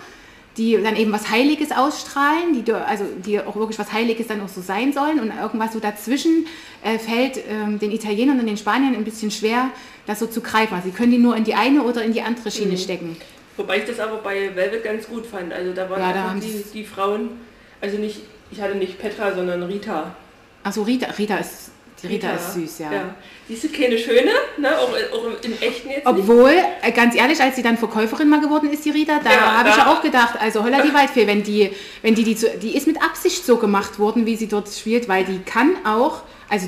die 0.58 0.82
dann 0.82 0.96
eben 0.96 1.12
was 1.12 1.30
Heiliges 1.30 1.72
ausstrahlen, 1.72 2.64
die, 2.66 2.72
also 2.72 3.04
die 3.26 3.40
auch 3.42 3.56
wirklich 3.58 3.78
was 3.78 3.92
Heiliges 3.92 4.28
dann 4.28 4.42
auch 4.42 4.48
so 4.48 4.62
sein 4.62 4.94
sollen 4.94 5.20
und 5.20 5.32
irgendwas 5.38 5.74
so 5.74 5.80
dazwischen 5.80 6.48
äh, 6.84 6.98
fällt 6.98 7.40
ähm, 7.50 7.78
den 7.78 7.92
Italienern 7.92 8.40
und 8.40 8.46
den 8.48 8.58
Spaniern 8.58 8.96
ein 8.96 9.04
bisschen 9.04 9.32
schwer, 9.32 9.70
das 10.08 10.20
so 10.20 10.28
zu 10.28 10.40
greifen. 10.42 10.74
Also 10.76 10.88
sie 10.90 10.96
können 10.96 11.12
die 11.12 11.18
nur 11.18 11.36
in 11.36 11.44
die 11.44 11.56
eine 11.56 11.84
oder 11.84 12.04
in 12.04 12.14
die 12.14 12.22
andere 12.22 12.52
Schiene 12.52 12.74
Mhm. 12.74 12.78
stecken. 12.78 13.18
Wobei 13.58 13.80
ich 13.80 13.86
das 13.86 14.00
aber 14.00 14.18
bei 14.18 14.54
Velvet 14.56 14.84
ganz 14.84 15.08
gut 15.08 15.26
fand. 15.26 15.52
Also 15.54 15.74
da 15.74 15.90
waren 15.90 16.00
Ja, 16.02 16.14
da 16.14 16.36
die, 16.42 16.64
die 16.74 16.84
Frauen, 16.86 17.30
also 17.82 17.98
nicht, 17.98 18.22
ich 18.52 18.62
hatte 18.62 18.76
nicht 18.76 19.00
Petra, 19.00 19.34
sondern 19.34 19.64
Rita. 19.64 20.16
Achso, 20.64 20.82
Rita, 20.84 21.08
Rita 21.18 21.38
ist, 21.38 21.72
die 22.02 22.08
Rita, 22.08 22.32
ist 22.34 22.54
süß, 22.54 22.80
ja. 22.80 22.90
Die 23.48 23.54
ist 23.54 23.72
keine 23.74 23.98
schöne, 23.98 24.32
ne? 24.58 24.78
auch, 24.78 24.90
auch 24.90 25.26
im 25.44 25.54
echten 25.62 25.90
jetzt 25.90 26.06
nicht. 26.06 26.06
Obwohl, 26.06 26.54
äh, 26.82 26.92
ganz 26.92 27.16
ehrlich, 27.16 27.40
als 27.40 27.56
sie 27.56 27.62
dann 27.64 27.78
Verkäuferin 27.78 28.28
mal 28.30 28.42
geworden 28.42 28.70
ist, 28.72 28.84
die 28.86 28.90
Rita, 28.90 29.20
da 29.24 29.30
Ja, 29.32 29.58
habe 29.60 29.70
ich 29.70 29.78
ja 29.78 29.92
auch 29.94 30.02
gedacht, 30.02 30.36
also 30.40 30.64
holla 30.64 30.82
die 30.82 30.94
Waldfee, 30.94 31.28
wenn 31.28 31.44
die, 31.44 31.72
wenn 32.02 32.16
die, 32.16 32.24
die, 32.24 32.36
zu, 32.36 32.50
die 32.62 32.76
ist 32.76 32.88
mit 32.88 33.02
Absicht 33.02 33.46
so 33.46 33.58
gemacht 33.58 34.00
worden, 34.00 34.26
wie 34.26 34.36
sie 34.36 34.48
dort 34.48 34.68
spielt, 34.70 35.08
weil 35.08 35.24
die 35.26 35.40
kann 35.40 35.74
auch, 35.86 36.24
also 36.50 36.68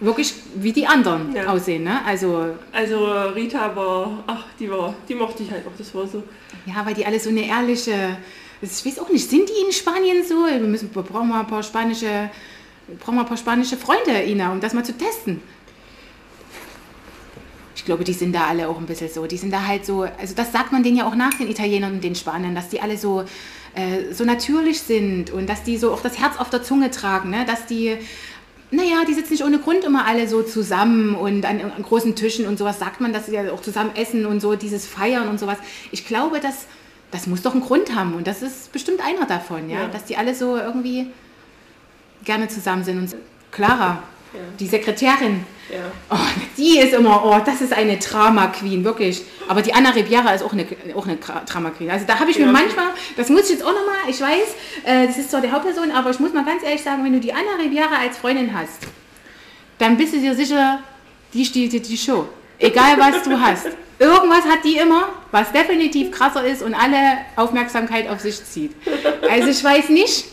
wirklich 0.00 0.32
wie 0.56 0.72
die 0.72 0.86
anderen 0.86 1.34
Ja. 1.34 1.46
aussehen, 1.46 1.84
ne? 1.84 2.00
Also, 2.06 2.46
Also 2.72 3.04
Rita 3.34 3.74
war, 3.76 4.24
ach, 4.26 4.44
die 4.58 4.70
war, 4.70 4.94
die 5.08 5.14
mochte 5.14 5.42
ich 5.42 5.50
halt 5.50 5.66
auch, 5.66 5.72
das 5.78 5.94
war 5.94 6.06
so. 6.06 6.22
ja, 6.66 6.84
weil 6.84 6.94
die 6.94 7.04
alle 7.06 7.20
so 7.20 7.28
eine 7.30 7.46
ehrliche, 7.46 8.16
ich 8.64 8.86
weiß 8.86 8.98
auch 9.00 9.10
nicht, 9.10 9.28
sind 9.28 9.48
die 9.48 9.66
in 9.66 9.72
Spanien 9.72 10.24
so? 10.26 10.46
Wir 10.46 10.58
müssen, 10.60 10.94
wir 10.94 11.02
brauchen 11.02 11.28
mal 11.28 11.40
ein 11.40 11.46
paar 11.46 11.62
spanische, 11.62 12.30
brauchen 13.00 13.16
mal 13.16 13.22
ein 13.22 13.28
paar 13.28 13.36
spanische 13.36 13.76
Freunde, 13.76 14.22
Ina, 14.24 14.52
um 14.52 14.60
das 14.60 14.74
mal 14.74 14.84
zu 14.84 14.96
testen. 14.96 15.40
Ich 17.76 17.84
glaube, 17.84 18.04
die 18.04 18.12
sind 18.12 18.34
da 18.34 18.46
alle 18.46 18.68
auch 18.68 18.78
ein 18.78 18.86
bisschen 18.86 19.10
so. 19.10 19.26
Die 19.26 19.36
sind 19.36 19.52
da 19.52 19.66
halt 19.66 19.84
so, 19.84 20.02
also 20.02 20.34
das 20.34 20.52
sagt 20.52 20.72
man 20.72 20.82
denen 20.82 20.96
ja 20.96 21.06
auch 21.06 21.14
nach, 21.14 21.34
den 21.34 21.50
Italienern 21.50 21.94
und 21.94 22.04
den 22.04 22.14
Spaniern, 22.14 22.54
dass 22.54 22.70
die 22.70 22.80
alle 22.80 22.96
so, 22.96 23.24
äh, 23.74 24.12
so 24.12 24.24
natürlich 24.24 24.80
sind 24.80 25.30
und 25.30 25.48
dass 25.48 25.64
die 25.64 25.76
so 25.76 25.92
auch 25.92 26.00
das 26.00 26.18
Herz 26.18 26.38
auf 26.38 26.48
der 26.48 26.62
Zunge 26.62 26.90
tragen, 26.90 27.30
ne? 27.30 27.44
dass 27.46 27.66
die, 27.66 27.98
naja, 28.70 29.04
die 29.06 29.12
sitzen 29.12 29.32
nicht 29.32 29.44
ohne 29.44 29.58
Grund 29.58 29.84
immer 29.84 30.06
alle 30.06 30.28
so 30.28 30.42
zusammen 30.42 31.14
und 31.14 31.44
an, 31.44 31.60
an 31.60 31.82
großen 31.82 32.14
Tischen 32.14 32.46
und 32.46 32.58
sowas 32.58 32.78
sagt 32.78 33.00
man, 33.00 33.12
dass 33.12 33.26
sie 33.26 33.34
ja 33.34 33.52
auch 33.52 33.60
zusammen 33.60 33.90
essen 33.96 34.24
und 34.24 34.40
so, 34.40 34.54
dieses 34.54 34.86
Feiern 34.86 35.28
und 35.28 35.38
sowas. 35.38 35.58
Ich 35.90 36.06
glaube, 36.06 36.40
das, 36.40 36.66
das 37.14 37.26
muss 37.28 37.42
doch 37.42 37.52
einen 37.52 37.62
Grund 37.62 37.94
haben 37.94 38.14
und 38.14 38.26
das 38.26 38.42
ist 38.42 38.72
bestimmt 38.72 39.00
einer 39.00 39.24
davon, 39.26 39.70
ja, 39.70 39.82
Ja. 39.82 39.88
dass 39.88 40.04
die 40.04 40.16
alle 40.16 40.34
so 40.34 40.56
irgendwie 40.56 41.06
gerne 42.24 42.48
zusammen 42.48 42.82
sind. 42.84 42.98
Und 42.98 43.14
Clara, 43.52 44.02
Ja. 44.32 44.40
die 44.58 44.66
Sekretärin, 44.66 45.44
Ja. 45.70 45.78
Oh, 46.10 46.16
die 46.58 46.78
ist 46.78 46.92
immer, 46.92 47.24
oh, 47.24 47.40
das 47.44 47.60
ist 47.62 47.72
eine 47.72 47.96
Drama 47.96 48.48
Queen, 48.48 48.84
wirklich. 48.84 49.22
Aber 49.48 49.62
die 49.62 49.72
Anna 49.72 49.90
Riviera 49.90 50.32
ist 50.34 50.42
auch 50.42 50.52
eine, 50.52 50.66
auch 50.94 51.06
eine 51.06 51.16
Drama 51.16 51.70
Queen. 51.70 51.90
Also 51.90 52.04
da 52.06 52.18
habe 52.18 52.30
ich 52.30 52.38
mir 52.38 52.46
Ja. 52.46 52.52
manchmal, 52.52 52.88
das 53.16 53.28
muss 53.30 53.44
ich 53.44 53.50
jetzt 53.52 53.62
auch 53.62 53.72
nochmal, 53.72 53.96
ich 54.08 54.20
weiß, 54.20 54.48
äh, 54.84 55.06
das 55.06 55.16
ist 55.16 55.30
zwar 55.30 55.40
die 55.40 55.50
Hauptperson, 55.50 55.90
aber 55.92 56.10
ich 56.10 56.18
muss 56.20 56.32
mal 56.34 56.44
ganz 56.44 56.62
ehrlich 56.64 56.82
sagen, 56.82 57.02
wenn 57.04 57.12
du 57.14 57.20
die 57.20 57.32
Anna 57.32 57.54
Riviera 57.58 57.96
als 57.98 58.18
Freundin 58.18 58.52
hast, 58.52 58.80
dann 59.78 59.96
bist 59.96 60.12
du 60.14 60.18
dir 60.20 60.34
sicher, 60.34 60.80
die 61.32 61.44
stiehlt 61.44 61.72
dir 61.72 61.80
die 61.80 61.96
Show. 61.96 62.28
Egal 62.58 62.98
was 62.98 63.22
du 63.22 63.40
hast. 63.40 63.68
Irgendwas 63.98 64.44
hat 64.44 64.64
die 64.64 64.76
immer, 64.76 65.08
was 65.30 65.52
definitiv 65.52 66.10
krasser 66.10 66.44
ist 66.44 66.62
und 66.62 66.74
alle 66.74 67.18
Aufmerksamkeit 67.36 68.08
auf 68.08 68.20
sich 68.20 68.44
zieht. 68.44 68.72
Also 69.30 69.48
ich 69.48 69.62
weiß 69.62 69.88
nicht, 69.90 70.24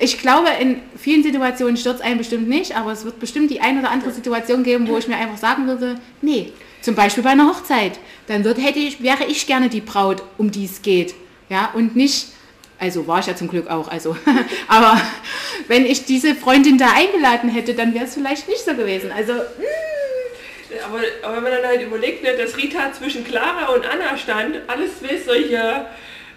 ich 0.00 0.18
glaube, 0.18 0.48
in 0.60 0.80
vielen 0.96 1.22
Situationen 1.22 1.76
stürzt 1.76 2.02
einen 2.02 2.18
bestimmt 2.18 2.48
nicht, 2.48 2.76
aber 2.76 2.92
es 2.92 3.04
wird 3.04 3.20
bestimmt 3.20 3.50
die 3.50 3.60
ein 3.60 3.78
oder 3.78 3.90
andere 3.90 4.10
Situation 4.10 4.64
geben, 4.64 4.88
wo 4.88 4.96
ich 4.96 5.06
mir 5.06 5.16
einfach 5.16 5.36
sagen 5.36 5.66
würde, 5.66 5.96
nee, 6.22 6.52
zum 6.80 6.94
Beispiel 6.94 7.22
bei 7.22 7.30
einer 7.30 7.48
Hochzeit, 7.48 7.98
dann 8.26 8.44
wird, 8.44 8.58
hätte 8.58 8.78
ich, 8.78 9.02
wäre 9.02 9.24
ich 9.24 9.46
gerne 9.46 9.68
die 9.68 9.80
Braut, 9.80 10.22
um 10.38 10.50
die 10.50 10.64
es 10.64 10.82
geht. 10.82 11.14
Ja, 11.48 11.70
und 11.74 11.94
nicht, 11.94 12.28
also 12.78 13.06
war 13.06 13.20
ich 13.20 13.26
ja 13.26 13.36
zum 13.36 13.48
Glück 13.48 13.68
auch, 13.68 13.88
also, 13.88 14.16
aber 14.68 15.00
wenn 15.68 15.86
ich 15.86 16.04
diese 16.04 16.34
Freundin 16.34 16.78
da 16.78 16.88
eingeladen 16.92 17.50
hätte, 17.50 17.74
dann 17.74 17.94
wäre 17.94 18.06
es 18.06 18.14
vielleicht 18.14 18.48
nicht 18.48 18.64
so 18.64 18.74
gewesen. 18.74 19.12
Also, 19.12 19.34
mm, 19.34 19.91
Aber, 20.84 21.00
aber 21.22 21.36
wenn 21.36 21.42
man 21.42 21.52
dann 21.52 21.66
halt 21.66 21.82
überlegt, 21.82 22.22
ne, 22.22 22.36
dass 22.36 22.56
Rita 22.56 22.92
zwischen 22.92 23.24
Clara 23.24 23.66
und 23.72 23.84
Anna 23.86 24.16
stand, 24.16 24.58
alles 24.66 24.98
zwei 24.98 25.18
solche 25.18 25.86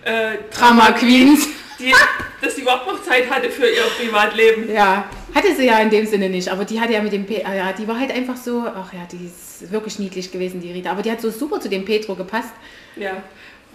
äh, 0.03 0.37
Drama 0.51 0.91
Queens. 0.91 1.47
Die, 1.79 1.93
dass 2.41 2.55
sie 2.55 2.61
überhaupt 2.61 2.87
noch 2.87 3.03
Zeit 3.03 3.29
hatte 3.29 3.49
für 3.49 3.67
ihr 3.67 3.83
Privatleben. 3.99 4.71
Ja, 4.73 5.09
hatte 5.33 5.53
sie 5.53 5.65
ja 5.65 5.79
in 5.79 5.89
dem 5.89 6.05
Sinne 6.05 6.29
nicht, 6.29 6.47
aber 6.47 6.63
die 6.63 6.79
hatte 6.79 6.93
ja 6.93 7.01
mit 7.01 7.11
dem, 7.11 7.25
Pe 7.25 7.41
ja, 7.41 7.73
die 7.73 7.85
war 7.87 7.99
halt 7.99 8.11
einfach 8.11 8.37
so, 8.37 8.65
ach 8.65 8.93
ja, 8.93 9.05
die 9.11 9.25
ist 9.25 9.71
wirklich 9.71 9.99
niedlich 9.99 10.31
gewesen, 10.31 10.61
die 10.61 10.71
Rita, 10.71 10.91
aber 10.91 11.01
die 11.01 11.11
hat 11.11 11.19
so 11.19 11.29
super 11.29 11.59
zu 11.59 11.67
dem 11.67 11.83
Petro 11.83 12.15
gepasst. 12.15 12.53
Ja, 12.95 13.21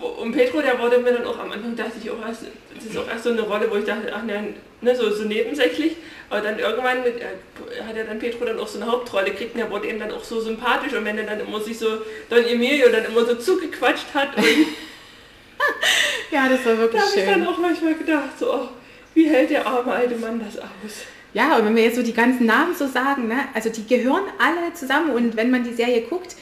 und 0.06 0.32
Petro, 0.32 0.60
der 0.60 0.78
wurde 0.78 0.98
mir 0.98 1.12
dann 1.12 1.26
auch 1.26 1.38
am 1.38 1.52
Anfang, 1.52 1.76
dachte 1.76 1.92
ich 2.02 2.10
auch, 2.10 2.16
das 2.26 2.42
ist 2.84 2.96
auch 2.96 3.08
erst 3.08 3.24
so 3.24 3.30
eine 3.30 3.42
Rolle, 3.42 3.70
wo 3.70 3.76
ich 3.76 3.84
dachte, 3.84 4.10
ach 4.14 4.22
ne, 4.22 4.54
ne 4.80 4.96
so, 4.96 5.10
so 5.10 5.24
nebensächlich, 5.24 5.96
aber 6.30 6.40
dann 6.40 6.58
irgendwann 6.58 7.02
mit, 7.02 7.20
äh, 7.20 7.82
hat 7.86 7.96
er 7.96 8.04
dann 8.04 8.18
Petro 8.18 8.44
dann 8.44 8.58
auch 8.58 8.68
so 8.68 8.80
eine 8.80 8.90
Hauptrolle 8.90 9.30
gekriegt 9.30 9.54
und 9.54 9.60
der 9.60 9.70
wurde 9.70 9.88
ihm 9.88 9.98
dann 9.98 10.10
auch 10.12 10.24
so 10.24 10.40
sympathisch 10.40 10.94
und 10.94 11.04
wenn 11.04 11.18
er 11.18 11.24
dann 11.24 11.40
immer 11.40 11.60
sich 11.60 11.78
so, 11.78 11.86
Don 12.28 12.44
Emilio 12.44 12.88
dann 12.88 13.04
immer 13.04 13.24
so 13.24 13.34
zugequatscht 13.34 14.14
hat 14.14 14.30
ja, 16.30 16.48
das 16.48 16.64
war 16.64 16.78
wirklich 16.78 17.02
da 17.02 17.08
schön. 17.08 17.26
Da 17.26 17.32
habe 17.32 17.40
ich 17.40 17.46
dann 17.46 17.54
auch 17.54 17.58
manchmal 17.58 17.94
gedacht, 17.94 18.38
so, 18.38 18.54
oh, 18.54 18.68
wie 19.14 19.28
hält 19.28 19.50
der 19.50 19.66
arme 19.66 19.92
alte 19.92 20.16
Mann 20.16 20.40
das 20.44 20.58
aus? 20.58 21.04
Ja, 21.32 21.56
und 21.56 21.66
wenn 21.66 21.76
wir 21.76 21.84
jetzt 21.84 21.96
so 21.96 22.02
die 22.02 22.14
ganzen 22.14 22.46
Namen 22.46 22.74
so 22.74 22.86
sagen, 22.86 23.28
ne, 23.28 23.48
also 23.54 23.68
die 23.68 23.86
gehören 23.86 24.24
alle 24.38 24.72
zusammen 24.74 25.10
und 25.10 25.36
wenn 25.36 25.50
man 25.50 25.62
die 25.62 25.74
Serie 25.74 26.02
guckt, 26.02 26.34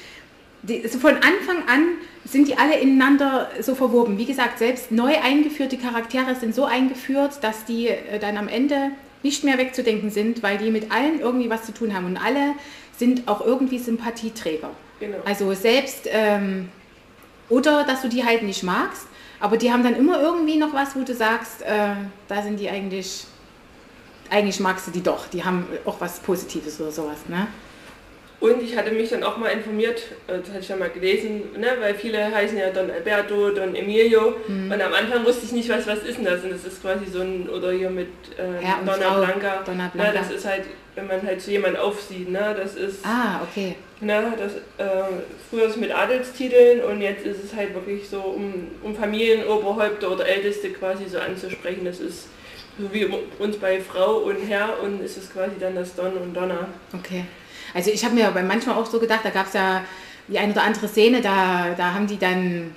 die, 0.62 0.83
also 0.83 0.99
von 0.99 1.14
Anfang 1.14 1.68
an 1.68 1.87
sind 2.25 2.49
die 2.49 2.59
alle 2.59 2.79
ineinander 2.79 3.51
so 3.61 3.75
verwoben. 3.75 4.18
Wie 4.18 4.27
gesagt, 4.27 4.59
selbst 4.59 4.90
neu 4.90 5.16
eingeführte 5.18 5.79
Charaktere 5.79 6.35
sind 6.35 6.55
so 6.55 6.64
eingeführt, 6.64 7.38
dass 7.42 7.64
die 7.64 7.88
äh, 7.88 8.18
dann 8.18 8.37
am 8.37 8.49
Ende 8.49 8.90
nicht 9.23 9.44
mehr 9.44 9.59
wegzudenken 9.59 10.11
sind, 10.11 10.42
weil 10.42 10.59
die 10.59 10.71
mit 10.71 10.92
allen 10.92 11.21
irgendwie 11.21 11.51
was 11.51 11.64
zu 11.64 11.73
tun 11.73 11.94
haben 11.94 12.07
und 12.07 12.16
alle 12.16 12.55
sind 12.97 13.29
auch 13.29 13.44
irgendwie 13.44 13.79
Sympathieträger. 13.79 14.71
Genau. 15.01 15.18
Also 15.25 15.53
selbst 15.55 16.09
ähm, 16.11 16.68
oder 17.49 17.85
dass 17.85 18.03
du 18.03 18.09
die 18.09 18.25
halt 18.25 18.42
nicht 18.42 18.62
magst, 18.62 19.07
aber 19.40 19.57
die 19.57 19.73
haben 19.73 19.83
dann 19.83 19.94
immer 19.94 20.21
irgendwie 20.21 20.57
noch 20.57 20.75
was, 20.75 20.97
wo 20.97 21.01
du 21.01 21.14
sagst, 21.14 21.62
äh, 21.62 21.94
da 22.27 22.42
sind 22.42 22.59
die 22.61 22.68
eigentlich, 22.68 23.25
eigentlich 24.31 24.61
magst 24.61 24.87
du 24.88 24.90
die 24.90 25.03
doch, 25.03 25.29
die 25.29 25.44
haben 25.44 25.66
auch 25.85 26.01
was 26.01 26.21
Positives 26.21 26.81
oder 26.81 26.90
sowas, 26.90 27.18
ne? 27.29 27.47
Und 28.40 28.62
ich 28.62 28.77
hatte 28.77 28.92
mich 28.92 29.11
dann 29.11 29.24
auch 29.24 29.37
mal 29.37 29.48
informiert, 29.48 30.01
äh, 30.29 30.38
das 30.38 30.51
hatte 30.51 30.61
ich 30.61 30.68
ja 30.68 30.77
mal 30.77 30.90
gelesen, 30.90 31.42
ne, 31.59 31.68
weil 31.81 31.94
viele 31.94 32.33
heißen 32.33 32.57
ja 32.57 32.70
Don 32.70 32.90
Alberto, 32.90 33.51
Don 33.51 33.74
Emilio. 33.74 34.37
Mhm. 34.46 34.70
Und 34.70 34.81
am 34.81 34.94
Anfang 34.94 35.24
wusste 35.24 35.46
ich 35.46 35.53
nicht, 35.53 35.68
was, 35.68 35.87
was 35.88 35.98
ist 36.01 36.18
denn 36.18 36.24
das? 36.24 36.44
Und 36.44 36.51
das 36.51 36.64
ist 36.64 36.81
quasi 36.81 37.07
so 37.07 37.20
ein, 37.20 37.48
oder 37.48 37.72
hier 37.72 37.90
mit 37.90 38.09
äh, 38.38 38.64
ja, 38.64 38.79
Donna, 38.85 39.18
Blanca. 39.18 39.62
Donna 39.64 39.90
Blanca. 39.92 40.12
Ne, 40.12 40.18
das 40.18 40.31
ist 40.31 40.46
halt, 40.46 40.62
wenn 40.94 41.09
man 41.09 41.20
halt 41.22 41.40
zu 41.40 41.51
jemand 41.51 41.79
aufsieht, 41.79 42.31
ne, 42.31 42.55
das 42.57 42.77
ist... 42.77 43.05
Ah, 43.05 43.40
okay. 43.42 43.74
Ne, 44.01 44.33
das, 44.38 44.53
äh, 44.87 45.03
früher 45.51 45.64
ist 45.64 45.72
es 45.72 45.77
mit 45.77 45.90
Adelstiteln 45.90 46.81
und 46.83 47.03
jetzt 47.03 47.27
ist 47.27 47.42
es 47.42 47.57
halt 47.57 47.74
wirklich 47.74 48.09
so, 48.09 48.20
um, 48.20 48.68
um 48.85 48.94
Familienoberhäupter 48.94 50.12
oder 50.12 50.24
Älteste 50.24 50.70
quasi 50.70 51.09
so 51.09 51.18
anzusprechen. 51.18 51.85
Das 51.85 51.98
ist 51.98 52.29
so 52.79 52.92
wie 52.92 53.09
uns 53.40 53.57
bei 53.57 53.81
Frau 53.81 54.18
und 54.18 54.37
Herr 54.48 54.81
und 54.81 55.03
ist 55.03 55.16
es 55.16 55.33
quasi 55.33 55.57
dann 55.59 55.74
das 55.74 55.96
Don 55.96 56.12
und 56.12 56.33
Donna. 56.33 56.68
Okay. 56.94 57.24
Also 57.75 57.91
ich 57.91 58.05
habe 58.05 58.15
mir 58.15 58.31
bei 58.31 58.43
manchmal 58.43 58.77
auch 58.77 58.87
so 58.87 58.99
gedacht, 58.99 59.21
da 59.25 59.31
gab 59.31 59.47
es 59.47 59.55
ja 59.55 59.85
die 60.29 60.39
eine 60.39 60.53
oder 60.53 60.63
andere 60.63 60.89
Szene, 60.89 61.21
da, 61.21 61.75
da 61.77 61.95
haben 61.95 62.07
die 62.07 62.19
dann, 62.19 62.75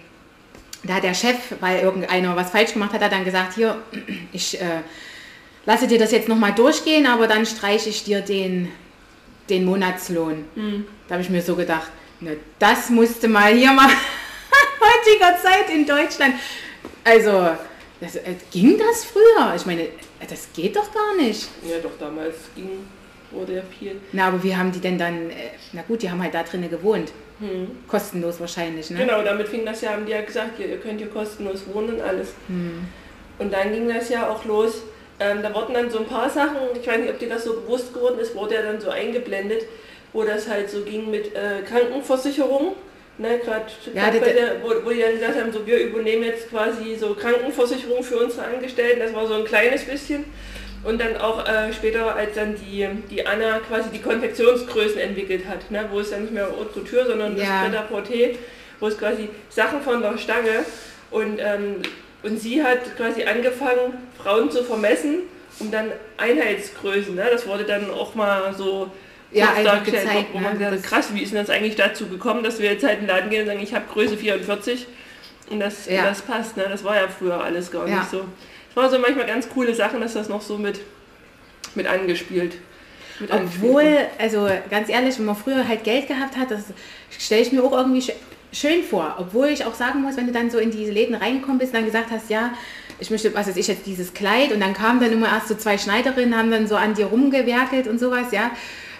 da 0.83 0.95
hat 0.95 1.03
der 1.03 1.13
Chef, 1.13 1.37
weil 1.59 1.81
irgendeiner 1.81 2.35
was 2.35 2.51
falsch 2.51 2.73
gemacht 2.73 2.93
hat, 2.93 3.01
hat 3.01 3.11
dann 3.11 3.25
gesagt, 3.25 3.53
hier, 3.55 3.77
ich 4.31 4.59
äh, 4.59 4.81
lasse 5.65 5.87
dir 5.87 5.99
das 5.99 6.11
jetzt 6.11 6.27
nochmal 6.27 6.53
durchgehen, 6.53 7.05
aber 7.07 7.27
dann 7.27 7.45
streiche 7.45 7.89
ich 7.89 8.03
dir 8.03 8.21
den, 8.21 8.71
den 9.49 9.65
Monatslohn. 9.65 10.45
Mhm. 10.55 10.85
Da 11.07 11.15
habe 11.15 11.23
ich 11.23 11.29
mir 11.29 11.41
so 11.41 11.55
gedacht, 11.55 11.91
ne, 12.19 12.37
das 12.59 12.89
musste 12.89 13.27
mal 13.27 13.53
hier 13.53 13.73
mal 13.73 13.89
heutiger 14.79 15.37
Zeit 15.41 15.69
in 15.73 15.85
Deutschland. 15.85 16.35
Also, 17.03 17.49
das, 17.99 18.15
äh, 18.15 18.35
ging 18.51 18.77
das 18.77 19.05
früher? 19.05 19.53
Ich 19.55 19.65
meine, 19.65 19.87
das 20.27 20.47
geht 20.53 20.75
doch 20.75 20.91
gar 20.93 21.15
nicht. 21.15 21.49
Ja, 21.67 21.77
doch, 21.79 21.97
damals 21.99 22.35
ging 22.55 22.69
wurde 23.31 23.55
ja 23.55 23.61
viel. 23.79 23.95
Na, 24.11 24.27
aber 24.27 24.43
wie 24.43 24.55
haben 24.55 24.71
die 24.71 24.79
denn 24.79 24.97
dann, 24.97 25.29
äh, 25.29 25.51
na 25.73 25.81
gut, 25.83 26.01
die 26.01 26.09
haben 26.09 26.21
halt 26.21 26.33
da 26.33 26.43
drinnen 26.43 26.69
gewohnt. 26.69 27.11
Hm. 27.39 27.67
Kostenlos 27.87 28.39
wahrscheinlich, 28.39 28.89
ne? 28.91 28.99
Genau, 28.99 29.23
damit 29.23 29.47
fing 29.47 29.65
das 29.65 29.81
ja, 29.81 29.91
haben 29.91 30.05
die 30.05 30.11
ja 30.11 30.21
gesagt, 30.21 30.59
ihr, 30.59 30.67
ihr 30.67 30.77
könnt 30.77 30.99
hier 30.99 31.09
kostenlos 31.09 31.63
wohnen 31.73 31.95
und 31.95 32.01
alles. 32.01 32.33
Hm. 32.47 32.87
Und 33.39 33.51
dann 33.51 33.71
ging 33.73 33.89
das 33.89 34.09
ja 34.09 34.29
auch 34.29 34.45
los. 34.45 34.83
Ähm, 35.19 35.41
da 35.41 35.53
wurden 35.53 35.73
dann 35.73 35.89
so 35.89 35.99
ein 35.99 36.05
paar 36.05 36.29
Sachen, 36.29 36.57
ich 36.79 36.87
weiß 36.87 36.99
nicht, 36.99 37.09
ob 37.09 37.19
dir 37.19 37.29
das 37.29 37.43
so 37.43 37.53
bewusst 37.53 37.93
geworden 37.93 38.19
ist, 38.19 38.35
wurde 38.35 38.55
ja 38.55 38.61
dann 38.61 38.79
so 38.79 38.89
eingeblendet, 38.89 39.63
wo 40.13 40.23
das 40.23 40.47
halt 40.49 40.69
so 40.69 40.81
ging 40.81 41.09
mit 41.09 41.35
äh, 41.35 41.61
Krankenversicherung. 41.67 42.75
Ne, 43.17 43.39
gerade 43.39 43.65
ja, 43.93 44.09
wo, 44.63 44.69
wo 44.85 44.89
die 44.89 45.01
dann 45.01 45.13
gesagt 45.13 45.39
haben, 45.39 45.51
so 45.51 45.67
wir 45.67 45.77
übernehmen 45.77 46.23
jetzt 46.23 46.49
quasi 46.49 46.95
so 46.95 47.13
Krankenversicherung 47.13 48.03
für 48.03 48.17
unsere 48.17 48.45
Angestellten, 48.45 48.99
das 48.99 49.13
war 49.13 49.27
so 49.27 49.35
ein 49.35 49.43
kleines 49.43 49.83
bisschen. 49.83 50.25
Und 50.83 50.99
dann 50.99 51.17
auch 51.17 51.47
äh, 51.47 51.71
später, 51.73 52.15
als 52.15 52.35
dann 52.35 52.55
die, 52.55 52.87
die 53.09 53.25
Anna 53.25 53.59
quasi 53.59 53.89
die 53.89 54.01
Konfektionsgrößen 54.01 54.99
entwickelt 54.99 55.47
hat, 55.47 55.69
ne, 55.69 55.85
wo 55.91 55.99
es 55.99 56.09
dann 56.09 56.23
nicht 56.23 56.33
mehr 56.33 56.47
Haute 56.47 56.79
Couture, 56.79 57.05
sondern 57.05 57.37
ja. 57.37 57.69
das 57.69 57.87
Pret 57.87 58.37
wo 58.79 58.87
es 58.87 58.97
quasi 58.97 59.29
Sachen 59.49 59.81
von 59.81 60.01
der 60.01 60.17
Stange 60.17 60.65
und, 61.11 61.39
ähm, 61.39 61.83
und 62.23 62.39
sie 62.39 62.63
hat 62.63 62.97
quasi 62.97 63.23
angefangen, 63.23 63.93
Frauen 64.21 64.49
zu 64.49 64.63
vermessen, 64.63 65.19
um 65.59 65.69
dann 65.69 65.91
Einheitsgrößen, 66.17 67.13
ne, 67.13 67.27
das 67.31 67.45
wurde 67.45 67.63
dann 67.63 67.91
auch 67.91 68.15
mal 68.15 68.53
so 68.55 68.89
ja, 69.31 69.53
dargestellt, 69.63 70.07
gezeigt, 70.07 70.29
wo 70.33 70.39
man 70.39 70.57
ne, 70.57 70.79
krass, 70.81 71.13
wie 71.13 71.21
ist 71.21 71.31
denn 71.31 71.39
das 71.39 71.49
eigentlich 71.49 71.75
dazu 71.75 72.07
gekommen, 72.07 72.43
dass 72.43 72.59
wir 72.59 72.71
jetzt 72.71 72.83
halt 72.83 72.99
in 72.99 73.05
den 73.05 73.15
Laden 73.15 73.29
gehen 73.29 73.41
und 73.41 73.47
sagen, 73.47 73.61
ich 73.61 73.73
habe 73.73 73.85
Größe 73.91 74.17
44 74.17 74.87
und 75.51 75.59
das, 75.59 75.87
ja. 75.87 76.05
das 76.05 76.23
passt, 76.23 76.57
ne? 76.57 76.65
das 76.69 76.83
war 76.83 76.95
ja 76.95 77.07
früher 77.07 77.41
alles 77.41 77.71
gar 77.71 77.87
ja. 77.87 77.99
nicht 77.99 78.09
so. 78.09 78.25
Es 78.71 78.75
waren 78.77 78.89
so 78.89 78.99
manchmal 78.99 79.25
ganz 79.25 79.49
coole 79.49 79.75
Sachen, 79.75 79.99
dass 79.99 80.13
das 80.13 80.29
noch 80.29 80.41
so 80.41 80.57
mit, 80.57 80.79
mit 81.75 81.87
angespielt. 81.87 82.55
Obwohl, 83.29 83.97
also 84.17 84.47
ganz 84.69 84.87
ehrlich, 84.87 85.19
wenn 85.19 85.25
man 85.25 85.35
früher 85.35 85.67
halt 85.67 85.83
Geld 85.83 86.07
gehabt 86.07 86.37
hat, 86.37 86.49
das 86.49 86.63
stelle 87.09 87.41
ich 87.41 87.51
mir 87.51 87.63
auch 87.63 87.73
irgendwie 87.73 88.01
schön 88.53 88.81
vor. 88.81 89.17
Obwohl 89.19 89.49
ich 89.49 89.65
auch 89.65 89.75
sagen 89.75 90.01
muss, 90.01 90.15
wenn 90.15 90.25
du 90.25 90.31
dann 90.31 90.49
so 90.49 90.57
in 90.57 90.71
diese 90.71 90.91
Läden 90.91 91.15
reingekommen 91.15 91.59
bist 91.59 91.73
und 91.73 91.79
dann 91.79 91.85
gesagt 91.85 92.11
hast, 92.11 92.29
ja, 92.29 92.53
ich 92.99 93.11
möchte, 93.11 93.33
was 93.35 93.47
weiß 93.47 93.57
ich, 93.57 93.67
jetzt 93.67 93.85
dieses 93.85 94.13
Kleid 94.13 94.53
und 94.53 94.61
dann 94.61 94.73
kamen 94.73 95.01
dann 95.01 95.11
immer 95.11 95.27
erst 95.27 95.49
so 95.49 95.55
zwei 95.55 95.77
Schneiderinnen, 95.77 96.37
haben 96.37 96.49
dann 96.49 96.65
so 96.65 96.77
an 96.77 96.93
dir 96.93 97.07
rumgewerkelt 97.07 97.89
und 97.89 97.99
sowas, 97.99 98.31
ja. 98.31 98.51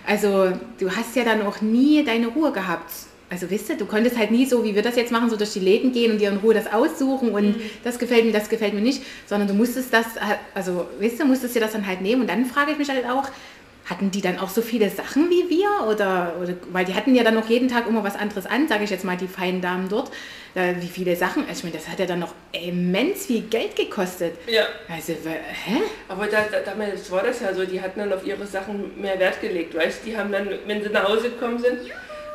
Also 0.06 0.52
du 0.80 0.92
hast 0.92 1.16
ja 1.16 1.24
dann 1.24 1.44
auch 1.44 1.62
nie 1.62 2.04
deine 2.04 2.28
Ruhe 2.28 2.52
gehabt 2.52 2.92
also 3.32 3.50
wisst 3.50 3.70
ihr, 3.70 3.78
du 3.78 3.86
konntest 3.86 4.18
halt 4.18 4.30
nie 4.30 4.46
so, 4.46 4.64
wie 4.66 4.76
wir 4.76 4.82
das 4.82 4.98
jetzt 4.98 5.12
machen, 5.12 5.30
so 5.30 5.38
durch 5.38 5.54
die 5.54 5.60
Läden 5.60 5.94
gehen 5.94 6.12
und 6.12 6.18
dir 6.20 6.30
in 6.30 6.38
Ruhe 6.38 6.54
das 6.54 6.72
aussuchen 6.72 7.30
und 7.30 7.58
mhm. 7.58 7.62
das 7.84 7.98
gefällt 7.98 8.26
mir, 8.26 8.34
das 8.34 8.50
gefällt 8.50 8.74
mir 8.74 8.82
nicht, 8.82 9.02
sondern 9.26 9.48
du 9.48 9.54
musstest 9.54 9.94
das, 9.94 10.06
also 10.54 10.88
wisst 11.00 11.18
ihr, 11.20 11.26
musstest 11.26 11.56
dir 11.56 11.62
das 11.62 11.72
dann 11.72 11.88
halt 11.88 12.02
nehmen 12.02 12.22
und 12.22 12.30
dann 12.30 12.46
frage 12.46 12.74
ich 12.74 12.78
mich 12.78 12.90
halt 12.90 13.06
auch, 13.06 13.30
hatten 13.90 14.12
die 14.12 14.22
dann 14.22 14.38
auch 14.38 14.50
so 14.50 14.62
viele 14.62 14.90
Sachen 14.90 15.30
wie 15.30 15.50
wir? 15.50 15.88
Oder, 15.88 16.36
oder 16.42 16.54
weil 16.72 16.86
die 16.86 16.94
hatten 16.94 17.16
ja 17.16 17.24
dann 17.24 17.36
noch 17.36 17.50
jeden 17.50 17.68
Tag 17.68 17.88
immer 17.88 18.04
was 18.04 18.16
anderes 18.16 18.46
an, 18.46 18.68
sage 18.68 18.84
ich 18.84 18.90
jetzt 18.90 19.04
mal, 19.04 19.18
die 19.18 19.28
feinen 19.28 19.62
Damen 19.62 19.90
dort. 19.90 20.12
Äh, 20.54 20.76
wie 20.80 20.88
viele 20.88 21.16
Sachen? 21.16 21.44
Also 21.48 21.60
ich 21.60 21.64
meine, 21.64 21.78
das 21.78 21.88
hat 21.88 22.00
ja 22.00 22.06
dann 22.06 22.20
noch 22.20 22.34
immens 22.52 23.26
viel 23.26 23.42
Geld 23.42 23.76
gekostet. 23.76 24.36
Ja. 24.48 24.64
Also, 24.88 25.14
hä? 25.14 25.82
Aber 26.08 26.28
da, 26.28 26.44
da, 26.52 26.60
damals 26.60 27.10
war 27.12 27.24
das 27.24 27.42
ja 27.42 27.54
so, 27.54 27.66
die 27.66 27.82
hatten 27.82 28.00
dann 28.00 28.14
auf 28.14 28.26
ihre 28.26 28.46
Sachen 28.46 29.02
mehr 29.02 29.18
Wert 29.20 29.42
gelegt, 29.42 29.76
weißt 29.76 30.02
Die 30.06 30.16
haben 30.18 30.32
dann, 30.32 30.50
wenn 30.68 30.84
sie 30.84 30.90
nach 30.90 31.08
Hause 31.08 31.32
gekommen 31.32 31.60
sind, 31.60 31.80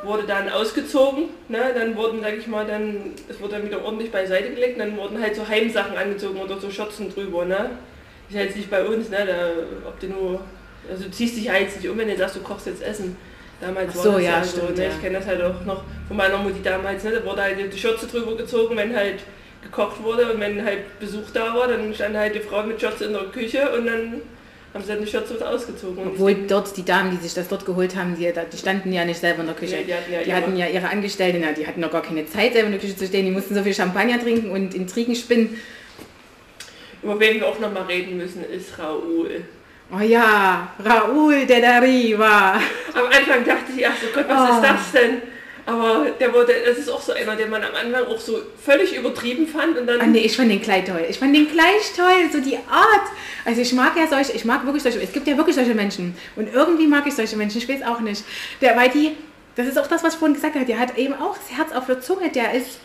wurde 0.02 0.24
dann 0.24 0.48
ausgezogen, 0.48 1.24
ne? 1.48 1.72
dann 1.74 1.96
wurden, 1.96 2.20
sag 2.20 2.37
ich 2.37 2.46
mal, 2.46 2.66
dann, 2.66 3.12
es 3.28 3.40
wurde 3.40 3.54
dann 3.54 3.64
wieder 3.64 3.85
ordentlich 3.85 4.11
beiseite 4.11 4.50
gelegt, 4.50 4.78
dann 4.78 4.96
wurden 4.96 5.20
halt 5.20 5.35
so 5.35 5.46
Heimsachen 5.46 5.96
angezogen 5.96 6.40
oder 6.40 6.59
so 6.59 6.70
Schürzen 6.70 7.12
drüber, 7.12 7.44
ne? 7.44 7.70
Ist 8.28 8.35
ja 8.35 8.42
jetzt 8.42 8.56
nicht 8.56 8.70
bei 8.70 8.85
uns, 8.85 9.09
ne? 9.09 9.18
Da, 9.26 9.88
ob 9.88 9.98
du 10.00 10.09
nur, 10.09 10.40
also 10.90 11.04
du 11.04 11.11
ziehst 11.11 11.37
dich 11.37 11.50
halt 11.50 11.74
nicht 11.74 11.88
um, 11.88 11.96
wenn 11.96 12.09
du 12.09 12.16
sagst, 12.16 12.37
du 12.37 12.40
kochst 12.40 12.66
jetzt 12.66 12.82
Essen. 12.82 13.16
Damals 13.61 13.94
so, 13.94 14.12
war 14.12 14.12
das 14.16 14.22
ja, 14.22 14.30
ja 14.38 14.44
so, 14.44 14.62
ne? 14.62 14.88
Ich 14.88 15.00
kenne 15.00 15.18
das 15.18 15.26
halt 15.26 15.42
auch 15.42 15.64
noch 15.64 15.82
von 16.09 16.16
meiner 16.16 16.37
Mutti 16.38 16.62
damals, 16.62 17.02
ne? 17.04 17.12
Da 17.12 17.24
wurde 17.24 17.42
halt 17.42 17.72
die 17.72 17.78
Schürze 17.78 18.06
drüber 18.06 18.37
gezogen, 18.37 18.76
wenn 18.76 18.94
halt 18.94 19.20
gekocht 19.62 20.02
wurde 20.02 20.32
und 20.32 20.40
wenn 20.40 20.64
halt 20.64 20.98
Besuch 21.00 21.30
da 21.32 21.54
war, 21.54 21.68
dann 21.68 21.92
stand 21.94 22.16
halt 22.16 22.35
die 22.35 22.40
Frau 22.40 22.62
mit 22.62 22.80
Schürze 22.80 23.06
in 23.06 23.12
der 23.12 23.24
Küche 23.24 23.70
und 23.72 23.87
dann 23.87 24.20
haben 24.76 24.84
sie 24.84 24.92
eine 24.92 25.06
Schürze 25.06 25.48
ausgezogen. 25.48 26.06
Obwohl 26.06 26.35
dort 26.46 26.77
die 26.77 26.85
Damen, 26.85 27.10
die 27.10 27.16
sich 27.16 27.35
das 27.35 27.48
dort 27.48 27.64
geholt 27.64 27.96
haben, 27.96 28.16
die, 28.16 28.31
die 28.52 28.56
standen 28.58 28.92
ja 28.92 29.04
nicht 29.04 29.18
selber 29.18 29.40
in 29.40 29.46
der 29.46 29.56
Küche. 29.56 29.77
Nee, 29.77 29.85
die 29.85 29.94
hatten 29.94 30.12
ja, 30.12 30.18
die 30.22 30.29
ihre, 30.29 30.37
hatten 30.37 30.56
ja 30.56 30.66
ihre 30.66 30.88
Angestellten, 30.88 31.42
die 31.56 31.66
hatten 31.66 31.81
noch 31.81 31.90
gar 31.90 32.02
keine 32.02 32.27
Zeit 32.27 32.52
selber 32.52 32.66
in 32.66 32.72
der 32.72 32.81
Küche 32.81 32.96
zu 32.96 33.06
stehen, 33.06 33.24
die 33.24 33.31
mussten 33.31 33.54
so 33.54 33.62
viel 33.62 33.74
Champagner 33.74 34.20
trinken 34.20 34.50
und 34.50 34.74
Intrigen 34.74 35.14
spinnen. 35.14 35.58
Über 37.02 37.18
wen 37.18 37.40
wir 37.40 37.48
auch 37.48 37.58
noch 37.58 37.72
mal 37.72 37.85
reden 37.85 38.18
müssen, 38.18 38.44
ist 38.44 38.79
Raoul. 38.79 39.44
Oh 39.90 40.00
ja, 40.00 40.74
Raoul 40.85 41.46
de 41.46 41.60
la 41.60 41.79
Riva. 41.79 42.54
Am 42.92 43.06
Anfang 43.06 43.44
dachte 43.44 43.72
ich, 43.77 43.87
ach 43.87 43.94
so 44.00 44.08
Gott, 44.12 44.29
was 44.29 44.50
oh. 44.50 44.54
ist 44.54 44.62
das 44.62 44.92
denn? 44.92 45.22
Aber 45.67 46.06
der 46.21 46.33
wurde, 46.33 46.52
das 46.64 46.79
ist 46.79 46.88
auch 46.88 47.00
so 47.00 47.12
einer, 47.12 47.35
den 47.35 47.50
man 47.50 47.62
am 47.62 47.75
Anfang 47.75 48.06
auch 48.06 48.21
so 48.21 48.38
völlig 48.64 48.96
übertrieben 48.96 49.48
fand 49.48 49.77
und 49.77 49.88
dann. 49.88 50.00
Ah, 50.00 50.06
nee, 50.06 50.21
ich 50.21 50.37
fand 50.37 50.48
den 50.48 50.62
Kleid 50.62 50.87
toll. 50.87 51.04
Ich 51.08 51.19
fand 51.19 51.35
den 51.35 51.48
gleich 51.50 51.92
toll, 51.96 52.31
so 52.33 52.40
die 52.40 52.56
Art. 52.56 53.08
Also 53.44 53.60
ich 53.60 53.73
mag 53.73 53.96
ja 53.96 54.06
solche, 54.06 54.33
ich 54.33 54.44
mag 54.44 54.64
wirklich 54.64 54.85
solche, 54.85 55.02
es 55.02 55.12
gibt 55.12 55.27
ja 55.27 55.37
wirklich 55.37 55.56
solche 55.56 55.75
Menschen. 55.75 56.17
Und 56.37 56.54
irgendwie 56.54 56.87
mag 56.87 57.04
ich 57.06 57.14
solche 57.14 57.37
Menschen, 57.37 57.58
ich 57.58 57.69
weiß 57.69 57.83
auch 57.83 57.98
nicht. 57.98 58.25
Der, 58.60 58.77
weil 58.77 58.90
die, 58.90 59.17
das 59.56 59.67
ist 59.67 59.77
auch 59.77 59.88
das, 59.88 60.04
was 60.04 60.14
ich 60.14 60.19
vorhin 60.21 60.35
gesagt 60.35 60.54
habe. 60.54 60.64
Der 60.64 60.79
hat 60.79 60.96
eben 60.96 61.14
auch 61.14 61.37
das 61.37 61.56
Herz 61.56 61.73
auf 61.73 61.87
der 61.87 62.00
Zunge. 62.00 62.31
Der 62.31 62.54
ist 62.54 62.79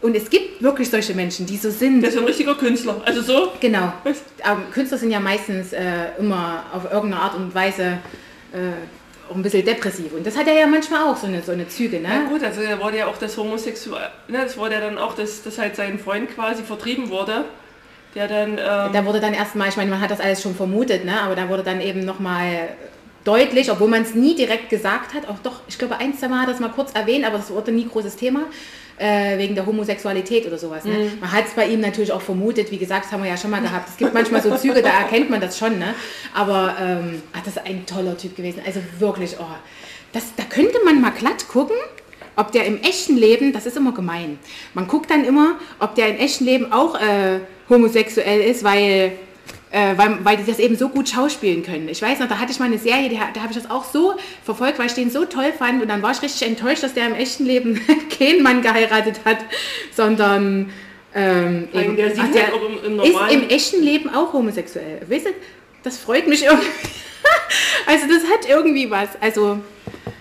und 0.00 0.14
es 0.14 0.30
gibt 0.30 0.62
wirklich 0.62 0.90
solche 0.90 1.12
Menschen, 1.14 1.44
die 1.44 1.56
so 1.56 1.70
sind. 1.70 2.02
Der 2.02 2.10
ist 2.10 2.18
ein 2.18 2.24
richtiger 2.24 2.54
Künstler. 2.54 3.02
Also 3.04 3.20
so. 3.20 3.52
Genau. 3.60 3.92
Aber 4.44 4.60
Künstler 4.72 4.96
sind 4.96 5.10
ja 5.10 5.18
meistens 5.18 5.72
äh, 5.72 5.80
immer 6.20 6.64
auf 6.72 6.84
irgendeine 6.84 7.20
Art 7.20 7.34
und 7.34 7.52
Weise 7.52 7.98
äh, 8.52 8.74
auch 9.30 9.34
ein 9.34 9.42
bisschen 9.42 9.64
depressiv. 9.64 10.12
Und 10.12 10.26
das 10.26 10.36
hat 10.36 10.46
er 10.46 10.54
ja 10.54 10.66
manchmal 10.66 11.04
auch, 11.04 11.16
so 11.16 11.26
eine, 11.26 11.42
so 11.42 11.52
eine 11.52 11.68
Züge. 11.68 12.00
Ne? 12.00 12.08
Ja 12.08 12.28
gut, 12.28 12.42
also 12.42 12.62
da 12.62 12.80
wurde 12.80 12.98
ja 12.98 13.06
auch 13.06 13.16
das 13.16 13.36
Homosexuell, 13.36 14.10
ne, 14.28 14.40
das 14.42 14.56
wurde 14.56 14.74
ja 14.74 14.80
dann 14.80 14.98
auch, 14.98 15.14
dass, 15.14 15.42
dass 15.42 15.58
halt 15.58 15.76
sein 15.76 15.98
Freund 15.98 16.34
quasi 16.34 16.62
vertrieben 16.62 17.10
wurde. 17.10 17.44
Der 18.14 18.26
dann. 18.26 18.52
Ähm 18.52 18.58
da 18.92 19.04
wurde 19.04 19.20
dann 19.20 19.34
erstmal, 19.34 19.68
ich 19.68 19.76
meine, 19.76 19.90
man 19.90 20.00
hat 20.00 20.10
das 20.10 20.20
alles 20.20 20.42
schon 20.42 20.54
vermutet, 20.54 21.04
ne? 21.04 21.20
aber 21.20 21.36
da 21.36 21.48
wurde 21.48 21.62
dann 21.62 21.80
eben 21.80 22.04
nochmal 22.04 22.70
deutlich, 23.24 23.70
obwohl 23.70 23.88
man 23.88 24.02
es 24.02 24.14
nie 24.14 24.34
direkt 24.34 24.70
gesagt 24.70 25.12
hat, 25.12 25.28
auch 25.28 25.38
doch, 25.42 25.60
ich 25.68 25.78
glaube, 25.78 25.98
ein, 25.98 26.16
zwei 26.16 26.28
Mal 26.28 26.42
hat 26.42 26.48
das 26.48 26.60
mal 26.60 26.70
kurz 26.70 26.92
erwähnt, 26.92 27.26
aber 27.26 27.36
das 27.36 27.50
wurde 27.50 27.72
nie 27.72 27.86
großes 27.86 28.16
Thema 28.16 28.42
äh, 28.98 29.38
wegen 29.38 29.54
der 29.54 29.66
Homosexualität 29.66 30.46
oder 30.46 30.58
sowas. 30.58 30.84
Ne? 30.84 30.92
Mhm. 30.92 31.20
Man 31.20 31.32
hat 31.32 31.46
es 31.46 31.52
bei 31.52 31.66
ihm 31.66 31.80
natürlich 31.80 32.12
auch 32.12 32.20
vermutet, 32.20 32.70
wie 32.70 32.78
gesagt, 32.78 33.06
das 33.06 33.12
haben 33.12 33.22
wir 33.22 33.30
ja 33.30 33.36
schon 33.36 33.50
mal 33.50 33.60
gehabt. 33.60 33.88
Es 33.88 33.96
gibt 33.96 34.14
manchmal 34.14 34.42
so 34.42 34.56
Züge, 34.56 34.82
da 34.82 34.90
erkennt 34.90 35.30
man 35.30 35.40
das 35.40 35.58
schon. 35.58 35.78
Ne? 35.78 35.94
Aber 36.34 36.76
ähm, 36.80 37.22
ach, 37.32 37.40
das 37.44 37.56
ist 37.56 37.66
ein 37.66 37.86
toller 37.86 38.16
Typ 38.16 38.36
gewesen. 38.36 38.62
Also 38.66 38.80
wirklich, 38.98 39.36
oh, 39.38 39.44
das, 40.12 40.34
da 40.36 40.44
könnte 40.44 40.78
man 40.84 41.00
mal 41.00 41.10
glatt 41.10 41.48
gucken. 41.48 41.76
Ob 42.36 42.52
der 42.52 42.66
im 42.66 42.80
echten 42.82 43.16
Leben, 43.16 43.52
das 43.52 43.66
ist 43.66 43.76
immer 43.76 43.92
gemein. 43.92 44.38
Man 44.72 44.86
guckt 44.86 45.10
dann 45.10 45.24
immer, 45.24 45.56
ob 45.80 45.96
der 45.96 46.08
im 46.08 46.18
echten 46.18 46.44
Leben 46.44 46.72
auch 46.72 46.94
äh, 46.94 47.40
homosexuell 47.68 48.40
ist, 48.40 48.62
weil 48.62 49.12
äh, 49.70 49.96
weil, 49.96 50.18
weil 50.24 50.36
die 50.38 50.44
das 50.44 50.58
eben 50.58 50.76
so 50.76 50.88
gut 50.88 51.08
schauspielen 51.08 51.62
können. 51.62 51.88
Ich 51.88 52.00
weiß 52.00 52.20
noch, 52.20 52.28
da 52.28 52.38
hatte 52.38 52.52
ich 52.52 52.58
mal 52.58 52.66
eine 52.66 52.78
Serie, 52.78 53.08
die, 53.08 53.16
da 53.16 53.40
habe 53.40 53.52
ich 53.52 53.58
das 53.58 53.70
auch 53.70 53.84
so 53.84 54.14
verfolgt, 54.44 54.78
weil 54.78 54.86
ich 54.86 54.94
den 54.94 55.10
so 55.10 55.24
toll 55.24 55.52
fand 55.56 55.82
und 55.82 55.88
dann 55.88 56.02
war 56.02 56.12
ich 56.12 56.22
richtig 56.22 56.46
enttäuscht, 56.48 56.82
dass 56.82 56.94
der 56.94 57.06
im 57.06 57.14
echten 57.14 57.44
Leben 57.44 57.80
keinen 58.18 58.42
Mann 58.42 58.62
geheiratet 58.62 59.20
hat, 59.24 59.38
sondern 59.94 60.72
ähm, 61.14 61.68
eben, 61.72 61.96
der 61.96 62.12
ach, 62.18 62.32
der 62.32 62.48
im, 62.84 62.98
im 62.98 63.00
ist 63.00 63.16
im 63.30 63.48
echten 63.48 63.82
Leben 63.82 64.14
auch 64.14 64.32
homosexuell. 64.32 65.00
Weißt 65.08 65.26
du, 65.26 65.30
das 65.82 65.98
freut 65.98 66.26
mich 66.26 66.44
irgendwie. 66.44 66.66
also 67.86 68.06
das 68.06 68.24
hat 68.30 68.48
irgendwie 68.48 68.90
was. 68.90 69.10
Also, 69.20 69.58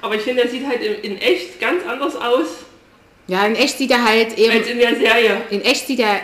Aber 0.01 0.15
ich 0.15 0.21
finde, 0.21 0.43
der 0.43 0.51
sieht 0.51 0.65
halt 0.67 0.81
in, 0.81 1.11
in 1.11 1.17
echt 1.21 1.59
ganz 1.59 1.85
anders 1.85 2.15
aus. 2.15 2.47
Ja, 3.27 3.45
in 3.45 3.55
echt 3.55 3.77
sieht 3.77 3.91
er 3.91 4.05
halt 4.05 4.37
eben. 4.37 4.51
Als 4.51 4.67
in 4.67 4.79
der 4.79 4.95
Serie. 4.95 5.41
In 5.49 5.61
echt 5.61 5.87
sieht 5.87 5.99
er 5.99 6.21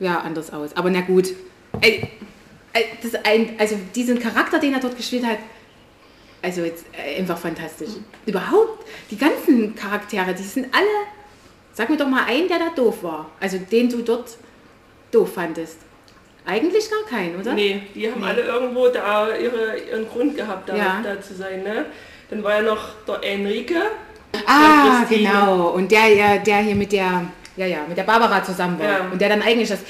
ja 0.00 0.20
anders 0.20 0.52
aus. 0.52 0.74
Aber 0.74 0.90
na 0.90 1.02
gut. 1.02 1.28
Ey, 1.80 2.08
ein, 3.22 3.54
also 3.58 3.76
diesen 3.94 4.18
Charakter, 4.18 4.58
den 4.58 4.74
er 4.74 4.80
dort 4.80 4.96
gespielt 4.96 5.24
hat, 5.24 5.38
also 6.42 6.62
jetzt 6.62 6.84
äh, 6.92 7.18
einfach 7.18 7.38
fantastisch. 7.38 7.90
Mhm. 7.90 8.04
Überhaupt, 8.26 8.84
die 9.10 9.16
ganzen 9.16 9.74
Charaktere, 9.74 10.34
die 10.34 10.42
sind 10.42 10.66
alle, 10.74 10.86
sag 11.72 11.88
mir 11.88 11.96
doch 11.96 12.08
mal 12.08 12.24
einen, 12.24 12.48
der 12.48 12.58
da 12.58 12.70
doof 12.74 13.02
war. 13.02 13.30
Also 13.40 13.58
den 13.58 13.88
du 13.88 14.02
dort 14.02 14.36
doof 15.10 15.34
fandest. 15.34 15.78
Eigentlich 16.46 16.90
gar 16.90 17.04
keinen, 17.08 17.40
oder? 17.40 17.54
Nee, 17.54 17.82
die 17.94 18.10
haben 18.10 18.20
nee. 18.20 18.26
alle 18.26 18.42
irgendwo 18.42 18.88
da 18.88 19.34
ihre, 19.34 19.78
ihren 19.78 20.06
Grund 20.06 20.36
gehabt, 20.36 20.68
da, 20.68 20.76
ja. 20.76 21.00
da 21.02 21.18
zu 21.20 21.34
sein. 21.34 21.62
Ne? 21.62 21.86
Dann 22.28 22.44
war 22.44 22.56
ja 22.56 22.62
noch 22.62 22.88
der 23.08 23.22
Enrique. 23.22 23.80
Ah, 24.46 25.04
genau. 25.08 25.68
Und 25.70 25.90
der, 25.90 26.38
der 26.40 26.56
hier 26.58 26.74
mit 26.74 26.92
der, 26.92 27.22
ja, 27.56 27.66
ja, 27.66 27.78
mit 27.88 27.96
der 27.96 28.02
Barbara 28.02 28.44
zusammen 28.44 28.78
war. 28.78 28.86
Ja. 28.86 29.08
Und 29.10 29.18
der 29.20 29.30
dann 29.30 29.40
eigentlich 29.40 29.70
das, 29.70 29.80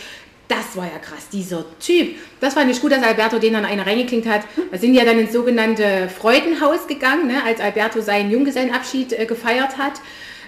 das 0.49 0.77
war 0.77 0.85
ja 0.85 0.99
krass, 0.99 1.29
dieser 1.33 1.65
Typ. 1.79 2.17
Das 2.41 2.55
fand 2.55 2.71
ich 2.71 2.81
gut, 2.81 2.93
dass 2.93 3.03
Alberto 3.03 3.39
den 3.39 3.55
dann 3.55 3.65
eine 3.65 3.87
reingeklinkt 3.87 4.29
hat. 4.29 4.43
Da 4.71 4.79
sind 4.79 4.95
ja 4.95 5.05
dann 5.05 5.19
ins 5.19 5.33
sogenannte 5.33 6.09
Freudenhaus 6.09 6.87
gegangen, 6.87 7.29
ne, 7.29 7.43
als 7.45 7.61
Alberto 7.61 8.01
seinen 8.01 8.31
Junggesellenabschied 8.31 9.13
äh, 9.13 9.27
gefeiert 9.27 9.79
hat, 9.79 9.95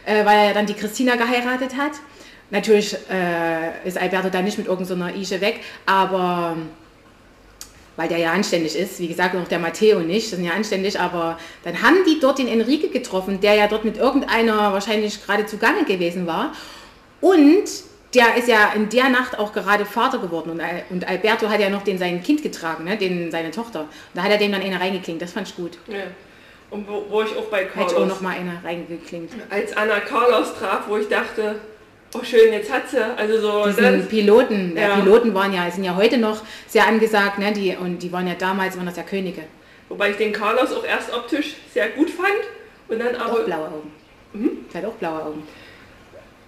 äh, 0.04 0.24
weil 0.24 0.48
er 0.48 0.54
dann 0.54 0.66
die 0.66 0.74
Christina 0.74 1.16
geheiratet 1.16 1.76
hat. 1.76 1.92
Natürlich 2.50 2.94
äh, 3.10 3.88
ist 3.88 3.98
Alberto 3.98 4.28
da 4.28 4.42
nicht 4.42 4.58
mit 4.58 4.66
irgendeiner 4.66 5.12
so 5.12 5.18
Ische 5.18 5.40
weg, 5.40 5.60
aber 5.86 6.56
weil 7.96 8.08
der 8.08 8.18
ja 8.18 8.32
anständig 8.32 8.76
ist, 8.76 9.00
wie 9.00 9.08
gesagt, 9.08 9.34
noch 9.34 9.48
der 9.48 9.58
Matteo 9.58 10.00
nicht, 10.00 10.30
das 10.30 10.38
sind 10.38 10.44
ja 10.44 10.52
anständig, 10.52 11.00
aber 11.00 11.38
dann 11.64 11.82
haben 11.82 11.96
die 12.06 12.20
dort 12.20 12.38
den 12.38 12.46
Enrique 12.46 12.90
getroffen, 12.90 13.40
der 13.40 13.54
ja 13.54 13.68
dort 13.68 13.84
mit 13.84 13.96
irgendeiner 13.96 14.72
wahrscheinlich 14.72 15.24
gerade 15.24 15.46
zugange 15.46 15.84
gewesen 15.84 16.26
war. 16.26 16.52
Und 17.22 17.64
der 18.14 18.36
ist 18.36 18.48
ja 18.48 18.72
in 18.74 18.88
der 18.88 19.08
Nacht 19.08 19.38
auch 19.38 19.52
gerade 19.52 19.84
Vater 19.84 20.18
geworden 20.18 20.50
und, 20.50 20.60
und 20.90 21.08
Alberto 21.08 21.48
hat 21.48 21.60
ja 21.60 21.68
noch 21.68 21.82
den 21.82 21.98
sein 21.98 22.22
Kind 22.22 22.42
getragen, 22.42 22.84
ne, 22.84 22.96
den, 22.96 23.30
seine 23.30 23.50
Tochter. 23.50 23.80
Und 23.80 23.88
da 24.14 24.22
hat 24.22 24.30
er 24.30 24.38
dem 24.38 24.52
dann 24.52 24.62
eine 24.62 24.80
reingeklingt, 24.80 25.20
das 25.20 25.32
fand 25.32 25.48
ich 25.48 25.56
gut. 25.56 25.78
Ja. 25.86 26.04
Und 26.70 26.88
wo, 26.88 27.04
wo, 27.08 27.22
ich 27.22 27.36
auch 27.36 27.44
bei 27.44 27.64
Carlos... 27.64 27.92
Hätte 27.92 28.02
auch 28.02 28.06
noch 28.06 28.20
mal 28.20 28.34
eine 28.36 28.60
reingeklingt. 28.64 29.30
Als 29.50 29.76
Anna 29.76 30.00
Carlos 30.00 30.54
traf, 30.58 30.84
wo 30.88 30.96
ich 30.96 31.08
dachte, 31.08 31.56
oh 32.14 32.24
schön, 32.24 32.52
jetzt 32.52 32.72
hat 32.72 32.88
sie, 32.88 33.04
also 33.16 33.40
so... 33.40 33.66
Diesen 33.66 34.08
Piloten, 34.08 34.76
ja. 34.76 34.96
Piloten 34.96 35.32
waren 35.34 35.52
ja, 35.52 35.70
sind 35.70 35.84
ja 35.84 35.94
heute 35.94 36.18
noch 36.18 36.42
sehr 36.66 36.86
angesagt, 36.86 37.38
ne, 37.38 37.52
die, 37.52 37.76
und 37.76 38.00
die 38.00 38.12
waren 38.12 38.26
ja 38.26 38.34
damals, 38.34 38.76
waren 38.76 38.86
das 38.86 38.96
ja 38.96 39.04
Könige. 39.04 39.42
Wobei 39.88 40.10
ich 40.10 40.16
den 40.16 40.32
Carlos 40.32 40.72
auch 40.72 40.84
erst 40.84 41.12
optisch 41.14 41.54
sehr 41.72 41.90
gut 41.90 42.10
fand 42.10 42.28
und 42.88 42.98
dann 42.98 43.14
aber... 43.14 43.40
Auch 43.40 43.44
blaue 43.44 43.66
Augen. 43.66 43.92
Mhm. 44.32 44.50
Der 44.72 44.82
hat 44.82 44.88
auch 44.88 44.94
blaue 44.94 45.22
Augen. 45.22 45.42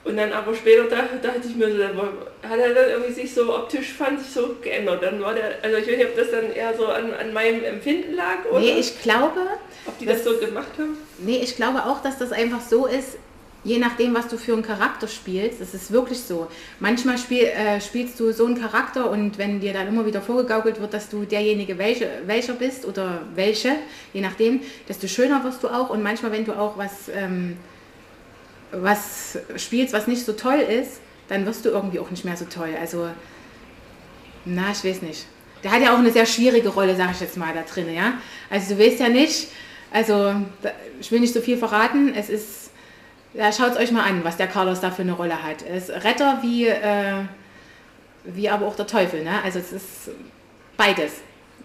Und 0.08 0.16
dann 0.16 0.32
aber 0.32 0.54
später 0.54 0.84
da, 0.84 1.02
dachte 1.22 1.48
ich 1.48 1.54
mir, 1.54 1.70
so, 1.70 1.82
hat 1.84 2.58
er 2.58 2.72
dann 2.72 2.90
irgendwie 2.90 3.12
sich 3.12 3.34
so 3.34 3.54
optisch 3.54 3.92
fand 3.92 4.18
ich 4.22 4.28
so 4.28 4.56
geändert. 4.62 5.02
Dann 5.02 5.20
war 5.20 5.34
der, 5.34 5.56
also 5.62 5.76
ich 5.76 5.86
weiß 5.86 5.98
nicht, 5.98 6.06
ob 6.06 6.16
das 6.16 6.30
dann 6.30 6.50
eher 6.50 6.74
so 6.74 6.86
an, 6.86 7.12
an 7.12 7.34
meinem 7.34 7.62
Empfinden 7.62 8.14
lag 8.14 8.46
oder. 8.50 8.60
Nee, 8.60 8.78
ich 8.78 9.02
glaube. 9.02 9.40
Ob 9.86 9.98
die 9.98 10.06
das, 10.06 10.24
das 10.24 10.32
so 10.32 10.46
gemacht 10.46 10.70
haben? 10.78 10.96
Nee, 11.18 11.40
ich 11.42 11.56
glaube 11.56 11.84
auch, 11.84 12.02
dass 12.02 12.16
das 12.16 12.32
einfach 12.32 12.62
so 12.62 12.86
ist, 12.86 13.18
je 13.64 13.76
nachdem, 13.76 14.14
was 14.14 14.28
du 14.28 14.38
für 14.38 14.54
einen 14.54 14.62
Charakter 14.62 15.08
spielst, 15.08 15.60
das 15.60 15.74
ist 15.74 15.92
wirklich 15.92 16.20
so. 16.20 16.46
Manchmal 16.80 17.18
spiel, 17.18 17.44
äh, 17.44 17.78
spielst 17.82 18.18
du 18.18 18.32
so 18.32 18.46
einen 18.46 18.58
Charakter 18.58 19.10
und 19.10 19.36
wenn 19.36 19.60
dir 19.60 19.74
dann 19.74 19.88
immer 19.88 20.06
wieder 20.06 20.22
vorgegaukelt 20.22 20.80
wird, 20.80 20.94
dass 20.94 21.10
du 21.10 21.24
derjenige 21.24 21.76
welche, 21.76 22.08
welcher 22.24 22.54
bist 22.54 22.86
oder 22.86 23.20
welche, 23.34 23.72
je 24.14 24.22
nachdem, 24.22 24.62
desto 24.88 25.06
schöner 25.06 25.44
wirst 25.44 25.62
du 25.62 25.68
auch. 25.68 25.90
Und 25.90 26.02
manchmal, 26.02 26.32
wenn 26.32 26.46
du 26.46 26.52
auch 26.52 26.78
was 26.78 27.10
ähm, 27.14 27.58
was 28.72 29.38
spielst, 29.56 29.92
was 29.92 30.06
nicht 30.06 30.24
so 30.24 30.32
toll 30.32 30.58
ist, 30.58 31.00
dann 31.28 31.46
wirst 31.46 31.64
du 31.64 31.70
irgendwie 31.70 31.98
auch 31.98 32.10
nicht 32.10 32.24
mehr 32.24 32.36
so 32.36 32.44
toll. 32.44 32.70
Also, 32.80 33.08
na, 34.44 34.70
ich 34.72 34.84
weiß 34.84 35.02
nicht. 35.02 35.26
Der 35.62 35.72
hat 35.72 35.82
ja 35.82 35.94
auch 35.94 35.98
eine 35.98 36.12
sehr 36.12 36.26
schwierige 36.26 36.68
Rolle, 36.68 36.96
sage 36.96 37.10
ich 37.12 37.20
jetzt 37.20 37.36
mal, 37.36 37.52
da 37.52 37.62
drin, 37.62 37.92
ja. 37.92 38.14
Also 38.48 38.74
du 38.74 38.80
weißt 38.80 39.00
ja 39.00 39.08
nicht, 39.08 39.48
also 39.92 40.34
ich 41.00 41.10
will 41.10 41.20
nicht 41.20 41.34
so 41.34 41.40
viel 41.40 41.56
verraten, 41.56 42.14
es 42.14 42.28
ist, 42.28 42.70
ja, 43.34 43.52
schaut 43.52 43.76
euch 43.76 43.90
mal 43.90 44.04
an, 44.04 44.24
was 44.24 44.36
der 44.36 44.46
Carlos 44.46 44.80
da 44.80 44.90
für 44.90 45.02
eine 45.02 45.12
Rolle 45.12 45.42
hat. 45.42 45.62
Er 45.62 45.76
ist 45.76 45.90
Retter 45.90 46.38
wie, 46.42 46.66
äh, 46.68 47.24
wie 48.24 48.48
aber 48.48 48.66
auch 48.66 48.76
der 48.76 48.86
Teufel, 48.86 49.24
ne? 49.24 49.42
Also 49.42 49.58
es 49.58 49.72
ist 49.72 50.10
beides. 50.76 51.12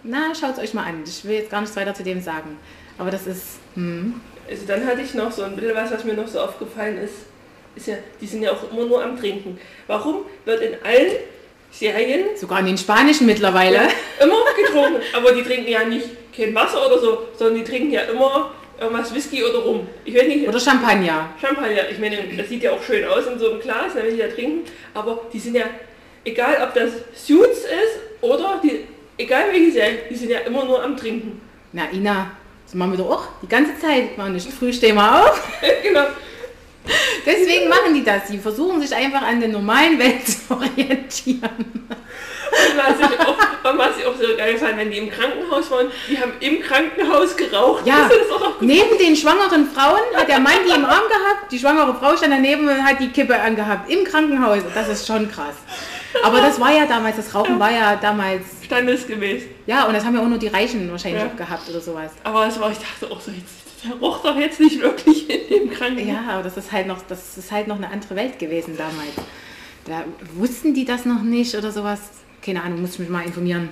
Na, 0.02 0.34
schaut 0.34 0.58
euch 0.58 0.74
mal 0.74 0.84
an. 0.84 1.02
Ich 1.06 1.24
will 1.24 1.36
jetzt 1.36 1.50
gar 1.50 1.60
nichts 1.60 1.76
weiter 1.76 1.94
zu 1.94 2.02
dem 2.02 2.20
sagen. 2.20 2.58
Aber 2.98 3.10
das 3.10 3.26
ist, 3.26 3.58
hm. 3.74 4.20
Also 4.48 4.66
dann 4.66 4.86
hatte 4.86 5.00
ich 5.00 5.14
noch 5.14 5.32
so 5.32 5.42
ein 5.42 5.56
bisschen 5.56 5.74
was, 5.74 5.90
was 5.90 6.04
mir 6.04 6.14
noch 6.14 6.28
so 6.28 6.40
aufgefallen 6.40 6.98
ist, 6.98 7.14
ist 7.76 7.88
ja, 7.88 7.96
die 8.20 8.26
sind 8.26 8.42
ja 8.42 8.52
auch 8.52 8.70
immer 8.72 8.86
nur 8.86 9.02
am 9.02 9.18
Trinken. 9.18 9.58
Warum 9.86 10.26
wird 10.44 10.60
in 10.62 10.74
allen 10.84 11.12
Serien... 11.70 12.36
Sogar 12.36 12.60
in 12.60 12.66
den 12.66 12.78
Spanischen 12.78 13.26
mittlerweile. 13.26 13.76
Ja, 13.76 13.88
immer 14.20 14.36
getrunken, 14.56 15.00
aber 15.12 15.32
die 15.32 15.42
trinken 15.42 15.70
ja 15.70 15.84
nicht 15.84 16.08
kein 16.36 16.54
Wasser 16.54 16.86
oder 16.86 16.98
so, 16.98 17.22
sondern 17.36 17.56
die 17.56 17.64
trinken 17.64 17.90
ja 17.90 18.02
immer 18.02 18.52
irgendwas 18.78 19.14
Whisky 19.14 19.42
oder 19.42 19.58
Rum. 19.58 19.86
Ich 20.04 20.14
weiß 20.14 20.26
nicht, 20.26 20.48
oder 20.48 20.60
Champagner. 20.60 21.30
Champagner. 21.40 21.90
Ich 21.90 21.98
meine, 21.98 22.18
das 22.36 22.48
sieht 22.48 22.62
ja 22.62 22.72
auch 22.72 22.82
schön 22.82 23.04
aus 23.04 23.26
in 23.26 23.38
so 23.38 23.50
einem 23.50 23.60
Glas, 23.60 23.94
wenn 23.94 24.10
die 24.10 24.20
da 24.20 24.28
trinken. 24.28 24.70
Aber 24.92 25.22
die 25.32 25.38
sind 25.38 25.56
ja, 25.56 25.64
egal 26.24 26.58
ob 26.62 26.74
das 26.74 26.92
Suits 27.14 27.60
ist 27.60 27.98
oder 28.20 28.60
die, 28.62 28.84
egal 29.16 29.52
welche 29.52 29.72
Serie, 29.72 29.98
die 30.10 30.14
sind 30.14 30.30
ja 30.30 30.40
immer 30.40 30.64
nur 30.64 30.82
am 30.82 30.96
Trinken. 30.96 31.40
Na 31.72 31.90
Ina, 31.92 32.32
das 32.74 32.78
machen 32.80 32.92
wir 32.92 32.98
doch 32.98 33.10
auch 33.10 33.28
die 33.40 33.48
ganze 33.48 33.78
Zeit. 33.78 34.18
Machen 34.18 34.32
nicht 34.32 34.52
früh 34.52 34.72
stehen 34.72 34.96
wir 34.96 35.22
auf. 35.22 35.48
genau. 35.82 36.06
Deswegen 37.24 37.68
machen 37.68 37.94
die 37.94 38.02
das. 38.02 38.26
Sie 38.28 38.38
versuchen 38.38 38.80
sich 38.80 38.94
einfach 38.94 39.22
an 39.22 39.38
der 39.38 39.48
normalen 39.48 39.96
Welt 39.98 40.26
zu 40.26 40.38
orientieren. 40.50 41.88
Und 43.64 43.78
was 43.78 43.96
ich 43.96 44.06
auch 44.06 44.14
so 44.16 44.36
geil 44.36 44.58
fand, 44.58 44.76
wenn 44.76 44.90
die 44.90 44.98
im 44.98 45.10
Krankenhaus 45.10 45.70
waren, 45.70 45.86
die 46.08 46.20
haben 46.20 46.32
im 46.40 46.60
Krankenhaus 46.60 47.36
geraucht. 47.36 47.86
Ja, 47.86 48.10
neben 48.60 48.98
den 48.98 49.16
schwangeren 49.16 49.70
Frauen 49.70 50.00
hat 50.14 50.28
der 50.28 50.40
Mann 50.40 50.58
die 50.66 50.74
im 50.74 50.84
Arm 50.84 51.04
gehabt, 51.08 51.52
die 51.52 51.58
schwangere 51.58 51.94
Frau 51.94 52.16
stand 52.16 52.32
daneben 52.32 52.68
und 52.68 52.84
hat 52.84 53.00
die 53.00 53.08
Kippe 53.08 53.40
angehabt. 53.40 53.90
Im 53.90 54.04
Krankenhaus. 54.04 54.58
Das 54.74 54.88
ist 54.88 55.06
schon 55.06 55.30
krass. 55.30 55.54
Aber 56.22 56.40
das 56.40 56.60
war 56.60 56.72
ja 56.72 56.86
damals, 56.86 57.16
das 57.16 57.34
Rauchen 57.34 57.58
war 57.58 57.70
ja 57.70 57.96
damals... 57.96 58.44
Standesgemäß. 58.64 59.42
Ja, 59.66 59.84
und 59.84 59.94
das 59.94 60.04
haben 60.04 60.14
ja 60.14 60.22
auch 60.22 60.28
nur 60.28 60.38
die 60.38 60.48
Reichen 60.48 60.90
wahrscheinlich 60.90 61.22
ja. 61.22 61.28
auch 61.28 61.36
gehabt 61.36 61.68
oder 61.68 61.80
sowas. 61.80 62.12
Aber 62.22 62.46
es 62.46 62.58
war, 62.60 62.70
ich 62.70 62.78
dachte 62.78 63.10
auch 63.10 63.20
so, 63.20 63.30
jetzt, 63.30 63.84
der 63.84 63.96
roch 63.96 64.22
doch 64.22 64.36
jetzt 64.36 64.60
nicht 64.60 64.80
wirklich 64.80 65.28
in 65.28 65.48
dem 65.48 65.70
Krankenhaus. 65.70 66.06
Ja, 66.26 66.34
aber 66.34 66.42
das 66.42 66.56
ist 66.56 66.70
halt 66.70 66.86
noch, 66.86 67.02
das 67.08 67.36
ist 67.36 67.50
halt 67.50 67.66
noch 67.66 67.76
eine 67.76 67.90
andere 67.90 68.16
Welt 68.16 68.38
gewesen 68.38 68.76
damals. 68.76 69.28
Da 69.86 70.04
wussten 70.34 70.72
die 70.72 70.84
das 70.84 71.04
noch 71.04 71.22
nicht 71.22 71.54
oder 71.56 71.70
sowas 71.70 72.00
keine 72.44 72.62
Ahnung, 72.62 72.82
muss 72.82 72.94
ich 72.94 72.98
mich 73.00 73.08
mal 73.08 73.24
informieren. 73.24 73.70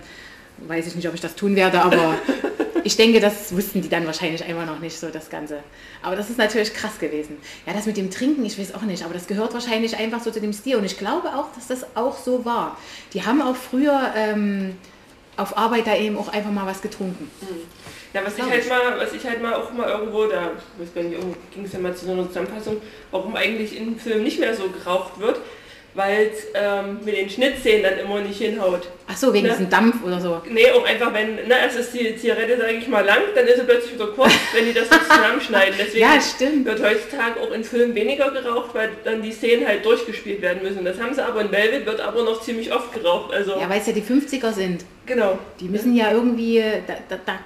Weiß 0.69 0.87
ich 0.87 0.95
nicht, 0.95 1.09
ob 1.09 1.15
ich 1.15 1.21
das 1.21 1.35
tun 1.35 1.57
werde, 1.57 1.83
aber 1.83 2.15
Ich 2.85 2.97
denke, 2.97 3.21
das 3.21 3.55
wussten 3.55 3.81
die 3.81 3.89
dann 3.89 4.07
wahrscheinlich 4.07 4.45
einfach 4.45 4.67
noch 4.67 4.81
nicht 4.81 4.99
so, 4.99 5.09
das 5.09 5.31
Ganze. 5.31 5.61
Aber 6.03 6.17
das 6.17 6.31
ist 6.31 6.39
natürlich 6.39 6.75
krass 6.75 6.99
gewesen. 6.99 7.37
Ja, 7.67 7.73
das 7.73 7.87
mit 7.87 7.97
dem 7.97 8.11
Trinken, 8.11 8.45
ich 8.45 8.59
weiß 8.59 8.75
auch 8.75 8.83
nicht, 8.83 9.05
aber 9.05 9.15
das 9.15 9.27
gehört 9.27 9.55
wahrscheinlich 9.55 9.97
einfach 9.97 10.21
so 10.23 10.31
zu 10.31 10.41
dem 10.41 10.53
Stil. 10.53 10.77
Und 10.77 10.85
ich 10.85 10.99
glaube 10.99 11.29
auch, 11.29 11.53
dass 11.55 11.69
das 11.69 11.97
auch 11.97 12.17
so 12.17 12.45
war. 12.45 12.77
Die 13.13 13.25
haben 13.25 13.41
auch 13.41 13.55
früher 13.55 14.13
ähm, 14.17 14.77
auf 15.37 15.57
Arbeit 15.57 15.87
da 15.87 15.97
eben 15.97 16.17
auch 16.17 16.29
einfach 16.29 16.51
mal 16.51 16.67
was 16.67 16.83
getrunken. 16.83 17.31
Ja, 18.13 18.23
was 18.25 18.37
ich 18.37 18.45
halt 18.45 18.69
mal, 18.69 18.99
was 18.99 19.13
ich 19.13 19.25
halt 19.25 19.41
mal 19.41 19.55
auch 19.55 19.73
mal 19.73 19.89
irgendwo, 19.89 20.27
da 20.27 20.51
ging 21.55 21.65
es 21.65 21.73
ja 21.73 21.79
mal 21.79 21.95
zu 21.95 22.07
so 22.07 22.13
einer 22.13 22.27
Zusammenfassung, 22.27 22.83
warum 23.11 23.37
eigentlich 23.37 23.77
in 23.77 23.99
Filmen 23.99 24.25
nicht 24.25 24.41
mehr 24.41 24.55
so 24.55 24.65
geraucht 24.69 25.19
wird, 25.19 25.39
weil 25.95 26.31
es 26.33 26.47
ähm, 26.55 27.01
mit 27.05 27.17
den 27.17 27.29
Schnittszenen 27.29 27.83
dann 27.83 27.99
immer 27.99 28.21
nicht 28.21 28.39
hinhaut. 28.39 28.89
Ach 29.07 29.17
so, 29.17 29.33
wegen 29.35 29.47
Ne? 29.47 29.53
diesem 29.53 29.69
Dampf 29.69 30.03
oder 30.05 30.19
so. 30.21 30.41
Nee, 30.49 30.71
um 30.77 30.85
einfach, 30.85 31.13
wenn, 31.13 31.35
ne, 31.35 31.55
erst 31.63 31.77
ist 31.77 31.93
die 31.93 32.17
Zigarette, 32.17 32.57
sage 32.57 32.73
ich 32.73 32.89
mal, 32.89 33.05
lang, 33.05 33.19
dann 33.35 33.47
ist 33.47 33.57
sie 33.57 33.65
plötzlich 33.65 33.95
wieder 33.95 34.07
kurz, 34.07 34.33
wenn 34.55 34.65
die 34.65 34.73
das 34.73 34.89
so 34.89 34.97
zusammenschneiden. 34.97 35.75
Deswegen 35.79 35.99
Ja, 36.01 36.19
stimmt. 36.21 36.65
wird 36.65 36.83
heutzutage 36.83 37.39
auch 37.41 37.51
in 37.53 37.63
Filmen 37.63 37.95
weniger 37.95 38.31
geraucht, 38.31 38.75
weil 38.75 38.89
dann 39.05 39.21
die 39.23 39.33
Szenen 39.33 39.67
halt 39.67 39.85
durchgespielt 39.85 40.41
werden 40.41 40.63
müssen. 40.63 40.83
Das 40.85 40.99
haben 40.99 41.13
sie 41.15 41.23
aber 41.23 41.43
in 41.43 41.53
Velvet, 41.53 41.85
wird 41.85 42.01
aber 42.01 42.23
noch 42.25 42.41
ziemlich 42.41 42.73
oft 42.73 42.93
geraucht. 42.95 43.35
Also, 43.35 43.53
Ja, 43.61 43.69
weil 43.69 43.81
es 43.81 43.87
ja 43.87 43.93
die 43.93 44.03
50er 44.03 44.53
sind. 44.53 44.85
genau. 45.05 45.39
Die 45.61 45.69
müssen 45.69 45.95
ja 45.95 46.11
irgendwie, 46.13 46.63
da, 46.87 46.95
da, 47.11 47.19
da 47.27 47.39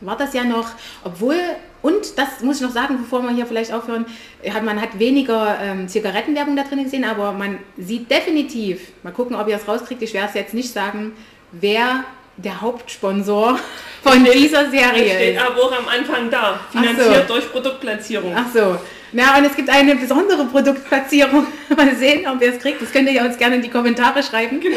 war 0.00 0.16
das 0.16 0.32
ja 0.34 0.42
noch, 0.44 0.70
obwohl, 1.04 1.36
und 1.82 2.18
das 2.18 2.40
muss 2.42 2.56
ich 2.56 2.62
noch 2.62 2.70
sagen, 2.72 2.98
bevor 2.98 3.22
wir 3.22 3.30
hier 3.30 3.46
vielleicht 3.46 3.72
aufhören, 3.72 4.06
hat, 4.52 4.62
man 4.62 4.80
hat 4.80 4.98
weniger 4.98 5.58
ähm, 5.62 5.88
Zigarettenwerbung 5.88 6.56
da 6.56 6.64
drin 6.64 6.84
gesehen, 6.84 7.04
aber 7.04 7.32
man 7.32 7.58
sieht 7.78 8.10
definitiv, 8.10 8.92
mal 9.02 9.12
gucken, 9.12 9.36
ob 9.36 9.48
ihr 9.48 9.56
es 9.56 9.66
rauskriegt, 9.66 10.02
ich 10.02 10.12
werde 10.14 10.28
es 10.28 10.34
jetzt 10.34 10.54
nicht 10.54 10.72
sagen, 10.72 11.12
wer 11.52 12.04
der 12.36 12.60
Hauptsponsor 12.60 13.58
von 14.02 14.24
dieser 14.34 14.70
Serie 14.70 15.04
steht 15.04 15.36
ist. 15.36 15.42
aber 15.42 15.62
auch 15.62 15.72
am 15.72 15.88
Anfang 15.88 16.30
da, 16.30 16.58
Ach 16.60 16.72
so. 16.72 16.78
finanziert 16.78 17.30
durch 17.30 17.50
Produktplatzierung. 17.50 18.32
Ach 18.36 18.46
so. 18.52 18.78
Na, 19.12 19.36
und 19.38 19.44
es 19.44 19.56
gibt 19.56 19.68
eine 19.68 19.96
besondere 19.96 20.44
Produktplatzierung. 20.46 21.46
Mal 21.76 21.94
sehen, 21.96 22.26
ob 22.28 22.40
ihr 22.42 22.52
es 22.54 22.58
kriegt. 22.60 22.80
Das 22.80 22.92
könnt 22.92 23.08
ihr 23.08 23.14
ja 23.14 23.24
uns 23.24 23.36
gerne 23.38 23.56
in 23.56 23.62
die 23.62 23.68
Kommentare 23.70 24.22
schreiben. 24.22 24.60
Genau. 24.60 24.76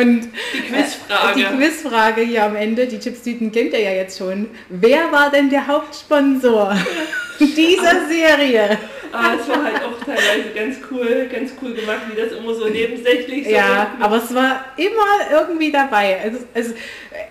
Und 0.00 0.28
Die 0.54 0.60
Quizfrage. 0.60 1.34
die 1.38 1.44
Quizfrage 1.44 2.20
hier 2.22 2.44
am 2.44 2.56
Ende, 2.56 2.86
die 2.86 2.98
Chipstüten 2.98 3.52
kennt 3.52 3.72
ihr 3.72 3.80
ja 3.80 3.92
jetzt 3.92 4.18
schon. 4.18 4.48
Wer 4.68 5.12
war 5.12 5.30
denn 5.30 5.50
der 5.50 5.66
Hauptsponsor 5.66 6.74
dieser 7.40 8.06
Serie? 8.08 8.78
Ah, 9.12 9.34
es 9.40 9.48
war 9.48 9.62
halt 9.62 9.76
auch 9.76 10.04
teilweise 10.04 10.50
ganz 10.56 10.76
cool, 10.90 11.28
ganz 11.32 11.52
cool 11.62 11.72
gemacht, 11.72 12.00
wie 12.10 12.20
das 12.20 12.32
immer 12.32 12.52
so 12.52 12.66
nebensächlich 12.66 13.44
so 13.44 13.50
Ja, 13.52 13.92
aber 14.00 14.16
es 14.16 14.34
war 14.34 14.64
immer 14.76 15.30
irgendwie 15.40 15.70
dabei. 15.70 16.18
Also, 16.24 16.38
also 16.52 16.74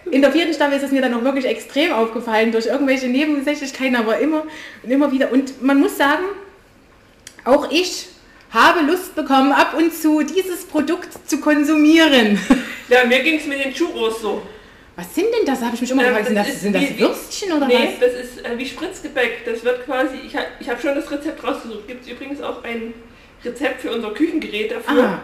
in 0.10 0.22
der 0.22 0.32
vierten 0.32 0.54
Staffel 0.54 0.78
ist 0.78 0.84
es 0.84 0.92
mir 0.92 1.02
dann 1.02 1.14
auch 1.14 1.24
wirklich 1.26 1.46
extrem 1.46 1.92
aufgefallen 1.92 2.54
durch 2.54 2.68
irgendwelche 2.68 3.08
Nebensächlichkeiten, 3.08 3.98
aber 3.98 4.20
immer 4.20 4.44
und 4.84 4.92
immer 4.92 5.12
wieder. 5.12 5.32
Und 5.34 5.62
man 5.62 5.82
muss 5.82 5.98
sagen, 5.98 6.24
auch 7.46 7.70
ich 7.72 8.08
habe 8.52 8.82
Lust 8.82 9.16
bekommen, 9.16 9.52
ab 9.52 9.74
und 9.78 9.94
zu 9.94 10.22
dieses 10.22 10.66
Produkt 10.66 11.10
zu 11.30 11.40
konsumieren. 11.40 12.40
Ja, 12.90 13.06
mir 13.06 13.24
ging 13.24 13.40
es 13.40 13.46
mit 13.48 13.64
den 13.64 13.74
Churros 13.74 14.22
so. 14.22 14.42
Was 14.98 15.16
sind 15.16 15.26
denn 15.34 15.46
das? 15.46 15.62
Da 15.62 15.68
habe 15.68 15.76
ich 15.76 15.82
mich 15.82 15.90
immer 15.90 16.04
Ja, 16.04 16.10
gefragt, 16.10 16.28
sind 16.28 16.36
das 16.36 16.46
das, 16.48 16.56
ist 16.58 16.62
sind 16.62 16.74
das 16.76 16.82
wie- 16.84 17.00
Würstchen 17.00 17.54
oder 17.54 17.66
nee, 17.66 17.90
was? 18.00 18.00
das 18.12 18.14
ist 18.22 18.46
äh, 18.46 18.58
wie 18.58 18.66
Spritzgebäck. 18.68 19.46
Das 19.46 19.64
wird 19.64 19.86
quasi, 19.86 20.18
ich 20.28 20.36
habe 20.36 20.46
ich 20.60 20.70
hab 20.70 20.80
schon 20.82 20.94
das 20.94 21.10
Rezept 21.10 21.42
rausgesucht. 21.44 21.88
Gibt 21.88 22.04
es 22.06 22.12
übrigens 22.12 22.42
auch 22.42 22.62
ein 22.64 22.94
Rezept 23.44 23.82
für 23.82 23.92
unser 23.92 24.12
Küchengerät 24.12 24.72
dafür. 24.72 25.04
Ah, 25.06 25.20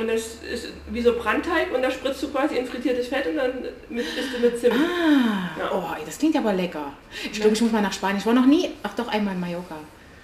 Und 0.00 0.08
das 0.08 0.36
ist 0.50 0.68
wie 0.90 1.02
so 1.02 1.12
Brandteig 1.18 1.74
und 1.74 1.82
da 1.82 1.90
spritzt 1.90 2.22
du 2.22 2.28
quasi 2.28 2.56
in 2.56 2.66
frittiertes 2.66 3.08
Fett 3.08 3.26
und 3.26 3.36
dann 3.36 3.52
mit, 3.90 4.06
isst 4.06 4.32
du 4.34 4.38
mit 4.40 4.58
Zimt. 4.58 4.74
ah. 4.74 5.50
Ja. 5.58 5.70
Oh, 5.74 6.04
das 6.06 6.16
klingt 6.18 6.36
aber 6.36 6.52
lecker. 6.54 6.92
Ich 7.24 7.32
glaube, 7.40 7.54
ich 7.54 7.60
muss 7.60 7.72
mal 7.72 7.82
nach 7.82 7.92
Spanien. 7.92 8.18
Ich 8.18 8.26
war 8.26 8.32
noch 8.32 8.46
nie, 8.46 8.70
ach 8.84 8.94
doch, 8.94 9.08
einmal 9.08 9.34
in 9.34 9.40
Mallorca. 9.40 9.76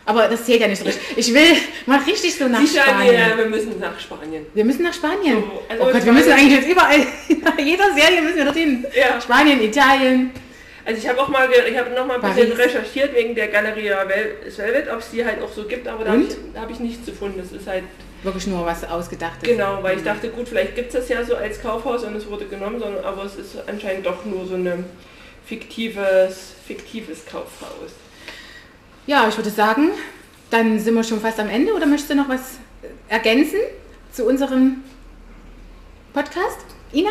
Aber 0.04 0.26
das 0.28 0.44
zählt 0.44 0.60
ja 0.60 0.66
nicht 0.68 0.80
so 0.80 0.84
richtig. 0.84 1.02
Ich 1.16 1.32
will 1.32 1.56
mal 1.86 2.00
richtig 2.00 2.34
so 2.36 2.48
nach 2.48 2.60
Sicher, 2.60 2.82
Spanien. 2.82 3.12
wir, 3.14 3.38
wir 3.38 3.46
müssen 3.46 3.78
nach 3.78 3.98
Spanien. 4.00 4.46
Wir 4.52 4.64
müssen 4.64 4.82
nach 4.82 4.92
Spanien. 4.94 5.36
So, 5.44 5.62
also 5.68 5.82
oh 5.84 5.92
Gott, 5.92 6.04
wir 6.04 6.12
müssen 6.12 6.32
eigentlich 6.32 6.58
jetzt 6.60 6.68
überall, 6.68 7.00
in 7.58 7.66
jeder 7.66 7.92
Serie 7.94 8.20
müssen 8.22 8.36
wir 8.38 8.44
dorthin. 8.44 8.84
Ja. 8.94 9.20
Spanien, 9.20 9.62
Italien. 9.62 10.32
Also 10.84 11.00
ich 11.00 11.08
habe 11.08 11.20
auch 11.20 11.28
mal, 11.28 11.48
ich 11.70 11.78
habe 11.78 11.90
noch 11.90 12.04
mal 12.04 12.14
ein 12.20 12.34
bisschen 12.34 12.50
Paris. 12.56 12.66
recherchiert 12.74 13.14
wegen 13.14 13.36
der 13.36 13.46
Galeria 13.46 14.02
Vel- 14.02 14.34
Velvet, 14.56 14.90
ob 14.92 14.98
es 14.98 15.10
die 15.12 15.24
halt 15.24 15.40
auch 15.40 15.52
so 15.52 15.62
gibt, 15.64 15.86
aber 15.86 16.04
da 16.04 16.10
habe 16.10 16.22
ich, 16.22 16.60
hab 16.60 16.68
ich 16.70 16.80
nichts 16.80 17.06
gefunden. 17.06 17.38
Das 17.40 17.52
ist 17.52 17.68
halt 17.68 17.84
Wirklich 18.24 18.48
nur 18.48 18.66
was 18.66 18.82
Ausgedachtes. 18.84 19.48
genau, 19.48 19.78
weil 19.82 19.98
ich 19.98 20.04
dachte, 20.04 20.28
gut, 20.30 20.48
vielleicht 20.48 20.74
gibt 20.74 20.88
es 20.92 21.00
das 21.00 21.08
ja 21.08 21.24
so 21.24 21.36
als 21.36 21.62
Kaufhaus 21.62 22.02
und 22.02 22.16
es 22.16 22.28
wurde 22.28 22.46
genommen, 22.46 22.80
sondern, 22.80 23.04
aber 23.04 23.24
es 23.24 23.36
ist 23.36 23.56
anscheinend 23.68 24.06
doch 24.06 24.24
nur 24.24 24.44
so 24.46 24.54
ein 24.54 24.84
fiktives, 25.46 26.54
fiktives 26.66 27.24
Kaufhaus. 27.26 27.92
Ja, 29.06 29.28
ich 29.28 29.36
würde 29.36 29.50
sagen, 29.50 29.90
dann 30.50 30.78
sind 30.78 30.94
wir 30.94 31.02
schon 31.04 31.20
fast 31.20 31.40
am 31.40 31.48
Ende. 31.48 31.72
Oder 31.74 31.86
möchtest 31.86 32.10
du 32.10 32.14
noch 32.14 32.28
was 32.28 32.58
ergänzen 33.08 33.58
zu 34.12 34.26
unserem 34.26 34.82
Podcast? 36.12 36.58
Ina? 36.92 37.10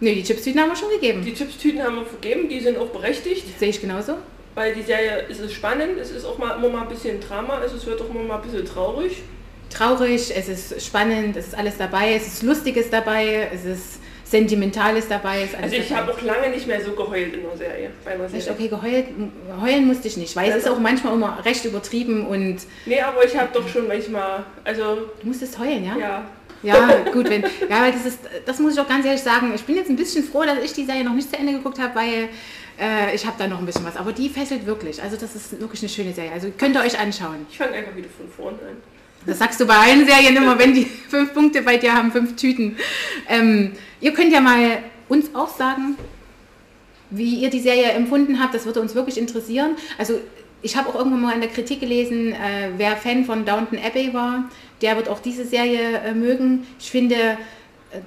Ne, 0.00 0.14
die 0.14 0.22
Chipstüten 0.24 0.60
haben 0.60 0.70
wir 0.70 0.76
schon 0.76 0.90
gegeben. 0.90 1.24
Die 1.24 1.34
Chipstüten 1.34 1.82
haben 1.82 1.96
wir 1.96 2.04
vergeben, 2.06 2.48
die 2.48 2.58
sind 2.60 2.76
auch 2.76 2.88
berechtigt, 2.88 3.58
Sehe 3.58 3.68
ich 3.68 3.80
genauso. 3.80 4.14
weil 4.54 4.74
die 4.74 4.82
Serie 4.82 5.26
es 5.30 5.38
ist 5.38 5.52
spannend, 5.52 5.98
es 6.00 6.10
ist 6.10 6.24
auch 6.24 6.38
mal 6.38 6.56
immer 6.56 6.68
mal 6.68 6.82
ein 6.82 6.88
bisschen 6.88 7.20
Drama, 7.20 7.60
es 7.64 7.86
wird 7.86 8.00
auch 8.00 8.10
immer 8.10 8.22
mal 8.24 8.36
ein 8.36 8.42
bisschen 8.42 8.66
traurig. 8.66 9.22
Traurig, 9.70 10.32
es 10.36 10.48
ist 10.48 10.84
spannend, 10.84 11.36
es 11.36 11.48
ist 11.48 11.54
alles 11.54 11.78
dabei, 11.78 12.14
es 12.14 12.26
ist 12.26 12.42
Lustiges 12.42 12.90
dabei, 12.90 13.48
es 13.54 13.64
ist 13.64 14.00
Sentimentales 14.32 15.08
dabei. 15.08 15.44
Ist 15.44 15.54
Also 15.54 15.76
ich 15.76 15.92
habe 15.92 16.10
auch 16.10 16.20
lange 16.22 16.48
nicht 16.48 16.66
mehr 16.66 16.82
so 16.82 16.92
geheult 16.92 17.34
in 17.34 17.42
der 17.42 17.56
Serie, 17.56 17.90
bei 18.02 18.12
einer 18.12 18.28
Serie. 18.28 18.50
okay, 18.50 18.68
geheult, 18.68 19.06
heulen 19.60 19.86
musste 19.86 20.08
ich 20.08 20.16
nicht, 20.16 20.34
weil 20.34 20.50
es 20.50 20.56
ist 20.56 20.68
auch 20.68 20.78
manchmal 20.78 21.12
immer 21.12 21.44
recht 21.44 21.64
übertrieben 21.66 22.26
und 22.26 22.56
Nee, 22.86 23.00
aber 23.00 23.24
ich 23.24 23.36
habe 23.36 23.50
doch 23.52 23.68
schon 23.68 23.86
manchmal, 23.86 24.44
also 24.64 25.10
du 25.20 25.26
musstest 25.26 25.58
heulen, 25.58 25.84
ja? 25.84 25.96
ja, 25.98 26.24
Ja, 26.62 27.04
gut, 27.12 27.28
wenn, 27.28 27.42
ja, 27.42 27.82
weil 27.82 27.92
das 27.92 28.06
ist, 28.06 28.20
das 28.46 28.58
muss 28.58 28.72
ich 28.72 28.80
auch 28.80 28.88
ganz 28.88 29.04
ehrlich 29.04 29.20
sagen, 29.20 29.52
ich 29.54 29.64
bin 29.64 29.76
jetzt 29.76 29.90
ein 29.90 29.96
bisschen 29.96 30.24
froh, 30.24 30.44
dass 30.44 30.58
ich 30.64 30.72
die 30.72 30.86
Serie 30.86 31.04
noch 31.04 31.14
nicht 31.14 31.28
zu 31.30 31.38
Ende 31.38 31.52
geguckt 31.52 31.78
habe, 31.78 31.94
weil 31.94 32.28
äh, 32.80 33.14
ich 33.14 33.26
habe 33.26 33.36
da 33.38 33.46
noch 33.46 33.58
ein 33.58 33.66
bisschen 33.66 33.84
was, 33.84 33.98
aber 33.98 34.12
die 34.12 34.30
fesselt 34.30 34.64
wirklich, 34.64 35.02
also 35.02 35.16
das 35.18 35.34
ist 35.36 35.60
wirklich 35.60 35.82
eine 35.82 35.90
schöne 35.90 36.14
Serie, 36.14 36.32
also 36.32 36.50
könnt 36.56 36.74
ihr 36.74 36.80
euch 36.82 36.98
anschauen. 36.98 37.46
ich 37.50 37.58
fange 37.58 37.72
einfach 37.72 37.94
wieder 37.94 38.08
von 38.16 38.26
vorne 38.28 38.58
an. 38.66 38.76
Das 39.26 39.38
sagst 39.38 39.60
du 39.60 39.66
bei 39.66 39.76
allen 39.76 40.06
Serien 40.06 40.34
immer, 40.36 40.58
wenn 40.58 40.72
die 40.74 40.84
fünf 41.08 41.32
Punkte 41.34 41.62
bei 41.62 41.76
dir 41.76 41.94
haben, 41.94 42.10
fünf 42.10 42.34
Tüten. 42.34 42.76
Ähm, 43.28 43.72
ihr 44.02 44.12
könnt 44.12 44.32
ja 44.32 44.40
mal 44.40 44.78
uns 45.08 45.34
auch 45.34 45.48
sagen, 45.48 45.96
wie 47.10 47.36
ihr 47.36 47.50
die 47.50 47.60
Serie 47.60 47.90
empfunden 47.92 48.40
habt. 48.42 48.54
Das 48.54 48.66
würde 48.66 48.80
uns 48.80 48.94
wirklich 48.94 49.18
interessieren. 49.18 49.76
Also 49.98 50.18
ich 50.62 50.76
habe 50.76 50.88
auch 50.88 50.94
irgendwann 50.94 51.20
mal 51.22 51.34
in 51.34 51.40
der 51.40 51.50
Kritik 51.50 51.80
gelesen, 51.80 52.32
äh, 52.32 52.70
wer 52.76 52.96
Fan 52.96 53.24
von 53.24 53.44
Downton 53.44 53.78
Abbey 53.78 54.12
war, 54.14 54.44
der 54.80 54.96
wird 54.96 55.08
auch 55.08 55.18
diese 55.20 55.44
Serie 55.44 55.98
äh, 56.04 56.14
mögen. 56.14 56.66
Ich 56.78 56.90
finde, 56.90 57.14
äh, 57.16 57.36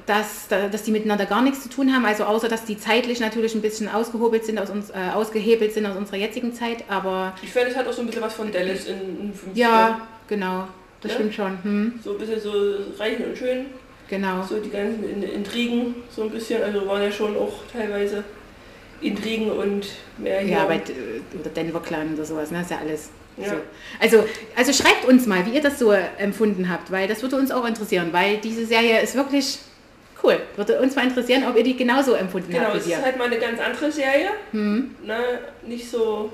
dass, 0.06 0.48
da- 0.48 0.68
dass 0.70 0.84
die 0.84 0.92
miteinander 0.92 1.26
gar 1.26 1.42
nichts 1.42 1.62
zu 1.64 1.70
tun 1.70 1.94
haben, 1.94 2.06
also 2.06 2.24
außer 2.24 2.48
dass 2.48 2.64
die 2.66 2.78
zeitlich 2.80 3.20
natürlich 3.20 3.54
ein 3.56 3.62
bisschen 3.62 3.88
ausgehobelt 3.90 4.46
sind 4.46 4.58
aus 4.58 4.70
uns, 4.70 4.90
äh, 4.90 4.94
ausgehebelt 5.14 5.74
sind 5.74 5.86
aus 5.86 5.98
unserer 5.98 6.18
jetzigen 6.18 6.54
Zeit, 6.54 6.86
aber 6.88 7.34
Ich 7.44 7.52
finde, 7.52 7.70
es 7.70 7.76
hat 7.76 7.88
auch 7.88 7.94
so 7.94 8.02
ein 8.02 8.08
bisschen 8.08 8.22
was 8.24 8.34
von 8.34 8.52
Dallas 8.52 8.86
in, 8.86 8.96
in 9.20 9.34
50 9.34 9.56
ja, 9.58 10.08
genau, 10.28 10.68
das 11.02 11.12
Ja? 11.12 11.16
stimmt 11.18 11.36
schon. 11.36 11.58
Hm, 11.64 12.00
So 12.04 12.14
ein 12.14 12.18
bisschen 12.18 12.40
so 12.40 12.52
reich 12.98 13.18
und 13.20 13.38
schön, 13.38 13.66
genau. 14.10 14.44
so 14.44 14.60
die 14.60 14.70
ganzen 14.70 15.04
In- 15.10 15.24
Intrigen, 15.24 15.96
so 16.10 16.24
ein 16.24 16.30
bisschen, 16.30 16.62
also 16.64 16.88
waren 16.88 17.02
ja 17.04 17.12
schon 17.12 17.36
auch 17.38 17.54
teilweise 17.72 18.24
Intrigen 19.02 19.52
und 19.52 19.88
mehr 20.18 20.40
hier. 20.40 20.54
Ja, 20.58 20.66
bei 20.66 20.76
äh, 20.76 21.40
oder 21.40 21.50
Denver 21.50 21.82
Clan 21.82 22.14
oder 22.14 22.26
sowas, 22.26 22.52
ne? 22.52 22.62
ist 22.62 22.72
ja 22.72 22.78
alles. 22.80 23.10
Ja. 23.38 23.50
So. 23.50 23.56
Also, 24.00 24.26
also 24.56 24.72
schreibt 24.72 25.06
uns 25.06 25.26
mal, 25.26 25.46
wie 25.46 25.52
ihr 25.56 25.62
das 25.62 25.78
so 25.78 25.92
empfunden 25.92 26.70
habt, 26.70 26.90
weil 26.92 27.08
das 27.08 27.22
würde 27.22 27.36
uns 27.36 27.52
auch 27.52 27.66
interessieren, 27.68 28.10
weil 28.14 28.38
diese 28.38 28.66
Serie 28.66 29.02
ist 29.02 29.16
wirklich 29.16 29.60
cool. 30.24 30.40
Würde 30.56 30.80
uns 30.80 30.96
mal 30.96 31.04
interessieren, 31.06 31.44
ob 31.48 31.58
ihr 31.58 31.64
die 31.64 31.76
genauso 31.76 32.14
empfunden 32.14 32.50
Genau, 32.52 32.68
habt 32.68 32.78
es 32.78 32.88
wie 32.88 32.94
ist 32.94 33.04
halt 33.04 33.18
mal 33.18 33.26
eine 33.28 33.38
ganz 33.38 33.60
andere 33.60 33.92
Serie, 33.92 34.30
Hm. 34.52 34.96
ne? 35.04 35.18
nicht 35.68 35.90
so 35.92 36.32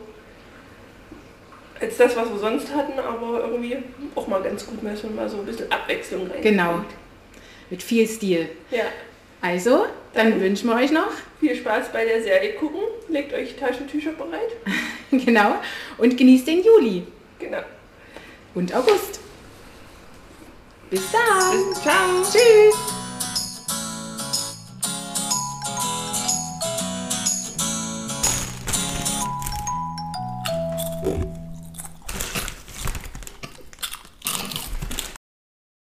als 1.79 1.97
das, 1.97 2.15
was 2.15 2.29
wir 2.29 2.37
sonst 2.37 2.73
hatten, 2.75 2.99
aber 2.99 3.41
irgendwie 3.47 3.77
auch 4.13 4.27
mal 4.27 4.41
ganz 4.43 4.67
gut, 4.67 4.77
dass 4.85 5.01
man 5.01 5.15
mal 5.15 5.27
so 5.27 5.37
ein 5.37 5.45
bisschen 5.45 5.71
Abwechslung 5.71 6.27
rein. 6.29 6.41
Genau. 6.43 6.85
Mit 7.71 7.81
viel 7.81 8.07
Stil. 8.07 8.49
Ja, 8.69 8.83
Also, 9.41 9.87
dann 10.13 10.29
Dann- 10.31 10.41
wünschen 10.41 10.69
wir 10.69 10.75
euch 10.75 10.91
noch, 10.91 11.09
viel 11.39 11.55
Spaß 11.55 11.91
bei 11.91 12.05
der 12.05 12.21
Serie 12.21 12.53
gucken, 12.53 12.81
legt 13.09 13.33
euch 13.33 13.55
Taschentücher 13.55 14.11
bereit. 14.11 14.51
genau, 15.11 15.55
und 15.97 16.15
genießt 16.15 16.45
den 16.45 16.63
Juli 16.63 17.03
Genau. 17.39 17.63
und 18.53 18.71
August. 18.75 19.19
Bis 20.91 21.01
dann. 21.11 21.69
Bis, 21.69 21.81
ciao. 21.81 22.21
Tschüss. 22.23 23.00